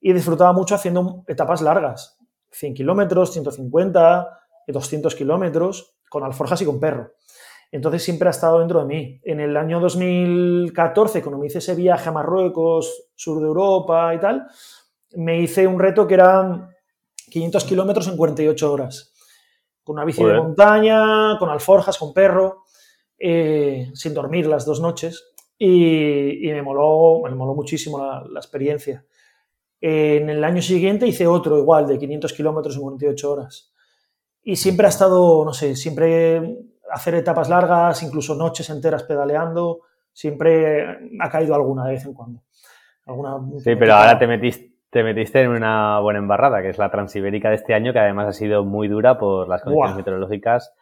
Y 0.00 0.12
disfrutaba 0.12 0.52
mucho 0.52 0.74
haciendo 0.74 1.24
etapas 1.28 1.62
largas, 1.62 2.18
100 2.50 2.74
kilómetros, 2.74 3.32
150, 3.32 4.38
200 4.66 5.14
kilómetros, 5.14 5.96
con 6.10 6.24
alforjas 6.24 6.62
y 6.62 6.64
con 6.64 6.80
perro. 6.80 7.12
Entonces 7.70 8.02
siempre 8.02 8.28
ha 8.28 8.30
estado 8.30 8.58
dentro 8.58 8.80
de 8.80 8.86
mí. 8.86 9.20
En 9.22 9.40
el 9.40 9.56
año 9.56 9.80
2014, 9.80 11.22
cuando 11.22 11.38
me 11.38 11.46
hice 11.46 11.58
ese 11.58 11.74
viaje 11.74 12.08
a 12.08 12.12
Marruecos, 12.12 13.10
sur 13.14 13.40
de 13.40 13.46
Europa 13.46 14.14
y 14.14 14.18
tal, 14.18 14.46
me 15.16 15.40
hice 15.40 15.66
un 15.66 15.78
reto 15.78 16.06
que 16.06 16.14
eran 16.14 16.68
500 17.30 17.64
kilómetros 17.64 18.08
en 18.08 18.16
48 18.16 18.72
horas 18.72 19.13
con 19.84 19.94
una 19.94 20.04
bici 20.04 20.24
de 20.24 20.34
montaña, 20.34 21.38
con 21.38 21.50
alforjas, 21.50 21.98
con 21.98 22.12
perro, 22.12 22.64
eh, 23.18 23.90
sin 23.92 24.14
dormir 24.14 24.46
las 24.46 24.64
dos 24.64 24.80
noches. 24.80 25.32
Y, 25.56 26.48
me, 26.48 26.62
moló, 26.62 27.22
me 27.22 27.34
moló 27.34 27.54
muchísimo 27.54 27.98
la, 27.98 28.40
experiencia. 28.40 29.04
en 29.80 30.28
el 30.28 30.42
año 30.42 30.60
siguiente 30.60 31.06
hice 31.06 31.26
otro 31.26 31.58
igual, 31.58 31.86
de 31.86 31.98
500 31.98 32.32
kilómetros 32.32 32.74
en 32.76 32.82
48 32.82 33.30
horas. 33.30 33.72
Y 34.42 34.56
siempre 34.56 34.86
ha 34.86 34.90
estado, 34.90 35.44
no 35.44 35.52
sé, 35.52 35.76
siempre 35.76 36.58
hacer 36.90 37.14
etapas 37.14 37.48
largas, 37.48 38.02
incluso 38.02 38.34
noches 38.34 38.68
enteras 38.70 39.04
pedaleando, 39.04 39.80
siempre 40.12 40.86
ha 41.20 41.30
caído 41.30 41.54
alguna 41.54 41.86
de 41.86 41.94
vez 41.94 42.04
en 42.04 42.14
cuando. 42.14 42.42
Alguna, 43.06 43.38
sí, 43.58 43.76
pero 43.76 43.94
ahora 43.94 44.18
te 44.18 44.26
metiste, 44.26 44.73
te 44.94 45.02
metiste 45.02 45.40
en 45.40 45.48
una 45.48 45.98
buena 45.98 46.20
embarrada, 46.20 46.62
que 46.62 46.68
es 46.68 46.78
la 46.78 46.88
transibérica 46.88 47.48
de 47.48 47.56
este 47.56 47.74
año, 47.74 47.92
que 47.92 47.98
además 47.98 48.28
ha 48.28 48.32
sido 48.32 48.64
muy 48.64 48.86
dura 48.86 49.18
por 49.18 49.48
las 49.48 49.60
condiciones 49.60 49.96
meteorológicas. 49.96 50.72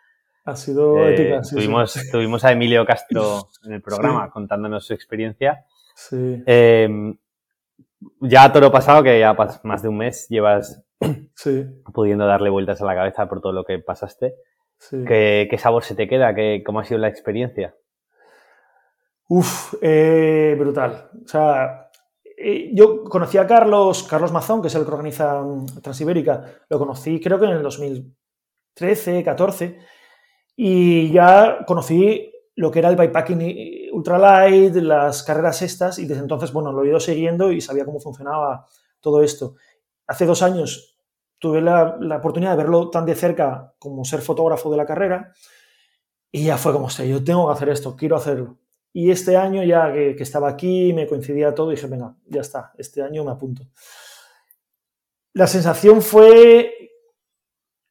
Ha 0.45 0.55
sido 0.55 0.99
eh, 0.99 1.15
épica, 1.15 1.41
tuvimos, 1.41 1.99
tuvimos 2.13 2.45
a 2.45 2.53
Emilio 2.53 2.85
Castro 2.85 3.49
en 3.65 3.73
el 3.73 3.81
programa 3.81 4.29
contándonos 4.29 4.85
su 4.85 4.93
experiencia. 4.93 5.65
Sí. 5.95 6.43
Eh, 6.45 7.15
ya 8.21 8.45
a 8.45 8.53
toro 8.53 8.71
pasado, 8.71 9.03
que 9.03 9.19
ya 9.19 9.35
más 9.63 9.81
de 9.81 9.89
un 9.89 9.97
mes 9.97 10.29
llevas 10.29 10.85
pudiendo 11.95 12.27
darle 12.27 12.51
vueltas 12.51 12.83
a 12.83 12.85
la 12.85 12.95
cabeza 12.95 13.27
por 13.31 13.41
todo 13.41 13.55
lo 13.55 13.65
que 13.65 13.79
pasaste. 13.79 14.35
¿Qué, 14.91 15.49
¿Qué, 15.51 15.57
sabor 15.57 15.85
se 15.85 15.95
te 15.95 16.07
queda? 16.07 16.35
¿Qué, 16.35 16.63
¿Cómo 16.67 16.81
ha 16.81 16.85
sido 16.85 16.99
la 16.99 17.09
experiencia? 17.09 17.75
Uf, 19.29 19.73
eh, 19.81 20.55
brutal. 20.59 21.09
O 21.25 21.29
sea, 21.29 21.82
yo 22.73 23.05
conocí 23.05 23.39
a 23.39 23.47
Carlos, 23.47 24.03
Carlos 24.05 24.33
Mazón, 24.33 24.63
que 24.63 24.69
es 24.69 24.75
el 24.75 24.85
que 24.85 24.91
organiza 24.91 25.43
mm, 25.43 25.81
Transibérica, 25.83 26.45
lo 26.69 26.79
conocí 26.79 27.21
creo 27.21 27.39
que 27.39 27.47
en 27.47 27.53
el 27.53 27.63
2013, 27.63 29.23
14, 29.23 29.79
y 30.57 31.11
ya 31.13 31.65
conocí 31.67 32.33
lo 32.55 32.71
que 32.71 32.81
era 32.81 32.91
el 32.91 32.97
bikepacking 32.97 33.91
ultralight, 33.93 34.75
las 34.77 35.23
carreras 35.23 35.63
estas, 35.63 35.99
y 35.99 36.07
desde 36.07 36.23
entonces, 36.23 36.53
bueno, 36.53 36.73
lo 36.73 36.85
he 36.85 36.89
ido 36.89 37.01
siguiendo 37.01 37.53
y 37.53 37.61
sabía 37.61 37.85
cómo 37.85 38.01
funcionaba 38.01 38.67
todo 39.01 39.23
esto. 39.23 39.55
Hace 40.07 40.27
dos 40.27 40.43
años 40.43 40.99
tuve 41.39 41.61
la, 41.61 41.97
oportunidad 42.17 42.53
de 42.53 42.57
verlo 42.59 42.91
tan 42.91 43.07
de 43.07 43.15
cerca 43.15 43.75
como 43.79 44.05
ser 44.05 44.21
fotógrafo 44.21 44.71
de 44.71 44.77
la 44.77 44.87
carrera, 44.87 45.33
y 46.31 46.45
ya 46.45 46.57
fue 46.57 46.73
como, 46.73 46.89
sé, 46.89 47.09
yo 47.09 47.23
tengo 47.23 47.47
que 47.47 47.53
hacer 47.53 47.69
esto, 47.69 47.97
quiero 47.97 48.17
hacerlo. 48.17 48.59
Y 48.93 49.11
este 49.11 49.37
año 49.37 49.63
ya 49.63 49.93
que, 49.93 50.17
estaba 50.19 50.49
aquí, 50.49 50.93
me 50.93 51.07
coincidía 51.07 51.55
todo, 51.55 51.71
dije, 51.71 51.87
venga, 51.87 52.15
ya 52.27 52.43
está, 52.43 52.73
este 52.77 53.03
año 53.03 53.25
me 53.25 53.31
apunto. 53.31 53.63
La 55.35 55.47
sensación 55.47 56.03
fue, 56.03 56.91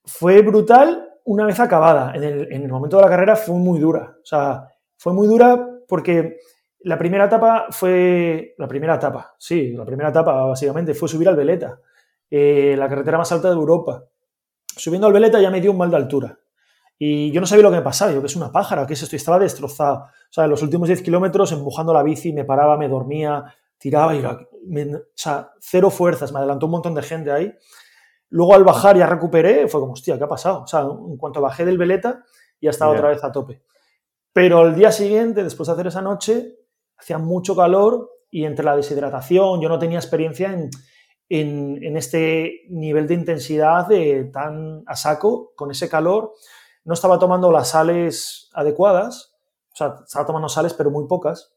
fue 0.06 0.42
brutal 0.42 1.10
una 1.26 1.46
vez 1.46 1.60
acabada. 1.60 2.14
En 2.16 2.24
el, 2.24 2.54
en 2.54 2.64
el 2.64 2.72
momento 2.72 2.98
de 2.98 3.04
la 3.04 3.10
carrera 3.10 3.36
fue 3.36 3.56
muy 3.56 3.80
dura. 3.80 4.16
O 4.22 4.26
sea, 4.26 4.68
fue 4.98 5.14
muy 5.14 5.28
dura 5.28 5.68
porque 5.88 6.38
la 6.84 6.98
primera 6.98 7.26
etapa 7.26 7.68
fue, 7.70 8.56
la 8.58 8.68
primera 8.68 8.96
etapa, 8.96 9.36
sí, 9.38 9.74
la 9.74 9.86
primera 9.86 10.10
etapa 10.10 10.46
básicamente 10.46 10.94
fue 10.94 11.10
subir 11.10 11.30
al 11.30 11.36
Veleta, 11.36 11.80
eh, 12.30 12.76
la 12.78 12.90
carretera 12.90 13.18
más 13.18 13.32
alta 13.32 13.50
de 13.50 13.56
Europa. 13.56 14.04
Subiendo 14.66 15.08
al 15.08 15.14
Veleta 15.14 15.40
ya 15.40 15.52
me 15.52 15.62
dio 15.62 15.72
un 15.72 15.78
mal 15.78 15.92
de 15.92 15.98
altura. 15.98 16.40
Y 17.04 17.32
yo 17.32 17.42
no 17.42 17.48
sabía 17.48 17.64
lo 17.64 17.72
que 17.72 17.78
me 17.78 17.82
pasaba, 17.82 18.12
yo 18.12 18.20
que 18.22 18.28
es 18.28 18.36
una 18.36 18.52
pájara, 18.52 18.86
que 18.86 18.94
es 18.94 19.02
esto, 19.02 19.16
y 19.16 19.18
estaba 19.18 19.40
destrozado. 19.40 20.04
O 20.04 20.30
sea, 20.30 20.44
en 20.44 20.52
los 20.52 20.62
últimos 20.62 20.88
10 20.88 21.02
kilómetros 21.02 21.52
empujando 21.52 21.96
la 21.96 22.04
bici, 22.04 22.32
me 22.32 22.46
paraba, 22.46 22.78
me 22.78 22.88
dormía, 22.88 23.44
tiraba, 23.80 24.16
y 24.16 24.24
o 24.24 25.00
sea, 25.16 25.52
cero 25.60 25.90
fuerzas, 25.90 26.32
me 26.32 26.38
adelantó 26.38 26.68
un 26.68 26.74
montón 26.74 26.94
de 26.94 27.02
gente 27.02 27.32
ahí. 27.32 27.52
Luego 28.30 28.54
al 28.54 28.64
bajar 28.64 28.98
ya 28.98 29.08
recuperé, 29.08 29.68
fue 29.68 29.82
como, 29.82 29.94
hostia, 29.94 30.16
¿qué 30.20 30.26
ha 30.26 30.28
pasado? 30.28 30.62
O 30.62 30.68
sea, 30.68 30.82
en 30.82 31.18
cuanto 31.18 31.42
bajé 31.42 31.66
del 31.66 31.80
veleta, 31.80 32.24
ya 32.62 32.70
estaba 32.70 32.92
otra 32.92 33.10
vez 33.10 33.24
a 33.24 33.32
tope. 33.32 33.64
Pero 34.32 34.60
al 34.60 34.76
día 34.76 34.92
siguiente, 34.92 35.44
después 35.44 35.66
de 35.66 35.74
hacer 35.74 35.88
esa 35.88 36.04
noche, 36.04 36.56
hacía 37.00 37.18
mucho 37.18 37.56
calor 37.56 38.12
y 38.30 38.46
entre 38.46 38.64
la 38.64 38.76
deshidratación, 38.76 39.60
yo 39.60 39.70
no 39.70 39.80
tenía 39.80 39.98
experiencia 39.98 40.54
en, 40.54 40.70
en, 41.30 41.84
en 41.84 41.98
este 41.98 42.62
nivel 42.70 43.08
de 43.08 43.16
intensidad 43.16 43.88
de 43.88 44.26
tan 44.26 44.84
a 44.86 44.96
saco, 44.96 45.52
con 45.56 45.72
ese 45.72 45.90
calor 45.90 46.34
no 46.84 46.94
estaba 46.94 47.20
tomando 47.20 47.52
las 47.52 47.70
sales 47.70 48.50
adecuadas, 48.54 49.36
o 49.74 49.76
sea, 49.76 49.96
estaba 50.06 50.26
tomando 50.26 50.50
sales 50.50 50.74
pero 50.74 50.92
muy 50.92 51.08
pocas, 51.08 51.56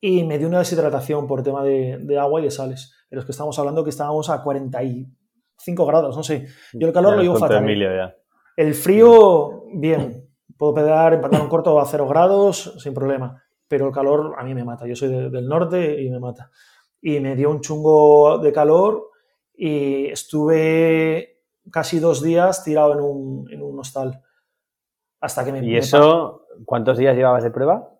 y 0.00 0.24
me 0.24 0.38
dio 0.38 0.48
una 0.48 0.58
deshidratación 0.58 1.26
por 1.26 1.42
tema 1.42 1.62
de, 1.62 2.18
agua 2.18 2.40
y 2.40 2.44
de 2.44 2.50
sales. 2.50 2.92
Pero 3.08 3.20
es 3.20 3.26
que 3.26 3.32
estamos 3.32 3.56
hablando 3.58 3.84
que 3.84 3.90
estábamos 3.90 4.28
a 4.30 4.42
45 4.42 5.86
grados, 5.86 6.16
no 6.16 6.24
sé. 6.24 6.46
Yo 6.72 6.88
el 6.88 6.92
calor 6.92 7.16
lo 7.16 7.22
llevo 7.22 7.36
fatal. 7.36 7.64
El 8.56 8.74
frío, 8.74 9.64
bien. 9.74 10.28
Puedo 10.58 10.74
pedar 10.74 11.14
en 11.14 11.20
pantalón 11.20 11.48
corto 11.48 11.80
a 11.80 11.86
0 11.86 12.08
grados 12.08 12.74
sin 12.78 12.94
problema. 12.94 13.42
Pero 13.68 13.86
el 13.86 13.92
calor 13.92 14.34
a 14.36 14.42
mí 14.42 14.54
me 14.54 14.64
mata. 14.64 14.86
Yo 14.86 14.96
soy 14.96 15.08
del 15.08 15.46
norte 15.46 16.02
y 16.02 16.10
me 16.10 16.18
mata. 16.18 16.50
Y 17.00 17.20
me 17.20 17.36
dio 17.36 17.50
un 17.50 17.60
chungo 17.60 18.38
de 18.38 18.52
calor 18.52 19.08
y 19.54 20.06
estuve 20.06 21.42
casi 21.70 22.00
dos 22.00 22.22
días 22.22 22.64
tirado 22.64 22.92
en 22.92 23.00
un, 23.00 23.52
en 23.52 23.61
hostal. 23.82 24.22
Hasta 25.20 25.44
que 25.44 25.52
me. 25.52 25.64
¿Y 25.64 25.76
eso 25.76 26.46
cuántos 26.64 26.98
días 26.98 27.16
llevabas 27.16 27.44
de 27.44 27.50
prueba? 27.50 27.90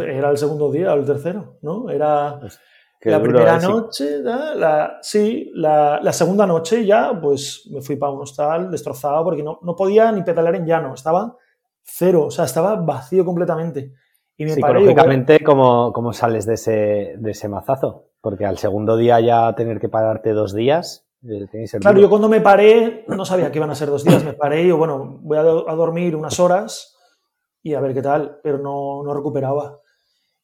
Era 0.00 0.30
el 0.30 0.38
segundo 0.38 0.70
día 0.70 0.92
el 0.92 1.04
tercero, 1.04 1.58
¿no? 1.62 1.90
Era. 1.90 2.38
Pues, 2.40 2.60
la 3.02 3.22
primera 3.22 3.60
noche, 3.60 4.18
la, 4.22 4.98
sí, 5.02 5.52
la, 5.54 6.00
la, 6.02 6.12
segunda 6.12 6.46
noche 6.46 6.84
ya, 6.84 7.16
pues 7.20 7.68
me 7.72 7.80
fui 7.80 7.94
para 7.94 8.10
un 8.10 8.22
hostal 8.22 8.72
destrozado 8.72 9.22
porque 9.22 9.42
no, 9.42 9.60
no 9.62 9.76
podía 9.76 10.10
ni 10.10 10.24
pedalar 10.24 10.56
en 10.56 10.66
llano, 10.66 10.94
estaba 10.94 11.36
cero, 11.84 12.24
o 12.26 12.30
sea, 12.30 12.44
estaba 12.44 12.74
vacío 12.74 13.24
completamente. 13.24 13.92
Y 14.36 14.44
me 14.44 14.50
Psicológicamente, 14.50 15.42
¿cómo, 15.44 15.92
¿cómo, 15.92 16.12
sales 16.12 16.46
de 16.46 16.54
ese, 16.54 17.14
de 17.18 17.30
ese 17.30 17.48
mazazo? 17.48 18.10
Porque 18.20 18.46
al 18.46 18.58
segundo 18.58 18.96
día 18.96 19.20
ya 19.20 19.54
tener 19.54 19.80
que 19.80 19.88
pararte 19.88 20.32
dos 20.32 20.54
días, 20.54 21.07
eh, 21.22 21.66
Claro, 21.80 22.00
yo 22.00 22.08
cuando 22.08 22.28
me 22.28 22.40
paré, 22.40 23.04
no 23.08 23.24
sabía 23.24 23.50
que 23.50 23.58
iban 23.58 23.70
a 23.70 23.74
ser 23.74 23.88
dos 23.88 24.04
días, 24.04 24.24
me 24.24 24.34
paré 24.34 24.62
y 24.62 24.68
yo, 24.68 24.76
bueno, 24.76 25.18
voy 25.22 25.38
a, 25.38 25.40
a 25.40 25.74
dormir 25.74 26.14
unas 26.14 26.38
horas 26.40 26.96
y 27.62 27.74
a 27.74 27.80
ver 27.80 27.94
qué 27.94 28.02
tal, 28.02 28.40
pero 28.42 28.58
no, 28.58 29.02
no 29.02 29.14
recuperaba. 29.14 29.80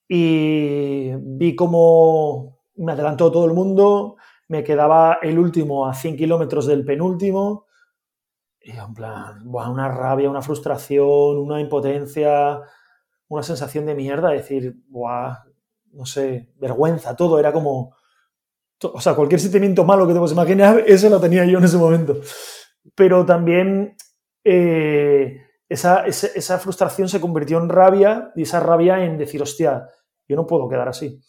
Y 0.08 1.12
vi 1.16 1.56
cómo 1.56 2.58
me 2.76 2.92
adelantó 2.92 3.30
todo 3.30 3.46
el 3.46 3.54
mundo, 3.54 4.16
me 4.48 4.64
quedaba 4.64 5.18
el 5.22 5.38
último 5.38 5.86
a 5.86 5.94
100 5.94 6.16
kilómetros 6.16 6.66
del 6.66 6.84
penúltimo, 6.84 7.66
y 8.60 8.70
en 8.70 8.94
plan, 8.94 9.46
una 9.46 9.88
rabia, 9.88 10.30
una 10.30 10.40
frustración, 10.40 11.38
una 11.38 11.60
impotencia, 11.60 12.60
una 13.28 13.42
sensación 13.42 13.84
de 13.84 13.94
mierda, 13.94 14.30
decir, 14.30 14.74
buah, 14.88 15.44
no 15.92 16.06
sé, 16.06 16.50
vergüenza, 16.56 17.14
todo, 17.14 17.38
era 17.38 17.52
como, 17.52 17.94
o 18.92 19.00
sea, 19.00 19.14
cualquier 19.14 19.40
sentimiento 19.40 19.84
malo 19.84 20.06
que 20.06 20.12
te 20.12 20.18
puedas 20.18 20.32
imaginar, 20.32 20.82
ese 20.86 21.10
lo 21.10 21.20
tenía 21.20 21.44
yo 21.44 21.58
en 21.58 21.64
ese 21.64 21.76
momento. 21.76 22.16
Pero 22.94 23.24
también 23.24 23.96
eh, 24.44 25.42
esa, 25.68 26.04
esa, 26.06 26.58
frustración 26.58 27.08
se 27.08 27.20
convirtió 27.20 27.58
en 27.58 27.68
rabia 27.68 28.32
y 28.36 28.42
esa 28.42 28.60
rabia 28.60 29.04
en 29.04 29.16
decir, 29.16 29.42
hostia, 29.42 29.88
yo 30.28 30.36
no 30.36 30.46
puedo 30.46 30.68
quedar 30.68 30.88
así. 30.88 31.20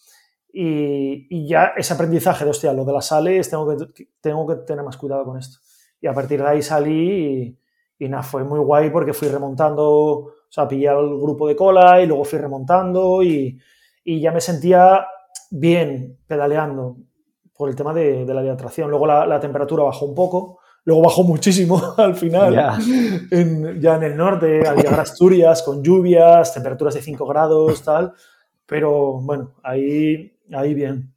Y, 0.52 1.28
y 1.30 1.48
ya 1.48 1.74
ese 1.76 1.94
aprendizaje 1.94 2.44
de, 2.44 2.52
hostia, 2.52 2.74
lo 2.74 2.86
de 2.86 2.94
las 2.94 3.08
sales, 3.08 3.50
tengo 3.50 3.68
que, 3.68 4.06
tengo 4.22 4.48
que 4.48 4.56
tener 4.64 4.84
más 4.84 4.98
cuidado 4.98 5.24
con 5.24 5.38
esto. 5.38 5.60
Y 6.02 6.08
a 6.08 6.14
partir 6.14 6.42
de 6.42 6.48
ahí 6.48 6.62
salí 6.62 7.58
y, 7.98 8.10
nada, 8.10 8.24
fue 8.24 8.44
muy 8.44 8.60
guay 8.60 8.90
porque 8.90 9.14
fui 9.14 9.28
remontando, 9.28 9.84
o 9.84 10.34
sea, 10.50 10.68
pillé 10.68 10.90
al 10.90 11.18
grupo 11.18 11.48
de 11.48 11.56
cola 11.56 12.02
y 12.02 12.06
luego 12.06 12.26
fui 12.26 12.40
remontando 12.40 13.24
y, 13.24 13.60
y 14.04 14.22
ya 14.22 14.32
me 14.32 14.42
sentía 14.42 15.08
bien 15.50 16.20
pedaleando 16.28 16.98
por 17.58 17.70
el 17.70 17.76
tema 17.76 17.94
de, 17.94 18.26
de 18.26 18.34
la 18.34 18.44
hidratación. 18.44 18.90
Luego 18.90 19.08
la, 19.08 19.26
la, 19.26 19.40
temperatura 19.40 19.84
bajó 19.84 20.06
un 20.06 20.16
poco, 20.16 20.60
luego 20.84 21.04
bajó 21.04 21.24
muchísimo 21.24 21.82
al 21.98 22.16
final, 22.16 22.80
En, 23.32 23.80
ya 23.82 23.96
en 23.96 24.04
el 24.04 24.18
norte, 24.18 24.68
al 24.68 24.78
llegar 24.78 25.00
a 25.00 25.04
Asturias, 25.04 25.64
con 25.64 25.84
lluvias, 25.84 26.54
temperaturas 26.54 26.94
de 26.94 27.02
5 27.02 27.26
grados, 27.26 27.84
tal, 27.84 28.14
pero 28.66 29.20
bueno, 29.22 29.54
ahí, 29.64 30.38
ahí 30.54 30.74
bien. 30.74 31.14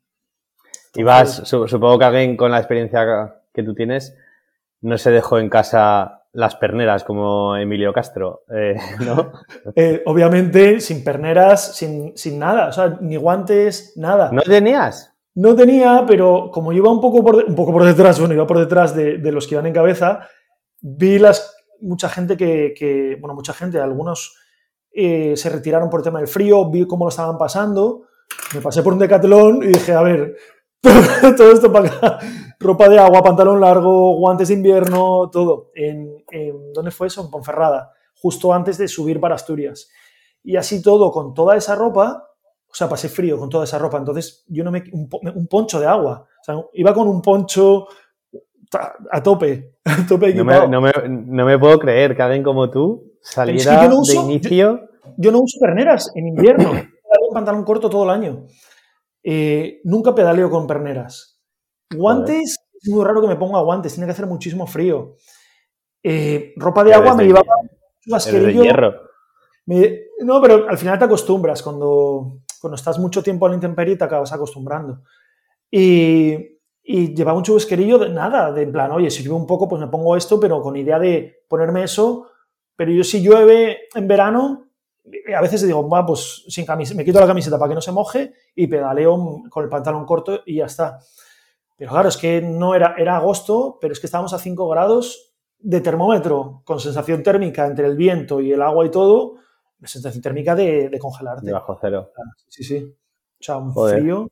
Y 0.95 1.03
vas, 1.03 1.43
supongo 1.45 1.99
que 1.99 2.05
alguien 2.05 2.37
con 2.37 2.51
la 2.51 2.59
experiencia 2.59 3.43
que 3.53 3.63
tú 3.63 3.75
tienes, 3.75 4.17
no 4.81 4.97
se 4.99 5.11
dejó 5.11 5.39
en 5.39 5.49
casa 5.49 6.19
las 6.33 6.57
perneras 6.57 7.05
como 7.05 7.57
Emilio 7.57 7.93
Castro, 7.93 8.45
eh, 8.55 8.77
¿no? 9.05 9.33
Eh, 9.75 10.03
obviamente 10.07 10.81
sin 10.81 11.05
perneras, 11.05 11.75
sin, 11.77 12.17
sin, 12.17 12.39
nada, 12.39 12.69
o 12.69 12.73
sea, 12.73 12.97
ni 13.01 13.17
guantes, 13.17 13.95
nada. 13.97 14.31
¿No 14.33 14.43
tenías? 14.43 15.15
No 15.39 15.55
tenía, 15.55 16.05
pero 16.05 16.51
como 16.53 16.73
iba 16.73 16.91
un 16.91 17.01
poco 17.01 17.23
por, 17.23 17.85
detrás, 17.85 18.19
bueno, 18.19 18.35
iba 18.35 18.45
por 18.45 18.59
detrás 18.59 18.93
de, 18.93 19.19
los 19.31 19.47
que 19.47 19.55
iban 19.55 19.67
en 19.67 19.73
cabeza, 19.73 20.27
vi 20.81 21.21
las, 21.21 21.55
mucha 21.81 22.09
gente 22.09 22.37
que, 22.37 22.75
que 22.77 23.17
bueno, 23.21 23.37
mucha 23.37 23.53
gente, 23.53 23.79
algunos 23.79 24.37
eh, 24.91 25.37
se 25.37 25.49
retiraron 25.49 25.91
por 25.91 26.01
el 26.01 26.05
tema 26.05 26.19
del 26.19 26.27
frío, 26.27 26.69
vi 26.69 26.89
cómo 26.89 27.05
lo 27.05 27.11
estaban 27.11 27.39
pasando, 27.39 28.09
me 28.53 28.61
pasé 28.61 28.83
por 28.83 28.95
un 28.95 28.99
decatlón 28.99 29.63
y 29.63 29.69
dije, 29.69 29.93
a 29.93 30.03
ver, 30.03 30.35
todo 31.37 31.53
esto 31.53 31.71
para 31.71 31.87
acá. 31.89 32.19
Ropa 32.59 32.89
de 32.89 32.99
agua, 32.99 33.23
pantalón 33.23 33.61
largo, 33.61 34.17
guantes 34.17 34.49
de 34.49 34.55
invierno, 34.55 35.31
todo. 35.31 35.71
En, 35.77 36.17
¿Dónde 36.75 36.91
fue 36.91 37.07
eso? 37.07 37.23
En 37.23 37.31
Ponferrada, 37.31 37.93
justo 38.21 38.53
antes 38.53 38.77
de 38.77 38.89
subir 38.89 39.21
para 39.21 39.37
Asturias. 39.37 39.89
Y 40.43 40.57
así 40.57 40.83
todo, 40.83 41.13
con 41.13 41.33
toda 41.33 41.57
esa 41.57 41.77
ropa, 41.77 42.28
o 42.71 42.75
sea, 42.75 42.89
pasé 42.89 43.09
frío 43.09 43.39
con 43.39 43.49
toda 43.49 43.65
esa 43.65 43.79
ropa. 43.79 43.99
Entonces, 43.99 44.45
yo 44.49 44.63
no 44.63 44.71
me. 44.71 44.85
Un, 44.93 45.47
poncho 45.49 45.81
de 45.81 45.87
agua. 45.87 46.27
O 46.41 46.45
sea, 46.45 46.55
iba 46.75 46.93
con 46.95 47.09
un 47.09 47.23
poncho 47.23 47.89
a 49.11 49.23
tope. 49.23 49.77
A 49.85 50.07
tope 50.07 50.35
no, 50.35 50.45
me, 50.45 50.69
no, 50.69 50.81
me, 50.83 50.93
no, 51.09 51.47
me, 51.47 51.59
puedo 51.59 51.79
creer 51.79 52.15
que 52.15 52.21
alguien 52.21 52.43
como 52.43 52.69
tú 52.71 53.15
saliera 53.23 53.89
de 53.89 54.15
inicio. 54.15 54.89
Yo, 55.17 55.33
no 55.33 55.41
uso 55.41 55.59
perneras 55.59 56.13
en 56.15 56.29
invierno. 56.29 56.71
un 56.73 57.35
pantalón 57.35 57.65
corto 57.65 57.89
todo 57.89 58.05
el 58.05 58.11
año. 58.11 58.47
Eh, 59.23 59.81
nunca 59.85 60.15
pedaleo 60.15 60.51
con 60.51 60.67
perneras. 60.67 61.41
Guantes, 61.95 62.59
es 62.81 62.89
muy 62.91 63.05
raro 63.05 63.23
que 63.23 63.29
me 63.29 63.37
ponga 63.37 63.61
guantes, 63.61 63.95
tiene 63.95 64.07
que 64.07 64.13
hacer 64.13 64.27
muchísimo 64.27 64.67
frío. 64.67 65.17
Eh, 66.03 66.53
ropa 66.57 66.85
de 66.85 66.95
agua 66.95 67.15
me 67.15 67.25
llevaba 67.25 67.55
de 68.05 68.53
hierro. 68.53 68.95
no, 70.21 70.41
pero 70.41 70.69
al 70.69 70.79
final 70.79 70.99
te 70.99 71.07
acostumbras. 71.07 71.63
Cuando, 71.63 72.41
cuando 72.61 72.77
estás 72.77 72.99
mucho 72.99 73.23
tiempo 73.23 73.47
en 73.47 73.53
la 73.53 73.57
intemperie 73.57 73.97
te 73.97 74.05
acabas 74.05 74.33
acostumbrando. 74.33 75.03
Y, 75.71 76.57
llevaba 76.83 77.37
un 77.37 77.45
chubasquerillo 77.45 77.99
de 77.99 78.09
nada, 78.09 78.51
de 78.51 78.63
en 78.63 78.73
plan, 78.73 78.91
oye, 78.93 79.11
si 79.11 79.23
llueve 79.23 79.37
un 79.37 79.47
poco, 79.47 79.69
pues 79.69 79.81
me 79.81 79.89
pongo 79.89 80.17
esto, 80.17 80.41
pero 80.41 80.63
con 80.63 80.75
idea 80.75 80.99
de 80.99 81.45
ponerme 81.47 81.83
eso. 81.83 82.29
Pero 82.75 82.91
yo 82.93 83.05
si 83.05 83.21
llueve 83.21 83.89
en 83.95 84.09
verano, 84.09 84.69
a 85.37 85.41
veces 85.43 85.63
digo, 85.63 85.87
va, 85.89 86.07
pues 86.07 86.45
sin 86.49 86.65
camiseta, 86.65 86.97
me 86.97 87.05
quito 87.05 87.21
la 87.21 87.27
camiseta 87.27 87.59
para 87.59 87.69
que 87.69 87.75
no 87.75 87.81
se 87.83 87.93
moje 87.93 88.33
y 88.55 88.67
pedaleo 88.67 89.43
con 89.51 89.65
el 89.65 89.69
pantalón 89.69 90.07
corto 90.07 90.41
y 90.47 90.57
ya 90.57 90.67
está. 90.67 91.01
Pero 91.77 91.91
claro, 91.91 92.09
es 92.09 92.17
que 92.17 92.41
no 92.41 92.75
era, 92.75 92.95
era 92.97 93.17
agosto, 93.17 93.79
pero 93.81 93.93
es 93.93 94.01
que 94.01 94.07
estábamos 94.07 94.33
a 94.33 94.39
5 94.39 94.69
grados 94.69 95.35
de 95.59 95.81
termómetro, 95.81 96.63
con 96.65 96.81
sensación 96.81 97.23
térmica 97.23 97.67
entre 97.67 97.87
el 97.87 97.97
viento 97.97 98.41
y 98.41 98.53
el 98.53 98.63
agua 98.63 98.87
y 98.87 98.91
todo, 98.91 99.37
sensación 99.85 100.23
térmica 100.23 100.55
de, 100.55 100.89
de 100.89 100.99
congelarte. 100.99 101.47
De 101.47 101.53
bajo 101.53 101.79
cero. 101.81 102.13
Sí, 102.49 102.65
sí. 102.65 102.95
O 103.41 103.43
sea, 103.43 103.59
un 103.59 103.73
frío. 103.73 104.29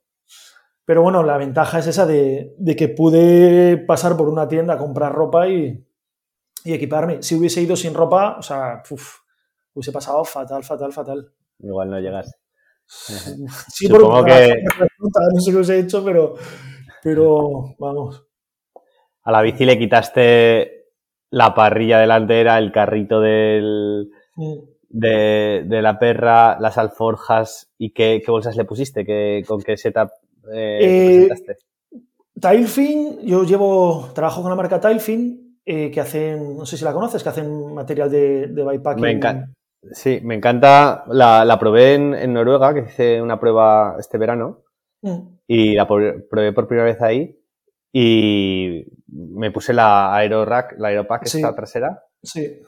Pero 0.84 1.02
bueno, 1.02 1.22
la 1.22 1.36
ventaja 1.36 1.80
es 1.80 1.88
esa 1.88 2.06
de, 2.06 2.54
de, 2.58 2.76
que 2.76 2.88
pude 2.88 3.76
pasar 3.76 4.16
por 4.16 4.28
una 4.28 4.46
tienda 4.46 4.74
a 4.74 4.78
comprar 4.78 5.12
ropa 5.12 5.48
y, 5.48 5.84
y 6.64 6.72
equiparme. 6.72 7.22
Si 7.22 7.34
hubiese 7.34 7.60
ido 7.60 7.76
sin 7.76 7.94
ropa, 7.94 8.36
o 8.38 8.42
sea, 8.42 8.82
uf, 8.90 9.18
hubiese 9.74 9.92
pasado 9.92 10.24
fatal, 10.24 10.62
fatal, 10.64 10.92
fatal. 10.92 11.32
Igual 11.58 11.90
no 11.90 12.00
llegas. 12.00 12.34
Sí, 12.88 13.88
Supongo 13.88 14.24
que... 14.24 14.62
No 15.34 15.40
sé 15.40 15.50
qué 15.50 15.56
os 15.56 15.68
he 15.70 15.80
hecho, 15.80 16.04
pero, 16.04 16.34
pero 17.02 17.74
vamos. 17.78 18.24
A 19.24 19.32
la 19.32 19.42
bici 19.42 19.64
le 19.64 19.76
quitaste 19.76 20.92
la 21.30 21.52
parrilla 21.52 21.98
delantera, 21.98 22.58
el 22.58 22.70
carrito 22.70 23.20
del, 23.20 24.10
de, 24.98 25.64
de, 25.66 25.82
la 25.82 25.98
perra, 25.98 26.58
las 26.58 26.78
alforjas 26.78 27.68
y 27.76 27.90
qué, 27.90 28.22
qué 28.24 28.30
bolsas 28.30 28.56
le 28.56 28.64
pusiste, 28.64 29.04
¿Qué, 29.04 29.44
con 29.46 29.60
qué 29.60 29.76
setup 29.76 30.10
eh, 30.52 30.78
eh, 30.80 31.26
presentaste. 31.26 31.56
Tailfin, 32.40 33.20
yo 33.22 33.44
llevo, 33.44 34.10
trabajo 34.14 34.40
con 34.40 34.50
la 34.50 34.56
marca 34.56 34.80
Tailfin, 34.80 35.58
eh, 35.64 35.90
que 35.90 36.00
hacen, 36.00 36.56
no 36.56 36.64
sé 36.64 36.76
si 36.76 36.84
la 36.84 36.92
conoces, 36.92 37.22
que 37.22 37.28
hacen 37.28 37.74
material 37.74 38.10
de, 38.10 38.46
de 38.48 38.64
bikepacking. 38.64 39.02
Me 39.02 39.10
encanta. 39.10 39.52
Sí, 39.92 40.20
me 40.22 40.34
encanta. 40.34 41.04
La, 41.08 41.44
la 41.44 41.58
probé 41.58 41.94
en, 41.94 42.32
Noruega, 42.32 42.74
que 42.74 42.80
hice 42.88 43.20
una 43.20 43.38
prueba 43.38 43.96
este 43.98 44.18
verano. 44.18 44.64
Mm. 45.02 45.18
Y 45.46 45.74
la 45.74 45.86
probé 45.86 46.52
por 46.52 46.66
primera 46.66 46.86
vez 46.86 47.00
ahí. 47.02 47.38
Y 47.92 48.84
me 49.08 49.50
puse 49.50 49.72
la 49.72 50.14
Aerorack, 50.14 50.76
la 50.78 50.88
Aeropack, 50.88 51.26
esta 51.26 51.54
trasera. 51.54 52.02
Sí. 52.22 52.60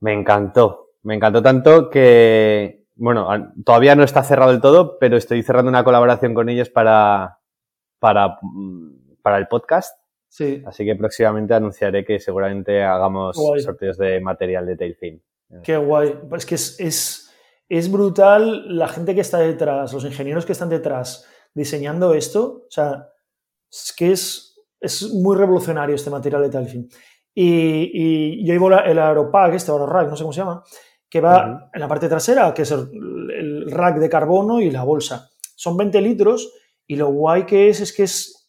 Me 0.00 0.12
encantó. 0.12 0.83
Me 1.04 1.14
encantó 1.14 1.42
tanto 1.42 1.90
que, 1.90 2.86
bueno, 2.96 3.28
todavía 3.64 3.94
no 3.94 4.04
está 4.04 4.22
cerrado 4.22 4.50
del 4.50 4.62
todo, 4.62 4.98
pero 4.98 5.18
estoy 5.18 5.42
cerrando 5.42 5.68
una 5.68 5.84
colaboración 5.84 6.32
con 6.32 6.48
ellos 6.48 6.70
para, 6.70 7.40
para, 7.98 8.38
para 9.22 9.36
el 9.36 9.46
podcast. 9.46 9.98
Sí. 10.28 10.62
Así 10.66 10.84
que 10.84 10.96
próximamente 10.96 11.52
anunciaré 11.52 12.04
que 12.04 12.18
seguramente 12.18 12.82
hagamos 12.82 13.36
sorteos 13.62 13.98
de 13.98 14.18
material 14.20 14.66
de 14.66 14.76
Tailfin. 14.76 15.22
Qué 15.62 15.76
guay. 15.76 16.18
Es 16.36 16.46
que 16.46 16.54
es, 16.54 17.30
es, 17.68 17.92
brutal 17.92 18.76
la 18.76 18.88
gente 18.88 19.14
que 19.14 19.20
está 19.20 19.38
detrás, 19.38 19.92
los 19.92 20.04
ingenieros 20.06 20.46
que 20.46 20.52
están 20.52 20.70
detrás 20.70 21.28
diseñando 21.52 22.14
esto. 22.14 22.64
O 22.66 22.70
sea, 22.70 23.10
es 23.70 23.94
que 23.96 24.10
es, 24.10 24.58
es 24.80 25.12
muy 25.12 25.36
revolucionario 25.36 25.94
este 25.94 26.10
material 26.10 26.42
de 26.42 26.50
Tailfin. 26.50 26.88
Y, 27.34 27.90
y 27.92 28.46
yo 28.46 28.54
llevo 28.54 28.72
el 28.72 28.98
Aeropack, 28.98 29.54
este 29.54 29.70
Aerorack, 29.70 30.08
no 30.08 30.16
sé 30.16 30.22
cómo 30.22 30.32
se 30.32 30.40
llama, 30.40 30.64
que 31.08 31.20
va 31.20 31.70
en 31.72 31.80
la 31.80 31.88
parte 31.88 32.08
trasera, 32.08 32.52
que 32.52 32.62
es 32.62 32.70
el, 32.70 33.70
rack 33.70 33.98
de 33.98 34.08
carbono 34.08 34.60
y 34.60 34.70
la 34.70 34.84
bolsa. 34.84 35.30
Son 35.54 35.76
20 35.76 36.00
litros 36.00 36.52
y 36.86 36.96
lo 36.96 37.08
guay 37.08 37.46
que 37.46 37.68
es 37.68 37.80
es 37.80 37.92
que 37.92 38.02
es, 38.02 38.48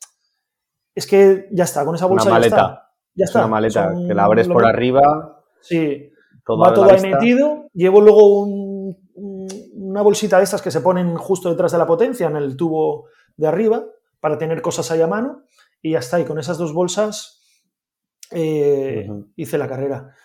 es 0.93 1.07
que 1.07 1.47
ya 1.51 1.63
está, 1.63 1.85
con 1.85 1.95
esa 1.95 2.07
bolsa 2.07 2.29
una 2.29 2.39
maleta. 2.39 2.55
ya 2.55 2.63
está. 2.63 2.91
Ya 3.15 3.25
está. 3.25 3.39
Una 3.39 3.47
maleta 3.47 3.93
que 4.07 4.13
la 4.13 4.23
abres 4.25 4.47
por 4.47 4.65
arriba. 4.65 5.43
Sí, 5.61 6.11
va 6.49 6.73
todo 6.73 6.91
ahí 6.91 7.01
metido. 7.01 7.69
Llevo 7.73 8.01
luego 8.01 8.45
una 9.15 10.01
bolsita 10.01 10.37
de 10.37 10.43
estas 10.43 10.61
que 10.61 10.71
se 10.71 10.81
ponen 10.81 11.15
justo 11.15 11.49
detrás 11.49 11.71
de 11.71 11.77
la 11.77 11.87
potencia 11.87 12.27
en 12.27 12.35
el 12.35 12.57
tubo 12.57 13.07
de 13.37 13.47
arriba 13.47 13.85
para 14.19 14.37
tener 14.37 14.61
cosas 14.61 14.91
ahí 14.91 15.01
a 15.01 15.07
mano 15.07 15.43
y 15.81 15.91
ya 15.91 15.99
está. 15.99 16.19
Y 16.19 16.25
con 16.25 16.39
esas 16.39 16.57
dos 16.57 16.73
bolsas 16.73 17.43
eh, 18.31 19.09
hice 19.35 19.57
la 19.57 19.67
carrera. 19.67 20.15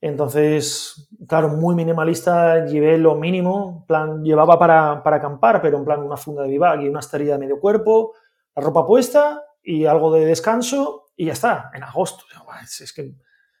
Entonces, 0.00 1.08
claro, 1.26 1.48
muy 1.48 1.74
minimalista, 1.74 2.66
llevé 2.66 2.98
lo 2.98 3.14
mínimo, 3.14 3.84
plan, 3.88 4.22
llevaba 4.22 4.58
para, 4.58 5.02
para 5.02 5.16
acampar, 5.16 5.62
pero 5.62 5.78
en 5.78 5.84
plan 5.84 6.02
una 6.02 6.16
funda 6.16 6.42
de 6.42 6.48
vivac 6.48 6.80
y 6.80 6.88
una 6.88 7.00
esterilla 7.00 7.32
de 7.32 7.38
medio 7.38 7.58
cuerpo, 7.58 8.12
la 8.54 8.62
ropa 8.62 8.86
puesta 8.86 9.42
y 9.62 9.86
algo 9.86 10.12
de 10.12 10.26
descanso 10.26 11.06
y 11.16 11.26
ya 11.26 11.32
está, 11.32 11.70
en 11.74 11.82
agosto. 11.82 12.24
Es 12.62 12.92
que 12.92 13.14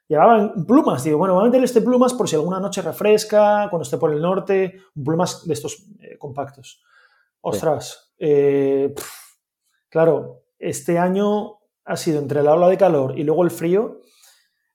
llevaba 0.08 0.52
plumas, 0.66 1.02
digo, 1.04 1.18
bueno, 1.18 1.34
voy 1.34 1.44
a 1.44 1.46
meter 1.46 1.64
este 1.64 1.80
plumas 1.80 2.14
por 2.14 2.28
si 2.28 2.36
alguna 2.36 2.60
noche 2.60 2.82
refresca, 2.82 3.68
cuando 3.70 3.82
esté 3.82 3.96
por 3.96 4.12
el 4.12 4.20
norte, 4.20 4.80
plumas 4.94 5.46
de 5.46 5.54
estos 5.54 5.86
eh, 6.00 6.18
compactos. 6.18 6.82
Ostras, 7.40 8.12
eh, 8.18 8.94
claro, 9.88 10.42
este 10.58 10.98
año 10.98 11.58
ha 11.84 11.96
sido 11.96 12.18
entre 12.18 12.42
la 12.42 12.54
ola 12.54 12.68
de 12.68 12.78
calor 12.78 13.18
y 13.18 13.24
luego 13.24 13.44
el 13.44 13.50
frío, 13.50 14.00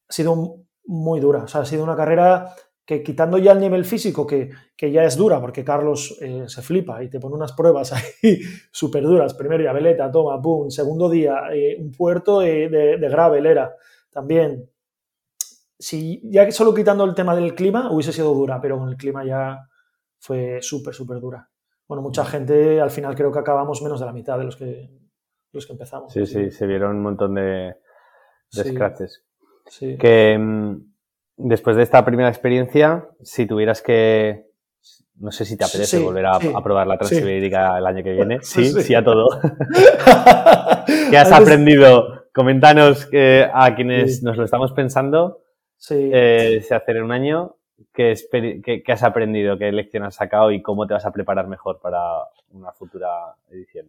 ha 0.08 0.14
sido 0.14 0.61
muy 0.92 1.22
dura. 1.22 1.44
O 1.44 1.48
sea, 1.48 1.62
ha 1.62 1.66
sido 1.66 1.84
una 1.84 1.96
carrera 1.96 2.54
que 2.86 3.02
quitando 3.02 3.38
ya 3.38 3.54
el 3.54 3.60
nivel 3.60 3.86
físico, 3.86 4.28
que, 4.28 4.52
ya 4.78 5.06
es 5.06 5.16
dura, 5.16 5.40
porque 5.40 5.64
Carlos 5.64 6.18
eh, 6.22 6.44
se 6.48 6.62
flipa 6.62 7.02
y 7.02 7.10
te 7.10 7.20
pone 7.20 7.36
unas 7.36 7.54
pruebas 7.54 7.94
ahí 8.24 8.42
súper 8.72 9.04
duras. 9.04 9.34
Primero 9.34 9.64
ya 9.64 9.72
veleta, 9.72 10.12
toma, 10.12 10.42
pum. 10.42 10.70
Segundo 10.70 11.10
día, 11.10 11.44
eh, 11.54 11.78
un 11.80 11.92
puerto 11.92 12.42
eh, 12.42 12.68
de, 12.68 12.98
de 12.98 13.10
gravel 13.10 13.46
era 13.46 13.74
también. 14.10 14.70
Si 15.80 16.22
ya 16.30 16.46
que 16.46 16.52
solo 16.52 16.74
quitando 16.74 17.06
el 17.06 17.16
tema 17.16 17.36
del 17.36 17.56
clima, 17.56 17.92
hubiese 17.92 18.12
sido 18.12 18.34
dura, 18.34 18.60
pero 18.62 18.78
con 18.78 18.90
el 18.90 18.98
clima 18.98 19.26
ya 19.26 19.58
fue 20.20 20.60
súper, 20.62 20.94
súper 20.94 21.20
dura. 21.20 21.50
Bueno, 21.88 22.02
mucha 22.02 22.26
gente, 22.26 22.80
al 22.82 22.92
final 22.92 23.16
creo 23.16 23.32
que 23.32 23.40
acabamos 23.40 23.82
menos 23.82 24.00
de 24.00 24.06
la 24.06 24.14
mitad 24.14 24.38
de 24.38 24.44
los 24.44 24.56
que, 24.56 24.90
los 25.54 25.66
que 25.66 25.72
empezamos. 25.72 26.14
Sí, 26.14 26.26
sí, 26.26 26.52
se 26.52 26.68
vieron 26.68 26.98
un 26.98 27.02
montón 27.02 27.36
de, 27.36 27.76
de 28.52 28.64
scratches. 28.64 29.26
Que 30.00 30.38
mm, 30.38 30.76
después 31.38 31.76
de 31.76 31.84
esta 31.84 32.04
primera 32.06 32.30
experiencia, 32.30 33.08
si 33.22 33.46
tuvieras 33.46 33.82
que. 33.82 34.50
No 35.20 35.32
sé 35.32 35.46
si 35.46 35.56
te 35.56 35.64
apetece 35.64 36.00
volver 36.00 36.26
a, 36.26 36.40
probar 36.64 36.88
la 36.88 36.98
Transibérica 36.98 37.78
el 37.78 37.86
año 37.86 38.04
que 38.04 38.14
viene. 38.14 38.40
Sí, 38.42 38.72
sí, 38.82 38.96
a 38.96 39.04
todo. 39.04 39.40
¿Qué 41.12 41.18
has 41.18 41.32
aprendido? 41.32 42.26
Coméntanos 42.34 43.06
que 43.06 43.48
a 43.54 43.76
quienes 43.76 44.24
nos 44.24 44.38
lo 44.38 44.46
estamos 44.46 44.72
pensando, 44.72 45.42
eh, 45.90 46.62
se 46.66 46.76
hace 46.76 46.92
en 46.92 47.04
un 47.04 47.12
año, 47.12 47.56
¿qué, 47.94 48.84
has 48.88 49.04
aprendido? 49.04 49.58
¿Qué 49.58 49.72
lección 49.72 50.04
has 50.04 50.16
sacado 50.16 50.52
y 50.52 50.62
cómo 50.62 50.88
te 50.88 50.94
vas 50.94 51.06
a 51.06 51.12
preparar 51.12 51.48
mejor 51.48 51.80
para 51.80 52.00
una 52.52 52.72
futura 52.72 53.36
edición? 53.50 53.88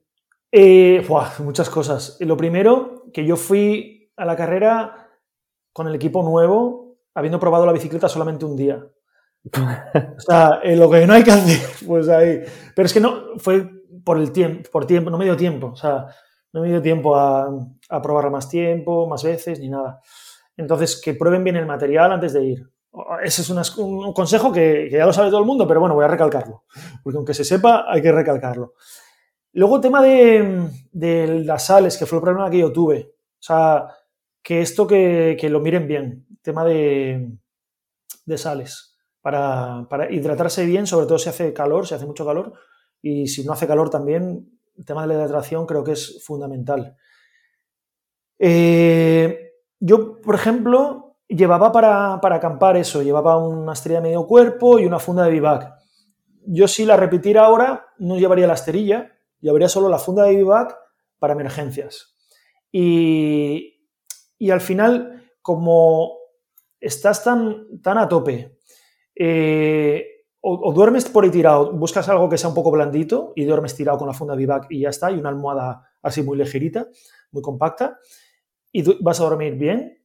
Eh, 0.51 1.07
muchas 1.39 1.70
cosas. 1.70 2.16
Lo 2.20 2.37
primero, 2.37 3.05
que 3.12 3.25
yo 3.25 3.37
fui 3.37 4.11
a 4.16 4.25
la 4.25 4.37
carrera 4.37 5.01
con 5.73 5.89
el 5.89 5.95
equipo 5.95 6.23
nuevo, 6.23 6.97
habiendo 7.14 7.41
probado 7.41 7.66
la 7.66 7.73
bicicleta 7.73 8.09
solamente 8.09 8.45
un 8.45 8.57
día. 8.57 8.85
o 9.45 10.20
sea, 10.20 10.61
lo 10.64 10.91
que 10.91 11.07
no 11.07 11.14
hay 11.14 11.25
que 11.25 11.33
hacer, 11.33 11.61
pues 11.87 12.09
ahí. 12.09 12.41
Pero 12.75 12.87
es 12.87 12.93
que 12.93 13.01
no, 13.01 13.39
fue 13.39 13.68
por 14.05 14.18
el 14.18 14.33
tiempo, 14.33 14.68
por 14.70 14.87
tiempo, 14.87 15.11
no 15.11 15.18
me 15.18 15.25
dio 15.25 15.37
tiempo. 15.37 15.68
O 15.68 15.77
sea, 15.77 16.07
no 16.53 16.61
me 16.61 16.68
dio 16.68 16.83
tiempo 16.83 17.16
a, 17.16 17.49
a 17.89 18.03
probarla 18.03 18.31
más 18.31 18.49
tiempo, 18.49 19.07
más 19.07 19.23
veces, 19.23 19.59
ni 19.61 19.68
nada. 19.68 20.01
Entonces, 20.57 21.01
que 21.01 21.14
prueben 21.14 21.45
bien 21.45 21.57
el 21.57 21.66
material 21.66 22.12
antes 22.12 22.33
de 22.33 22.45
ir. 22.45 22.73
Ese 23.23 23.41
es 23.41 23.79
un, 23.79 24.12
consejo 24.12 24.53
que, 24.53 24.91
ya 24.91 25.07
lo 25.07 25.12
sabe 25.12 25.31
todo 25.31 25.41
el 25.41 25.47
mundo, 25.47 25.66
pero 25.66 25.81
bueno, 25.81 25.95
voy 25.95 26.05
a 26.05 26.09
recalcarlo. 26.09 26.64
Porque 27.03 27.16
aunque 27.16 27.35
se 27.35 27.45
sepa, 27.45 27.87
hay 27.89 28.03
que 28.03 28.12
recalcarlo. 28.12 28.75
Luego, 29.53 29.81
tema 29.81 30.03
de, 30.03 30.68
de 30.93 31.45
las 31.45 31.66
sales, 31.66 31.97
que 31.97 32.07
fue 32.07 32.18
el 32.18 32.23
problema 32.23 32.51
que 32.51 32.59
yo 32.59 32.73
tuve. 32.73 33.14
O 33.16 33.43
sea, 33.43 33.87
que 34.43 34.61
esto 34.61 34.86
que, 34.86 35.36
lo 35.51 35.61
miren 35.61 35.86
bien, 35.86 36.26
tema 36.43 36.64
de, 36.64 37.38
sales, 38.36 38.99
para, 39.20 39.86
hidratarse 40.11 40.66
bien, 40.66 40.86
sobre 40.86 41.07
todo 41.07 41.18
si 41.18 41.28
hace 41.28 41.53
calor, 41.53 41.86
si 41.86 41.95
hace 41.95 42.07
mucho 42.07 42.26
calor, 42.26 42.53
y 43.01 43.28
si 43.28 43.45
no 43.45 43.53
hace 43.53 43.66
calor 43.66 43.90
también, 43.90 44.59
el 44.76 44.84
tema 44.84 45.03
de 45.03 45.09
la 45.09 45.14
hidratación 45.14 45.66
creo 45.66 45.84
que 45.84 45.93
es 45.93 46.22
fundamental. 46.24 46.97
Eh, 48.38 49.53
yo, 49.78 50.20
por 50.20 50.34
ejemplo, 50.34 51.16
llevaba 51.28 51.72
para, 51.72 52.14
acampar 52.14 52.76
eso, 52.76 53.03
llevaba 53.03 53.36
una 53.36 53.72
esterilla 53.72 54.01
de 54.01 54.09
medio 54.09 54.26
cuerpo 54.26 54.78
y 54.78 54.86
una 54.86 54.99
funda 54.99 55.24
de 55.24 55.30
vivac. 55.30 55.74
Yo 56.45 56.66
si 56.66 56.84
la 56.84 56.97
repitiera 56.97 57.45
ahora, 57.45 57.86
no 57.99 58.18
llevaría 58.18 58.47
la 58.47 58.55
esterilla, 58.55 59.12
llevaría 59.40 59.68
solo 59.68 59.88
la 59.88 59.99
funda 59.99 60.24
de 60.24 60.36
vivac 60.36 60.76
para 61.18 61.34
emergencias. 61.34 62.16
Y, 62.72 63.72
y 64.43 64.51
al 64.51 64.61
final, 64.61 65.22
como 65.40 66.18
estás 66.80 67.22
tan, 67.22 67.80
tan 67.80 67.97
a 67.97 68.09
tope, 68.09 68.59
eh, 69.14 70.05
o, 70.40 70.72
duermes 70.72 71.05
por 71.05 71.22
ahí 71.22 71.30
tirado, 71.30 71.70
buscas 71.70 72.09
algo 72.09 72.28
que 72.28 72.36
sea 72.36 72.49
un 72.49 72.55
poco 72.57 72.72
blandito 72.72 73.34
y 73.36 73.45
duermes 73.45 73.76
tirado 73.76 73.99
con 73.99 74.09
la 74.09 74.14
funda 74.14 74.34
vivac 74.34 74.66
y 74.68 74.80
ya 74.80 74.88
está, 74.88 75.12
y 75.12 75.14
una 75.14 75.28
almohada 75.28 75.88
así 76.03 76.24
muy 76.24 76.36
ligerita, 76.36 76.88
muy 77.30 77.40
compacta, 77.40 78.01
y 78.72 78.82
vas 79.01 79.20
a 79.20 79.24
dormir 79.24 79.55
bien. 79.55 80.03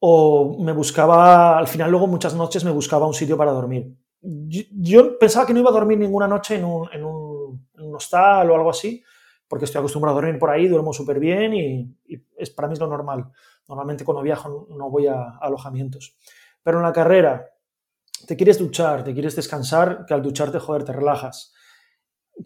O 0.00 0.58
me 0.60 0.72
buscaba, 0.72 1.56
al 1.56 1.68
final 1.68 1.92
luego 1.92 2.08
muchas 2.08 2.34
noches 2.34 2.64
me 2.64 2.72
buscaba 2.72 3.06
un 3.06 3.14
sitio 3.14 3.36
para 3.36 3.52
dormir. 3.52 3.94
Yo, 4.20 5.16
pensaba 5.16 5.46
que 5.46 5.54
no 5.54 5.60
iba 5.60 5.70
a 5.70 5.74
dormir 5.74 5.96
ninguna 5.96 6.26
noche 6.26 6.56
en 6.56 6.64
un, 6.64 6.88
en 6.92 7.04
un, 7.04 7.68
en 7.72 7.84
un 7.84 7.94
hostal 7.94 8.50
o 8.50 8.56
algo 8.56 8.70
así, 8.70 9.00
porque 9.48 9.66
estoy 9.66 9.78
acostumbrado 9.78 10.18
a 10.18 10.20
dormir 10.20 10.38
por 10.38 10.50
ahí, 10.50 10.68
duermo 10.68 10.92
súper 10.92 11.18
bien 11.18 11.54
y, 11.54 11.96
es, 12.36 12.50
para 12.50 12.68
mí 12.68 12.74
es 12.74 12.80
lo 12.80 12.86
normal. 12.86 13.30
Normalmente 13.68 14.04
cuando 14.04 14.22
viajo 14.22 14.66
no 14.70 14.90
voy 14.90 15.06
a, 15.06 15.38
alojamientos. 15.40 16.16
Pero 16.62 16.78
en 16.78 16.84
la 16.84 16.92
carrera 16.92 17.50
te 18.26 18.36
quieres 18.36 18.58
duchar, 18.58 19.04
te 19.04 19.12
quieres 19.12 19.36
descansar, 19.36 20.06
que 20.06 20.14
al 20.14 20.22
ducharte, 20.22 20.58
joder, 20.58 20.84
te 20.84 20.92
relajas. 20.92 21.52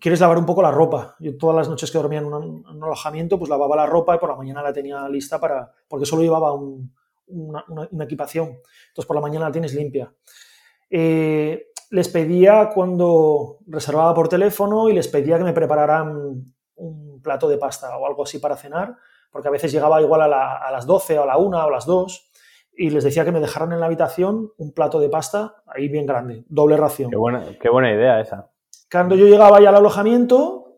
Quieres 0.01 0.20
lavar 0.20 0.38
un 0.38 0.46
poco 0.46 0.61
la 0.61 0.70
ropa. 0.70 1.16
Yo 1.18 1.36
todas 1.36 1.57
las 1.57 1.68
noches 1.68 1.90
que 1.90 1.99
dormía 1.99 2.18
en 2.18 2.26
un, 2.26 2.82
alojamiento, 2.82 3.38
pues 3.38 3.49
lavaba 3.49 3.76
la 3.76 3.86
ropa 3.86 4.16
y 4.16 4.18
por 4.18 4.28
la 4.28 4.36
mañana 4.36 4.62
la 4.62 4.72
tenía 4.72 5.09
lista 5.09 5.40
para, 5.40 5.72
porque 5.86 6.05
solo 6.05 6.22
llevaba 6.22 6.53
una, 6.53 7.64
equipación. 8.05 8.59
Entonces 8.88 9.07
por 9.07 9.16
la 9.16 9.22
mañana 9.22 9.46
la 9.46 9.53
tienes 9.53 9.72
limpia. 9.72 10.12
Eh, 10.90 11.68
les 11.90 12.09
pedía 12.09 12.70
cuando 12.74 13.59
reservaba 13.66 14.12
por 14.14 14.28
teléfono 14.28 14.88
y 14.88 14.92
les 14.92 15.09
pedía 15.09 15.38
que 15.38 15.44
me 15.44 15.53
prepararan 15.53 16.44
un 16.78 17.20
plato 17.22 17.48
de 17.48 17.58
pasta 17.58 17.96
o 17.96 18.06
algo 18.06 18.22
así 18.24 18.38
para 18.38 18.56
cenar, 18.56 18.96
porque 19.30 19.48
a 19.48 19.50
veces 19.50 19.72
llegaba 19.72 20.00
igual 20.00 20.22
a, 20.22 20.70
las 20.70 20.86
12 20.86 21.18
o 21.18 21.22
a 21.22 21.26
la 21.26 21.36
1 21.36 21.56
o 21.56 21.60
a 21.60 21.70
las 21.70 21.86
2 21.86 22.30
y 22.76 22.90
les 22.90 23.04
decía 23.04 23.24
que 23.24 23.32
me 23.32 23.40
dejaran 23.40 23.72
en 23.72 23.80
la 23.80 23.86
habitación 23.86 24.52
un 24.56 24.72
plato 24.72 25.00
de 25.00 25.08
pasta 25.08 25.62
ahí 25.66 25.88
bien 25.88 26.06
grande, 26.06 26.44
doble 26.48 26.76
ración. 26.76 27.10
Qué 27.10 27.16
buena, 27.16 27.44
qué 27.60 27.68
buena 27.68 27.92
idea 27.92 28.20
esa. 28.20 28.50
Cuando 28.90 29.16
yo 29.16 29.26
llegaba 29.26 29.60
ya 29.60 29.68
al 29.68 29.76
alojamiento, 29.76 30.76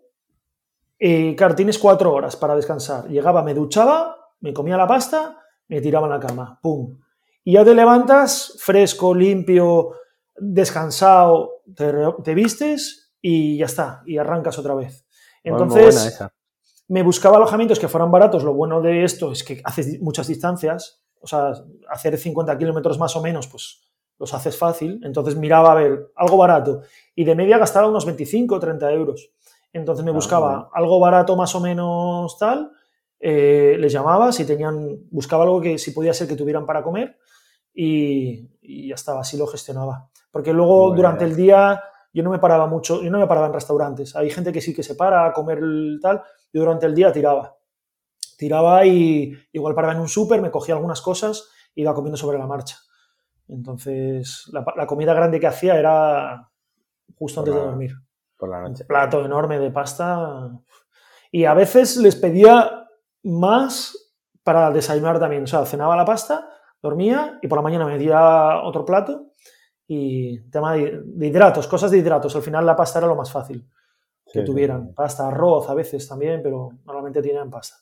eh, 0.99 1.35
claro, 1.37 1.55
tienes 1.55 1.79
cuatro 1.79 2.13
horas 2.13 2.37
para 2.37 2.57
descansar. 2.57 3.07
Llegaba, 3.09 3.43
me 3.43 3.55
duchaba, 3.55 4.33
me 4.41 4.53
comía 4.53 4.77
la 4.77 4.87
pasta, 4.87 5.39
me 5.69 5.81
tiraba 5.81 6.07
en 6.07 6.13
la 6.13 6.21
cama, 6.21 6.59
¡pum! 6.61 6.99
Y 7.45 7.53
ya 7.53 7.65
te 7.65 7.75
levantas 7.75 8.57
fresco, 8.59 9.15
limpio, 9.15 9.93
descansado, 10.37 11.63
te 11.75 12.35
vistes 12.35 13.15
y 13.21 13.59
ya 13.59 13.67
está, 13.67 14.03
y 14.07 14.19
arrancas 14.19 14.59
otra 14.59 14.75
vez. 14.75 15.07
Entonces, 15.43 16.21
me 16.89 17.03
buscaba 17.03 17.37
alojamientos 17.37 17.79
que 17.79 17.89
fueran 17.89 18.11
baratos. 18.11 18.43
Lo 18.45 18.53
bueno 18.53 18.81
de 18.81 19.05
esto 19.05 19.33
es 19.33 19.45
que 19.45 19.61
haces 19.65 20.01
muchas 20.01 20.27
distancias, 20.27 21.03
o 21.21 21.27
sea, 21.27 21.53
hacer 21.89 22.19
50 22.19 22.59
kilómetros 22.59 22.99
más 22.99 23.15
o 23.17 23.23
menos, 23.23 23.47
pues 23.47 23.81
los 24.19 24.35
haces 24.35 24.57
fácil. 24.57 25.01
Entonces 25.05 25.37
miraba 25.37 25.73
a 25.73 25.75
ver 25.77 26.13
algo 26.17 26.37
barato 26.37 26.83
y 27.15 27.25
de 27.25 27.35
media 27.35 27.59
gastaba 27.59 27.89
unos 27.89 28.05
25 28.05 28.55
o 28.55 28.61
30 28.61 28.93
euros. 28.93 29.31
Entonces 29.73 30.05
me 30.05 30.11
ah, 30.11 30.15
buscaba 30.15 30.71
algo 30.73 30.99
barato 31.01 31.37
más 31.37 31.55
o 31.55 31.61
menos 31.61 32.37
tal, 32.39 32.73
eh, 33.19 33.77
les 33.79 33.93
llamaba, 33.93 34.33
si 34.33 34.45
tenían, 34.45 34.99
buscaba 35.11 35.45
algo 35.45 35.61
que 35.61 35.79
si 35.79 35.93
podía 35.93 36.13
ser 36.13 36.27
que 36.27 36.37
tuvieran 36.37 36.67
para 36.67 36.83
comer 36.83 37.19
y, 37.73 38.49
ya 38.89 38.95
estaba, 38.95 39.21
así 39.21 39.37
lo 39.37 39.47
gestionaba. 39.47 40.09
Porque 40.31 40.53
luego 40.53 40.95
durante 40.95 41.25
el 41.25 41.37
día 41.37 41.83
yo 42.13 42.23
no 42.23 42.31
me 42.31 42.39
paraba 42.39 42.67
mucho, 42.67 43.03
yo 43.03 43.11
no 43.11 43.19
me 43.19 43.27
paraba 43.27 43.47
en 43.47 43.53
restaurantes. 43.53 44.17
Hay 44.17 44.31
gente 44.31 44.53
que 44.53 44.61
sí 44.61 44.75
que 44.75 44.83
se 44.83 44.95
para 44.95 45.27
a 45.27 45.33
comer 45.33 45.61
tal, 46.01 46.23
yo 46.53 46.61
durante 46.61 46.87
el 46.87 46.95
día 46.95 47.13
tiraba. 47.13 47.57
Tiraba 48.37 48.85
y 48.87 49.37
igual 49.53 49.75
paraba 49.75 49.95
en 49.95 50.01
un 50.01 50.09
súper, 50.09 50.41
me 50.41 50.51
cogía 50.51 50.75
algunas 50.75 51.01
cosas 51.03 51.49
e 51.75 51.83
iba 51.83 51.95
comiendo 51.95 52.17
sobre 52.17 52.39
la 52.39 52.47
marcha. 52.47 52.77
Entonces, 53.49 54.51
la, 54.53 54.87
comida 54.87 55.13
grande 55.13 55.41
que 55.41 55.47
hacía 55.47 55.79
era 55.79 56.51
justo 57.17 57.41
antes 57.41 57.55
de 57.55 57.61
dormir. 57.61 57.93
Por 58.37 58.49
la 58.49 58.61
noche. 58.61 58.85
Un 58.85 58.87
plato 58.87 59.25
enorme 59.25 59.59
de 59.59 59.71
pasta. 59.71 60.51
Y 61.33 61.45
a 61.45 61.55
veces 61.55 61.97
les 61.97 62.17
pedía 62.17 62.89
más 63.25 64.15
para 64.43 64.71
desayunar 64.71 65.19
también. 65.19 65.45
O 65.45 65.47
sea, 65.47 65.67
cenaba 65.67 65.97
la 65.97 66.05
pasta, 66.05 66.49
dormía 66.81 67.39
y 67.43 67.49
por 67.49 67.59
la 67.59 67.63
mañana 67.63 67.85
me 67.85 67.93
metía 67.93 68.63
otro 68.63 68.85
plato 68.85 69.30
y 69.93 70.39
tema 70.51 70.75
de, 70.75 71.03
hidratos, 71.27 71.67
cosas 71.67 71.91
de 71.91 71.99
hidratos. 71.99 72.37
Al 72.37 72.43
final 72.43 72.65
la 72.65 72.77
pasta 72.77 73.01
era 73.01 73.09
lo 73.09 73.17
más 73.17 73.33
fácil 73.33 73.67
que 74.33 74.43
tuvieran. 74.43 74.95
Pasta, 74.95 75.27
arroz 75.27 75.69
a 75.69 75.75
veces 75.75 76.07
también, 76.07 76.41
pero 76.45 76.71
normalmente 76.85 77.21
tienen 77.21 77.51
pasta. 77.51 77.75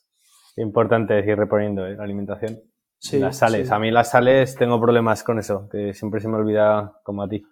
Importante 0.56 1.18
ir 1.18 1.36
reponiendo 1.36 1.86
¿eh? 1.86 1.96
la 1.96 2.04
alimentación. 2.04 2.62
Sí, 2.98 3.18
las 3.18 3.36
sales. 3.36 3.70
A 3.70 3.78
mí 3.78 3.90
las 3.90 4.10
sales 4.10 4.56
tengo 4.56 4.80
problemas 4.80 5.22
con 5.22 5.38
eso, 5.38 5.68
que 5.68 5.92
siempre 5.92 6.20
se 6.20 6.28
me 6.28 6.36
olvida, 6.36 6.98
como 7.04 7.24
a 7.24 7.28
ti. 7.28 7.44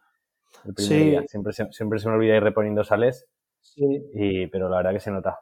El 0.64 0.72
primer 0.72 0.88
Sí. 0.98 1.04
día. 1.10 1.22
Siempre, 1.28 1.52
se, 1.52 1.70
siempre 1.72 1.98
se 1.98 2.08
me 2.08 2.14
olvida 2.14 2.36
ir 2.36 2.42
reponiendo 2.42 2.82
sales, 2.82 3.28
Sí. 3.60 3.84
y, 4.14 4.46
pero 4.46 4.70
la 4.70 4.78
verdad 4.78 4.92
que 4.92 5.00
se 5.00 5.10
nota. 5.10 5.38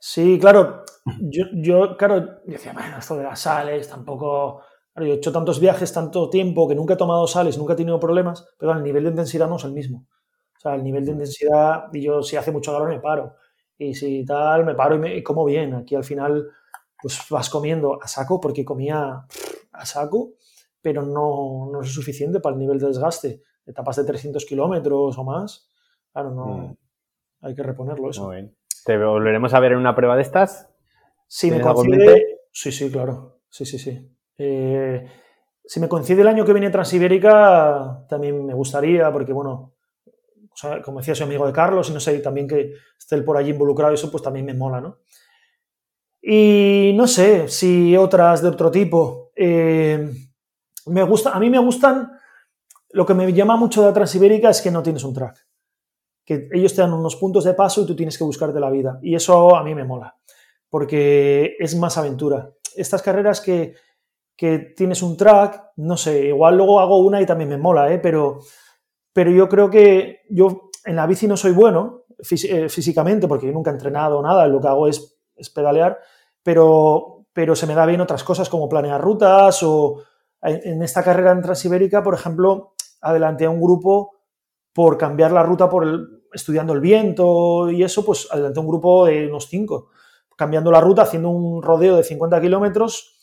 Sí, 0.00 0.38
claro. 0.40 0.82
Yo, 1.20 1.44
yo, 1.52 1.94
claro, 1.98 2.18
yo 2.46 2.52
decía, 2.52 2.72
bueno, 2.72 2.96
esto 2.96 3.16
de 3.16 3.24
las 3.24 3.38
sales, 3.38 3.86
tampoco. 3.86 4.62
Claro, 4.96 5.08
yo 5.08 5.12
he 5.12 5.16
hecho 5.18 5.30
tantos 5.30 5.60
viajes, 5.60 5.92
tanto 5.92 6.30
tiempo, 6.30 6.66
que 6.66 6.74
nunca 6.74 6.94
he 6.94 6.96
tomado 6.96 7.26
sales, 7.26 7.58
nunca 7.58 7.74
he 7.74 7.76
tenido 7.76 8.00
problemas, 8.00 8.48
pero 8.58 8.72
el 8.72 8.82
nivel 8.82 9.04
de 9.04 9.10
intensidad 9.10 9.46
no 9.46 9.56
es 9.56 9.64
el 9.64 9.72
mismo. 9.72 10.06
O 10.56 10.58
sea, 10.58 10.74
el 10.74 10.82
nivel 10.82 11.04
de 11.04 11.12
intensidad, 11.12 11.92
y 11.92 12.00
yo 12.00 12.22
si 12.22 12.36
hace 12.36 12.50
mucho 12.50 12.72
calor 12.72 12.88
me 12.88 12.98
paro. 12.98 13.34
Y 13.76 13.94
si 13.94 14.24
tal, 14.24 14.64
me 14.64 14.74
paro 14.74 14.94
y, 14.94 14.98
me, 14.98 15.14
y 15.14 15.22
como 15.22 15.44
bien. 15.44 15.74
Aquí 15.74 15.94
al 15.94 16.04
final, 16.04 16.48
pues 17.02 17.20
vas 17.28 17.50
comiendo 17.50 18.02
a 18.02 18.08
saco, 18.08 18.40
porque 18.40 18.64
comía 18.64 19.26
a 19.70 19.84
saco, 19.84 20.30
pero 20.80 21.02
no, 21.02 21.68
no 21.70 21.82
es 21.82 21.92
suficiente 21.92 22.40
para 22.40 22.54
el 22.54 22.58
nivel 22.58 22.78
de 22.78 22.86
desgaste. 22.86 23.42
Etapas 23.66 23.96
de 23.96 24.04
300 24.04 24.46
kilómetros 24.46 25.18
o 25.18 25.24
más, 25.24 25.68
claro, 26.10 26.30
no. 26.30 26.46
Mm. 26.46 26.76
Hay 27.42 27.54
que 27.54 27.62
reponerlo 27.62 28.08
eso. 28.08 28.24
Muy 28.24 28.36
bien. 28.36 28.56
¿Te 28.86 28.96
volveremos 28.96 29.52
a 29.52 29.60
ver 29.60 29.72
en 29.72 29.78
una 29.78 29.94
prueba 29.94 30.16
de 30.16 30.22
estas? 30.22 30.70
Si 31.26 31.48
me 31.48 31.56
¿Tienes 31.56 31.66
algo 31.66 31.84
en 31.84 31.90
coincide. 31.90 32.12
mente? 32.14 32.40
Sí, 32.50 32.72
sí, 32.72 32.90
claro. 32.90 33.40
Sí, 33.50 33.66
sí, 33.66 33.78
sí. 33.78 34.15
Eh, 34.38 35.06
si 35.64 35.80
me 35.80 35.88
coincide 35.88 36.22
el 36.22 36.28
año 36.28 36.44
que 36.44 36.52
viene 36.52 36.70
Transibérica, 36.70 38.04
también 38.08 38.44
me 38.44 38.54
gustaría, 38.54 39.10
porque 39.12 39.32
bueno, 39.32 39.74
como 40.84 41.00
decía, 41.00 41.14
soy 41.14 41.26
amigo 41.26 41.46
de 41.46 41.52
Carlos 41.52 41.90
y 41.90 41.92
no 41.92 42.00
sé, 42.00 42.18
también 42.20 42.46
que 42.46 42.72
esté 42.98 43.16
él 43.16 43.24
por 43.24 43.36
allí 43.36 43.50
involucrado, 43.50 43.94
eso 43.94 44.10
pues 44.10 44.22
también 44.22 44.46
me 44.46 44.54
mola, 44.54 44.80
¿no? 44.80 44.98
Y 46.22 46.92
no 46.96 47.06
sé 47.06 47.48
si 47.48 47.96
otras 47.96 48.42
de 48.42 48.48
otro 48.48 48.70
tipo. 48.70 49.30
Eh, 49.36 50.10
me 50.86 51.02
gusta, 51.04 51.30
a 51.30 51.38
mí 51.38 51.48
me 51.50 51.58
gustan. 51.58 52.12
Lo 52.90 53.06
que 53.06 53.14
me 53.14 53.32
llama 53.32 53.56
mucho 53.56 53.80
de 53.80 53.88
la 53.88 53.94
Transibérica 53.94 54.50
es 54.50 54.60
que 54.60 54.70
no 54.70 54.82
tienes 54.82 55.04
un 55.04 55.14
track. 55.14 55.46
Que 56.24 56.48
ellos 56.52 56.74
te 56.74 56.80
dan 56.80 56.92
unos 56.92 57.14
puntos 57.14 57.44
de 57.44 57.54
paso 57.54 57.82
y 57.82 57.86
tú 57.86 57.94
tienes 57.94 58.18
que 58.18 58.24
buscarte 58.24 58.58
la 58.58 58.70
vida. 58.70 58.98
Y 59.02 59.14
eso 59.14 59.54
a 59.54 59.62
mí 59.62 59.74
me 59.74 59.84
mola 59.84 60.16
porque 60.76 61.56
es 61.58 61.74
más 61.76 61.96
aventura. 61.98 62.50
Estas 62.74 63.02
carreras 63.02 63.40
que, 63.40 63.74
que 64.36 64.58
tienes 64.76 65.02
un 65.02 65.16
track, 65.16 65.72
no 65.76 65.96
sé, 65.96 66.26
igual 66.26 66.56
luego 66.56 66.80
hago 66.80 66.98
una 66.98 67.20
y 67.20 67.26
también 67.26 67.50
me 67.50 67.58
mola, 67.58 67.92
¿eh? 67.92 67.98
pero, 67.98 68.40
pero 69.12 69.30
yo 69.30 69.48
creo 69.48 69.70
que 69.70 70.20
yo 70.30 70.70
en 70.84 70.96
la 70.96 71.06
bici 71.06 71.26
no 71.26 71.36
soy 71.36 71.52
bueno 71.52 72.04
fís- 72.18 72.48
eh, 72.50 72.68
físicamente, 72.68 73.28
porque 73.28 73.46
yo 73.46 73.52
nunca 73.52 73.70
he 73.70 73.74
entrenado 73.74 74.22
nada, 74.22 74.46
lo 74.46 74.60
que 74.60 74.68
hago 74.68 74.88
es, 74.88 75.18
es 75.36 75.50
pedalear, 75.50 75.98
pero, 76.42 77.26
pero 77.32 77.56
se 77.56 77.66
me 77.66 77.74
da 77.74 77.86
bien 77.86 78.00
otras 78.00 78.24
cosas 78.24 78.48
como 78.48 78.68
planear 78.68 79.00
rutas 79.00 79.62
o 79.62 80.02
en, 80.42 80.60
en 80.74 80.82
esta 80.82 81.02
carrera 81.02 81.32
en 81.32 81.42
Transibérica, 81.42 82.02
por 82.02 82.14
ejemplo, 82.14 82.74
adelanté 83.00 83.46
a 83.46 83.50
un 83.50 83.60
grupo 83.60 84.12
por 84.72 84.98
cambiar 84.98 85.32
la 85.32 85.42
ruta 85.42 85.68
por 85.68 85.84
el, 85.84 86.06
estudiando 86.32 86.72
el 86.72 86.80
viento 86.80 87.70
y 87.70 87.82
eso, 87.82 88.04
pues 88.04 88.28
adelanté 88.30 88.60
a 88.60 88.62
un 88.62 88.68
grupo 88.68 89.06
de 89.06 89.26
unos 89.28 89.48
cinco 89.48 89.88
cambiando 90.36 90.70
la 90.70 90.82
ruta, 90.82 91.02
haciendo 91.02 91.30
un 91.30 91.62
rodeo 91.62 91.96
de 91.96 92.04
50 92.04 92.40
kilómetros. 92.42 93.15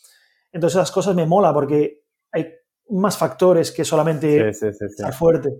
Entonces 0.54 0.76
esas 0.76 0.92
cosas 0.92 1.16
me 1.16 1.26
mola 1.26 1.52
porque 1.52 2.04
hay 2.32 2.46
más 2.90 3.18
factores 3.18 3.72
que 3.72 3.84
solamente 3.84 4.52
Sí, 4.54 4.66
estar 4.68 5.12
fuerte. 5.12 5.52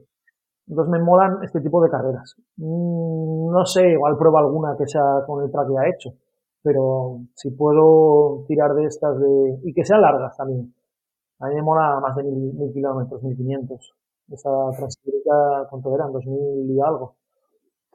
Entonces 0.69 0.91
me 0.91 1.01
molan 1.03 1.43
este 1.43 1.61
tipo 1.61 1.83
de 1.83 1.91
carreras. 1.91 2.37
Mm, 2.57 3.51
No 3.53 3.67
sé, 3.67 3.91
igual 3.91 4.17
pruebo 4.17 4.39
alguna 4.39 4.77
que 4.79 4.87
sea 4.87 5.25
con 5.27 5.45
el 5.45 5.51
track 5.51 5.67
ya 5.69 5.89
hecho, 5.89 6.11
pero 6.63 7.19
si 7.35 7.51
puedo 7.51 8.45
tirar 8.47 8.73
de 8.75 8.87
estas 8.87 9.19
de... 9.19 9.59
y 9.65 9.75
que 9.75 9.85
sean 9.85 10.01
largas 10.01 10.37
también. 10.37 10.73
A 11.41 11.49
mí 11.49 11.57
me 11.57 11.63
mola 11.63 11.99
más 12.01 12.15
de 12.17 12.23
mil, 12.23 12.55
mil 12.55 12.73
kilómetros, 12.73 13.23
mil 13.25 13.37
quinientos. 13.37 13.93
Esta 14.31 14.51
Transibérica, 14.77 15.67
¿cuánto 15.69 15.95
eran? 15.95 16.13
Dos 16.13 16.25
mil 16.25 16.71
y 16.71 16.81
algo. 16.81 17.17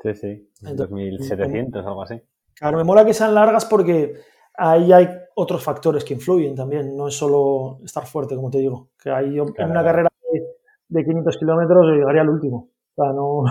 Sí, 0.04 0.14
sí. 0.14 0.52
Entonces, 0.62 0.90
2700, 0.90 1.86
algo 1.86 2.04
así. 2.04 2.22
Claro, 2.56 2.78
me 2.78 2.84
mola 2.84 3.06
que 3.06 3.14
sean 3.14 3.34
largas 3.34 3.66
porque 3.66 4.16
ahí 4.58 4.92
hay 4.92 5.08
otros 5.42 5.64
factores 5.64 6.04
que 6.04 6.14
influyen 6.14 6.56
también. 6.56 6.96
No 6.96 7.08
es 7.08 7.16
solo 7.16 7.80
estar 7.84 8.06
fuerte, 8.06 8.36
como 8.36 8.50
te 8.50 8.60
digo. 8.60 8.90
Que 9.02 9.10
yo 9.34 9.46
en 9.58 9.70
una 9.72 9.84
carrera 9.84 10.10
de, 10.32 10.42
de 10.88 11.04
500 11.06 11.38
kilómetros 11.38 11.86
yo 11.88 11.94
llegaría 11.94 12.22
al 12.22 12.30
último. 12.30 12.70
O 12.96 13.04
sea, 13.04 13.14
no, 13.14 13.44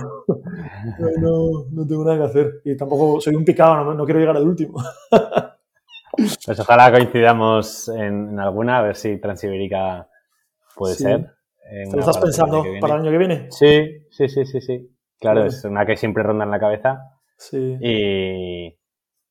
no, 1.20 1.64
no- 1.72 1.86
tengo 1.86 2.04
nada 2.04 2.18
que 2.18 2.24
hacer. 2.24 2.60
Y 2.64 2.76
tampoco 2.76 3.20
soy 3.20 3.34
un 3.34 3.44
picado, 3.44 3.76
no, 3.84 3.94
no 3.94 4.04
quiero 4.04 4.20
llegar 4.20 4.36
al 4.36 4.46
último. 4.48 4.78
Pues 6.44 6.58
ojalá 6.58 6.90
coincidamos 6.90 7.88
en, 7.90 8.30
en 8.30 8.40
alguna, 8.40 8.78
a 8.78 8.82
ver 8.82 8.96
si 8.96 9.20
Transibérica 9.20 10.08
puede 10.74 10.94
Sí. 10.94 11.04
ser. 11.04 11.30
¿Te 11.90 11.92
lo 11.94 12.00
estás 12.00 12.18
pensando 12.18 12.64
para 12.80 12.94
el 12.94 13.00
año 13.02 13.10
que 13.12 13.18
viene? 13.18 13.46
Sí, 13.52 14.06
sí, 14.10 14.28
sí, 14.28 14.44
sí, 14.44 14.60
sí. 14.60 14.90
Claro, 15.20 15.44
es 15.44 15.64
una 15.64 15.86
que 15.86 15.96
siempre 15.96 16.22
ronda 16.24 16.44
en 16.44 16.50
la 16.50 16.58
cabeza 16.58 17.02
Sí. 17.36 17.76
y 17.80 18.77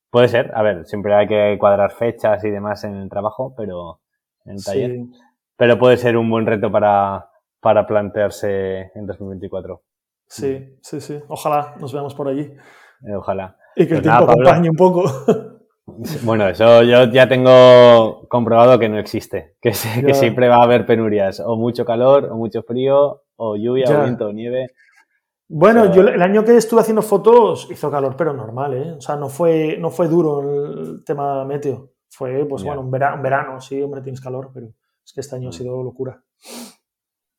puede 0.10 0.28
ser. 0.28 0.52
A 0.56 0.62
ver, 0.62 0.86
siempre 0.86 1.14
hay 1.16 1.28
que 1.28 1.58
cuadrar 1.60 1.92
fechas 1.92 2.44
y 2.44 2.50
demás 2.50 2.84
en 2.84 2.96
el 2.96 3.10
trabajo, 3.10 3.54
pero 3.58 4.00
en 4.46 4.54
el 4.56 4.64
taller. 4.64 4.92
Sí. 4.92 5.12
Pero 5.58 5.78
puede 5.80 5.98
ser 5.98 6.18
un 6.18 6.30
buen 6.30 6.46
reto 6.46 6.72
para, 6.72 7.30
para 7.60 7.86
plantearse 7.88 8.92
en 8.96 9.06
2024. 9.08 9.82
Sí, 10.28 10.78
sí, 10.82 11.00
sí. 11.02 11.20
Ojalá 11.28 11.76
nos 11.80 11.94
veamos 11.94 12.14
por 12.14 12.28
allí. 12.28 12.42
Eh, 12.42 13.16
ojalá. 13.16 13.56
Y 13.76 13.88
que 13.88 13.96
el 13.96 14.02
Pues 14.02 14.06
nada, 14.08 14.18
tiempo 14.20 14.34
Pablo. 14.34 14.50
acompañe 14.50 14.70
un 14.70 14.76
poco. 14.76 15.04
Bueno, 16.24 16.46
eso 16.50 16.84
yo 16.84 17.06
ya 17.06 17.30
tengo 17.30 18.28
comprobado 18.28 18.78
que 18.78 18.90
no 18.90 19.00
existe, 19.00 19.56
que, 19.62 19.74
se- 19.74 20.06
que 20.06 20.14
siempre 20.14 20.50
va 20.50 20.58
a 20.58 20.64
haber 20.64 20.86
penurias, 20.86 21.40
o 21.40 21.56
mucho 21.56 21.86
calor, 21.86 22.26
o 22.26 22.36
mucho 22.36 22.62
frío, 22.62 23.22
o 23.38 23.56
lluvia, 23.56 23.86
Ya. 23.86 24.00
o 24.00 24.04
viento, 24.04 24.28
o 24.28 24.34
nieve. 24.34 24.68
Bueno, 25.50 25.84
O 25.84 25.86
sea- 25.86 25.94
yo 25.96 26.02
el 26.02 26.22
año 26.22 26.44
que 26.44 26.58
estuve 26.58 26.82
haciendo 26.82 27.02
fotos 27.02 27.68
hizo 27.72 27.90
calor, 27.90 28.16
pero 28.18 28.34
normal, 28.34 28.74
¿eh? 28.74 28.92
O 28.98 29.02
sea, 29.02 29.16
no 29.16 29.30
fue, 29.30 29.78
no 29.80 29.90
fue 29.90 30.08
duro 30.08 30.42
el 30.42 31.04
tema 31.06 31.46
meteo. 31.46 31.92
Fue, 32.10 32.46
pues 32.46 32.64
bueno, 32.64 32.82
un 32.82 32.92
verano, 32.92 33.22
verano, 33.22 33.62
sí, 33.62 33.82
hombre, 33.82 34.02
tienes 34.02 34.20
calor, 34.22 34.50
pero 34.54 34.68
es 35.06 35.14
que 35.14 35.22
este 35.22 35.36
año 35.36 35.48
ha 35.50 35.52
Mm. 35.52 35.54
sido 35.54 35.84
locura. 35.84 36.22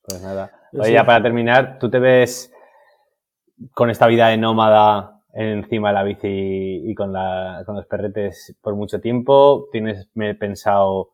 Pues 0.02 0.22
nada. 0.22 0.50
Oye, 0.72 0.92
ya 0.92 1.04
para 1.04 1.22
terminar, 1.22 1.78
¿tú 1.78 1.90
te 1.90 1.98
ves 1.98 2.52
con 3.74 3.90
esta 3.90 4.06
vida 4.06 4.28
de 4.28 4.36
nómada 4.38 5.20
encima 5.34 5.88
de 5.88 5.94
la 5.94 6.02
bici 6.04 6.28
y 6.90 6.94
con, 6.94 7.12
la, 7.12 7.62
con 7.66 7.76
los 7.76 7.86
perretes 7.86 8.56
por 8.62 8.74
mucho 8.74 9.00
tiempo? 9.00 9.66
¿Tienes 9.70 10.09
me 10.14 10.30
he 10.30 10.34
pensado, 10.34 11.11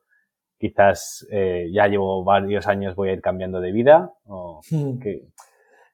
quizás 0.59 1.27
eh, 1.31 1.69
ya 1.73 1.89
llevo 1.89 2.23
varios 2.23 2.67
años, 2.69 2.95
voy 2.95 3.09
a 3.09 3.13
ir 3.15 3.21
cambiando 3.21 3.61
de 3.61 3.73
vida? 3.73 4.13
¿O 4.27 4.61
qué, 4.69 4.95
qué 5.03 5.23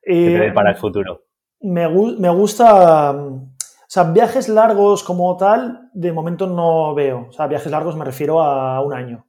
Eh, 0.03 0.53
para 0.55 0.71
el 0.71 0.77
futuro? 0.77 1.25
me, 1.63 1.87
gu- 1.89 2.17
me 2.19 2.31
gusta. 2.31 3.13
mm, 3.13 3.35
O 3.35 3.93
sea, 3.93 4.05
viajes 4.05 4.49
largos 4.49 5.03
como 5.03 5.37
tal, 5.37 5.91
de 5.93 6.13
momento 6.13 6.47
no 6.47 6.95
veo. 6.95 7.27
O 7.29 7.33
sea, 7.33 7.47
viajes 7.49 7.71
largos 7.73 7.97
me 7.97 8.05
refiero 8.05 8.41
a 8.41 8.81
un 8.83 8.93
año. 8.95 9.27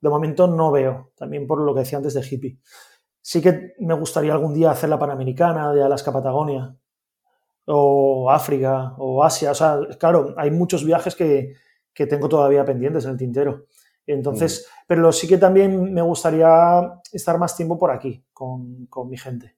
De 0.00 0.08
momento 0.10 0.46
no 0.48 0.70
veo. 0.72 1.12
También 1.16 1.46
por 1.46 1.60
lo 1.60 1.72
que 1.72 1.80
decía 1.80 1.98
antes 1.98 2.14
de 2.14 2.26
hippie. 2.28 2.58
Sí 3.20 3.40
que 3.40 3.74
me 3.78 3.94
gustaría 3.94 4.32
algún 4.32 4.52
día 4.54 4.72
hacer 4.72 4.90
la 4.90 4.98
Panamericana 4.98 5.72
de 5.72 5.82
Alaska 5.84 6.12
Patagonia. 6.12 6.74
O 7.66 8.28
África, 8.30 8.94
o 8.98 9.22
Asia. 9.22 9.52
O 9.52 9.54
sea, 9.54 9.78
claro, 9.98 10.34
hay 10.36 10.50
muchos 10.50 10.84
viajes 10.84 11.14
que, 11.14 11.54
que 11.94 12.06
tengo 12.08 12.28
todavía 12.28 12.64
pendientes 12.64 13.04
en 13.04 13.12
el 13.12 13.16
tintero. 13.16 13.66
Entonces, 14.04 14.66
pero 14.88 15.12
sí 15.12 15.28
que 15.28 15.38
también 15.38 15.94
me 15.94 16.02
gustaría 16.02 17.00
estar 17.12 17.38
más 17.38 17.56
tiempo 17.56 17.78
por 17.78 17.92
aquí, 17.92 18.24
con, 18.32 18.86
con 18.86 19.08
mi 19.08 19.16
gente. 19.16 19.54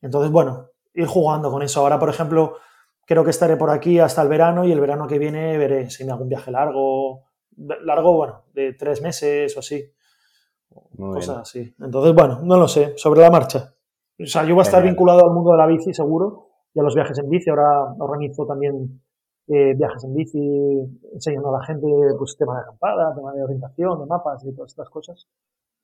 Entonces, 0.00 0.30
bueno, 0.30 0.68
ir 0.94 1.06
jugando 1.06 1.50
con 1.50 1.62
eso. 1.62 1.80
Ahora, 1.80 1.98
por 1.98 2.08
ejemplo, 2.08 2.56
creo 3.04 3.24
que 3.24 3.30
estaré 3.30 3.56
por 3.56 3.70
aquí 3.70 3.98
hasta 3.98 4.22
el 4.22 4.28
verano 4.28 4.64
y 4.64 4.72
el 4.72 4.80
verano 4.80 5.06
que 5.06 5.18
viene 5.18 5.56
veré 5.58 5.90
si 5.90 6.04
me 6.04 6.12
hago 6.12 6.22
un 6.22 6.28
viaje 6.28 6.50
largo, 6.50 7.24
largo, 7.56 8.16
bueno, 8.16 8.44
de 8.52 8.74
tres 8.74 9.02
meses 9.02 9.56
o 9.56 9.60
así, 9.60 9.82
Muy 10.92 11.14
cosas 11.14 11.28
bien. 11.36 11.40
así. 11.40 11.74
Entonces, 11.80 12.14
bueno, 12.14 12.40
no 12.42 12.56
lo 12.56 12.68
sé, 12.68 12.94
sobre 12.96 13.20
la 13.20 13.30
marcha. 13.30 13.74
O 14.20 14.26
sea, 14.26 14.44
yo 14.44 14.54
voy 14.54 14.60
a 14.60 14.62
estar 14.62 14.80
Genial. 14.80 14.94
vinculado 14.94 15.24
al 15.26 15.32
mundo 15.32 15.52
de 15.52 15.58
la 15.58 15.66
bici 15.66 15.92
seguro 15.94 16.48
y 16.74 16.80
a 16.80 16.82
los 16.82 16.94
viajes 16.94 17.18
en 17.18 17.28
bici. 17.30 17.50
Ahora 17.50 17.94
organizo 17.98 18.44
también 18.46 19.00
eh, 19.46 19.74
viajes 19.76 20.04
en 20.04 20.14
bici, 20.14 20.38
enseñando 21.14 21.48
a 21.54 21.58
la 21.60 21.64
gente 21.64 21.86
pues 22.18 22.36
tema 22.36 22.54
de 22.56 22.60
acampada, 22.62 23.14
tema 23.14 23.32
de 23.32 23.42
orientación, 23.44 23.98
de 24.00 24.06
mapas 24.06 24.44
y 24.44 24.52
todas 24.54 24.72
estas 24.72 24.90
cosas. 24.90 25.26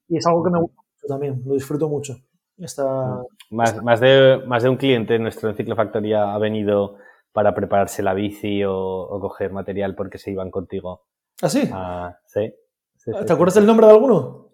Y 0.08 0.16
es 0.18 0.26
algo 0.26 0.42
que 0.42 0.50
me 0.50 0.60
gusta 0.60 0.82
mucho 0.82 1.06
también, 1.06 1.42
lo 1.46 1.54
disfruto 1.54 1.88
mucho. 1.88 2.16
Esta, 2.58 3.22
Más, 3.50 3.82
más, 3.82 4.00
de, 4.00 4.42
más 4.46 4.62
de 4.62 4.68
un 4.68 4.76
cliente 4.76 5.18
nuestro 5.18 5.50
en 5.50 5.56
Ciclofactoría 5.56 6.34
ha 6.34 6.38
venido 6.38 6.98
para 7.32 7.54
prepararse 7.54 8.02
la 8.02 8.14
bici 8.14 8.62
o, 8.64 8.74
o 8.74 9.20
coger 9.20 9.52
material 9.52 9.94
porque 9.94 10.18
se 10.18 10.30
iban 10.30 10.50
contigo. 10.50 11.04
¿Ah, 11.42 11.48
sí? 11.48 11.68
Ah, 11.72 12.16
sí. 12.26 12.54
Sí, 12.96 13.10
sí, 13.12 13.18
¿Te 13.20 13.26
sí, 13.26 13.32
acuerdas 13.32 13.54
sí. 13.54 13.60
del 13.60 13.66
nombre 13.66 13.86
de 13.86 13.92
alguno? 13.92 14.50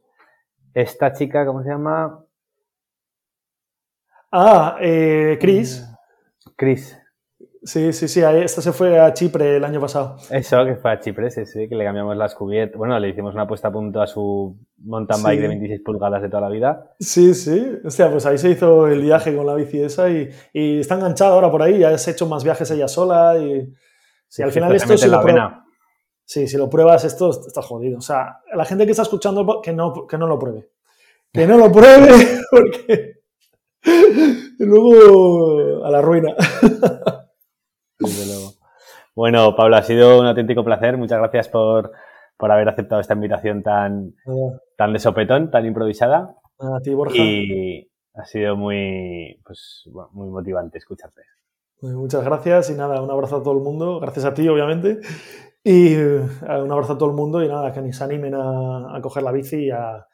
Esta 0.73 1.13
chica, 1.13 1.45
¿cómo 1.45 1.63
se 1.63 1.69
llama? 1.69 2.25
Ah, 4.33 4.79
eh, 4.81 5.37
Chris. 5.41 5.87
Chris. 6.57 7.00
Sí, 7.63 7.93
sí, 7.93 8.09
sí. 8.09 8.23
Esta 8.23 8.63
se 8.63 8.73
fue 8.73 8.99
a 8.99 9.13
Chipre 9.13 9.57
el 9.57 9.65
año 9.65 9.81
pasado. 9.81 10.17
Eso, 10.31 10.65
que 10.65 10.77
fue 10.77 10.93
a 10.93 11.01
Chipre, 11.01 11.31
sí, 11.31 11.45
sí, 11.45 11.69
que 11.69 11.75
le 11.75 11.85
cambiamos 11.85 12.17
las 12.17 12.35
cubiertas. 12.35 12.79
Bueno, 12.79 12.99
le 12.99 13.11
hicimos 13.11 13.35
una 13.35 13.47
puesta 13.47 13.69
a 13.69 13.73
punto 13.73 14.01
a 14.01 14.07
su 14.07 14.57
mountain 14.79 15.23
bike 15.23 15.41
de 15.43 15.49
26 15.49 15.81
pulgadas 15.85 16.23
de 16.23 16.29
toda 16.29 16.41
la 16.43 16.49
vida. 16.49 16.95
Sí, 16.99 17.35
sí. 17.35 17.79
O 17.85 17.91
sea, 17.91 18.11
pues 18.11 18.25
ahí 18.25 18.39
se 18.39 18.51
hizo 18.51 18.89
el 18.89 19.03
viaje 19.03 19.37
con 19.37 19.47
la 19.47 19.55
bici 19.55 19.81
esa 19.83 20.09
y, 20.09 20.31
y 20.55 20.81
está 20.81 20.95
enganchada 20.95 21.35
ahora 21.35 21.51
por 21.51 21.63
ahí. 21.63 21.79
Ya 21.79 21.91
has 21.91 22.09
hecho 22.09 22.27
más 22.27 22.45
viajes 22.45 22.71
ella 22.71 22.89
sola 22.89 23.39
y... 23.39 23.71
Sí, 24.27 24.43
al 24.43 24.53
final 24.53 24.75
esto 24.75 24.97
si 24.97 25.09
lo, 25.09 25.21
pruebas, 25.21 25.55
sí, 26.25 26.47
si 26.47 26.57
lo 26.57 26.71
pruebas 26.71 27.05
esto 27.05 27.31
está 27.31 27.61
jodido. 27.63 27.99
O 27.99 28.03
sea, 28.03 28.39
la 28.55 28.65
gente 28.65 28.85
que 28.87 28.93
está 28.93 29.03
escuchando 29.03 29.61
que 29.61 29.73
no, 29.73 30.07
que 30.07 30.17
no 30.17 30.27
lo 30.27 30.39
pruebe. 30.39 30.71
Que 31.33 31.47
no 31.47 31.59
lo 31.59 31.71
pruebe 31.71 32.41
porque 32.51 33.21
luego 34.59 35.85
a 35.85 35.91
la 35.91 36.01
ruina. 36.01 36.35
Bueno, 39.15 39.55
Pablo, 39.57 39.77
ha 39.77 39.83
sido 39.83 40.21
un 40.21 40.27
auténtico 40.27 40.65
placer. 40.65 40.97
Muchas 40.97 41.19
gracias 41.19 41.49
por, 41.49 41.93
haber 42.39 42.69
aceptado 42.69 43.01
esta 43.01 43.15
invitación 43.15 43.63
tan, 43.63 44.15
tan 44.77 44.93
de 44.93 44.99
sopetón, 44.99 45.51
tan 45.51 45.67
improvisada. 45.67 46.37
A 46.59 46.81
ti, 46.81 46.95
Borja. 46.95 47.17
Y 47.17 47.91
ha 48.15 48.25
sido 48.25 48.57
muy, 48.57 49.41
pues, 49.45 49.85
muy 50.13 50.29
motivante 50.29 50.79
escucharte. 50.79 51.23
Pues 51.81 51.95
muchas 51.95 52.23
gracias 52.25 52.71
y 52.71 52.75
nada, 52.75 53.01
un 53.03 53.11
abrazo 53.11 53.37
a 53.37 53.43
todo 53.43 53.55
el 53.55 53.63
mundo. 53.63 54.01
Gracias 54.01 54.25
a 54.27 54.35
ti, 54.35 54.47
obviamente. 54.49 55.01
Y 55.63 55.95
eh, 55.95 56.21
un 56.63 56.73
abrazo 56.73 56.95
a 56.95 56.99
todo 56.99 57.11
el 57.11 57.17
mundo 57.17 57.43
y 57.43 57.49
nada, 57.49 57.73
que 57.73 57.83
ni 57.83 57.93
se 57.93 58.05
animen 58.05 58.35
a, 58.35 58.99
coger 59.03 59.23
la 59.23 59.33
bici 59.33 59.67
y 59.67 59.71
a, 59.71 60.07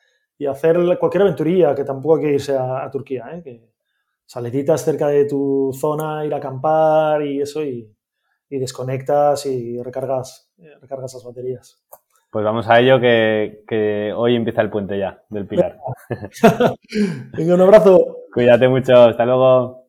hacer 0.51 0.77
cualquier 0.99 1.23
aventurilla, 1.23 1.75
que 1.75 1.85
tampoco 1.85 2.17
hay 2.17 2.23
que 2.23 2.33
irse 2.35 2.57
a, 2.57 2.89
Turquía, 2.91 3.27
¿eh? 3.33 3.43
que 3.43 3.76
saletitas 4.27 4.85
cerca 4.85 5.09
de 5.09 5.25
tu 5.25 5.71
zona, 5.73 6.25
ir 6.25 6.35
a 6.35 6.39
acampar 6.39 7.23
y 7.23 7.41
eso, 7.41 7.63
y, 7.63 7.93
desconectas 8.49 9.47
y 9.47 9.83
recargas, 9.83 10.53
recargas 10.81 11.15
las 11.15 11.25
baterías. 11.25 11.83
Pues 12.31 12.45
vamos 12.45 12.69
a 12.69 12.81
ello, 12.81 13.01
que, 13.01 14.13
hoy 14.15 14.37
empieza 14.37 14.61
el 14.61 14.71
puente 14.71 14.99
ya 14.99 15.23
del 15.31 15.47
Pilar. 15.47 15.79
Venga, 17.33 17.55
un 17.55 17.61
abrazo. 17.61 18.19
Cuídate 18.33 18.69
mucho, 18.69 18.95
hasta 18.95 19.25
luego. 19.25 19.87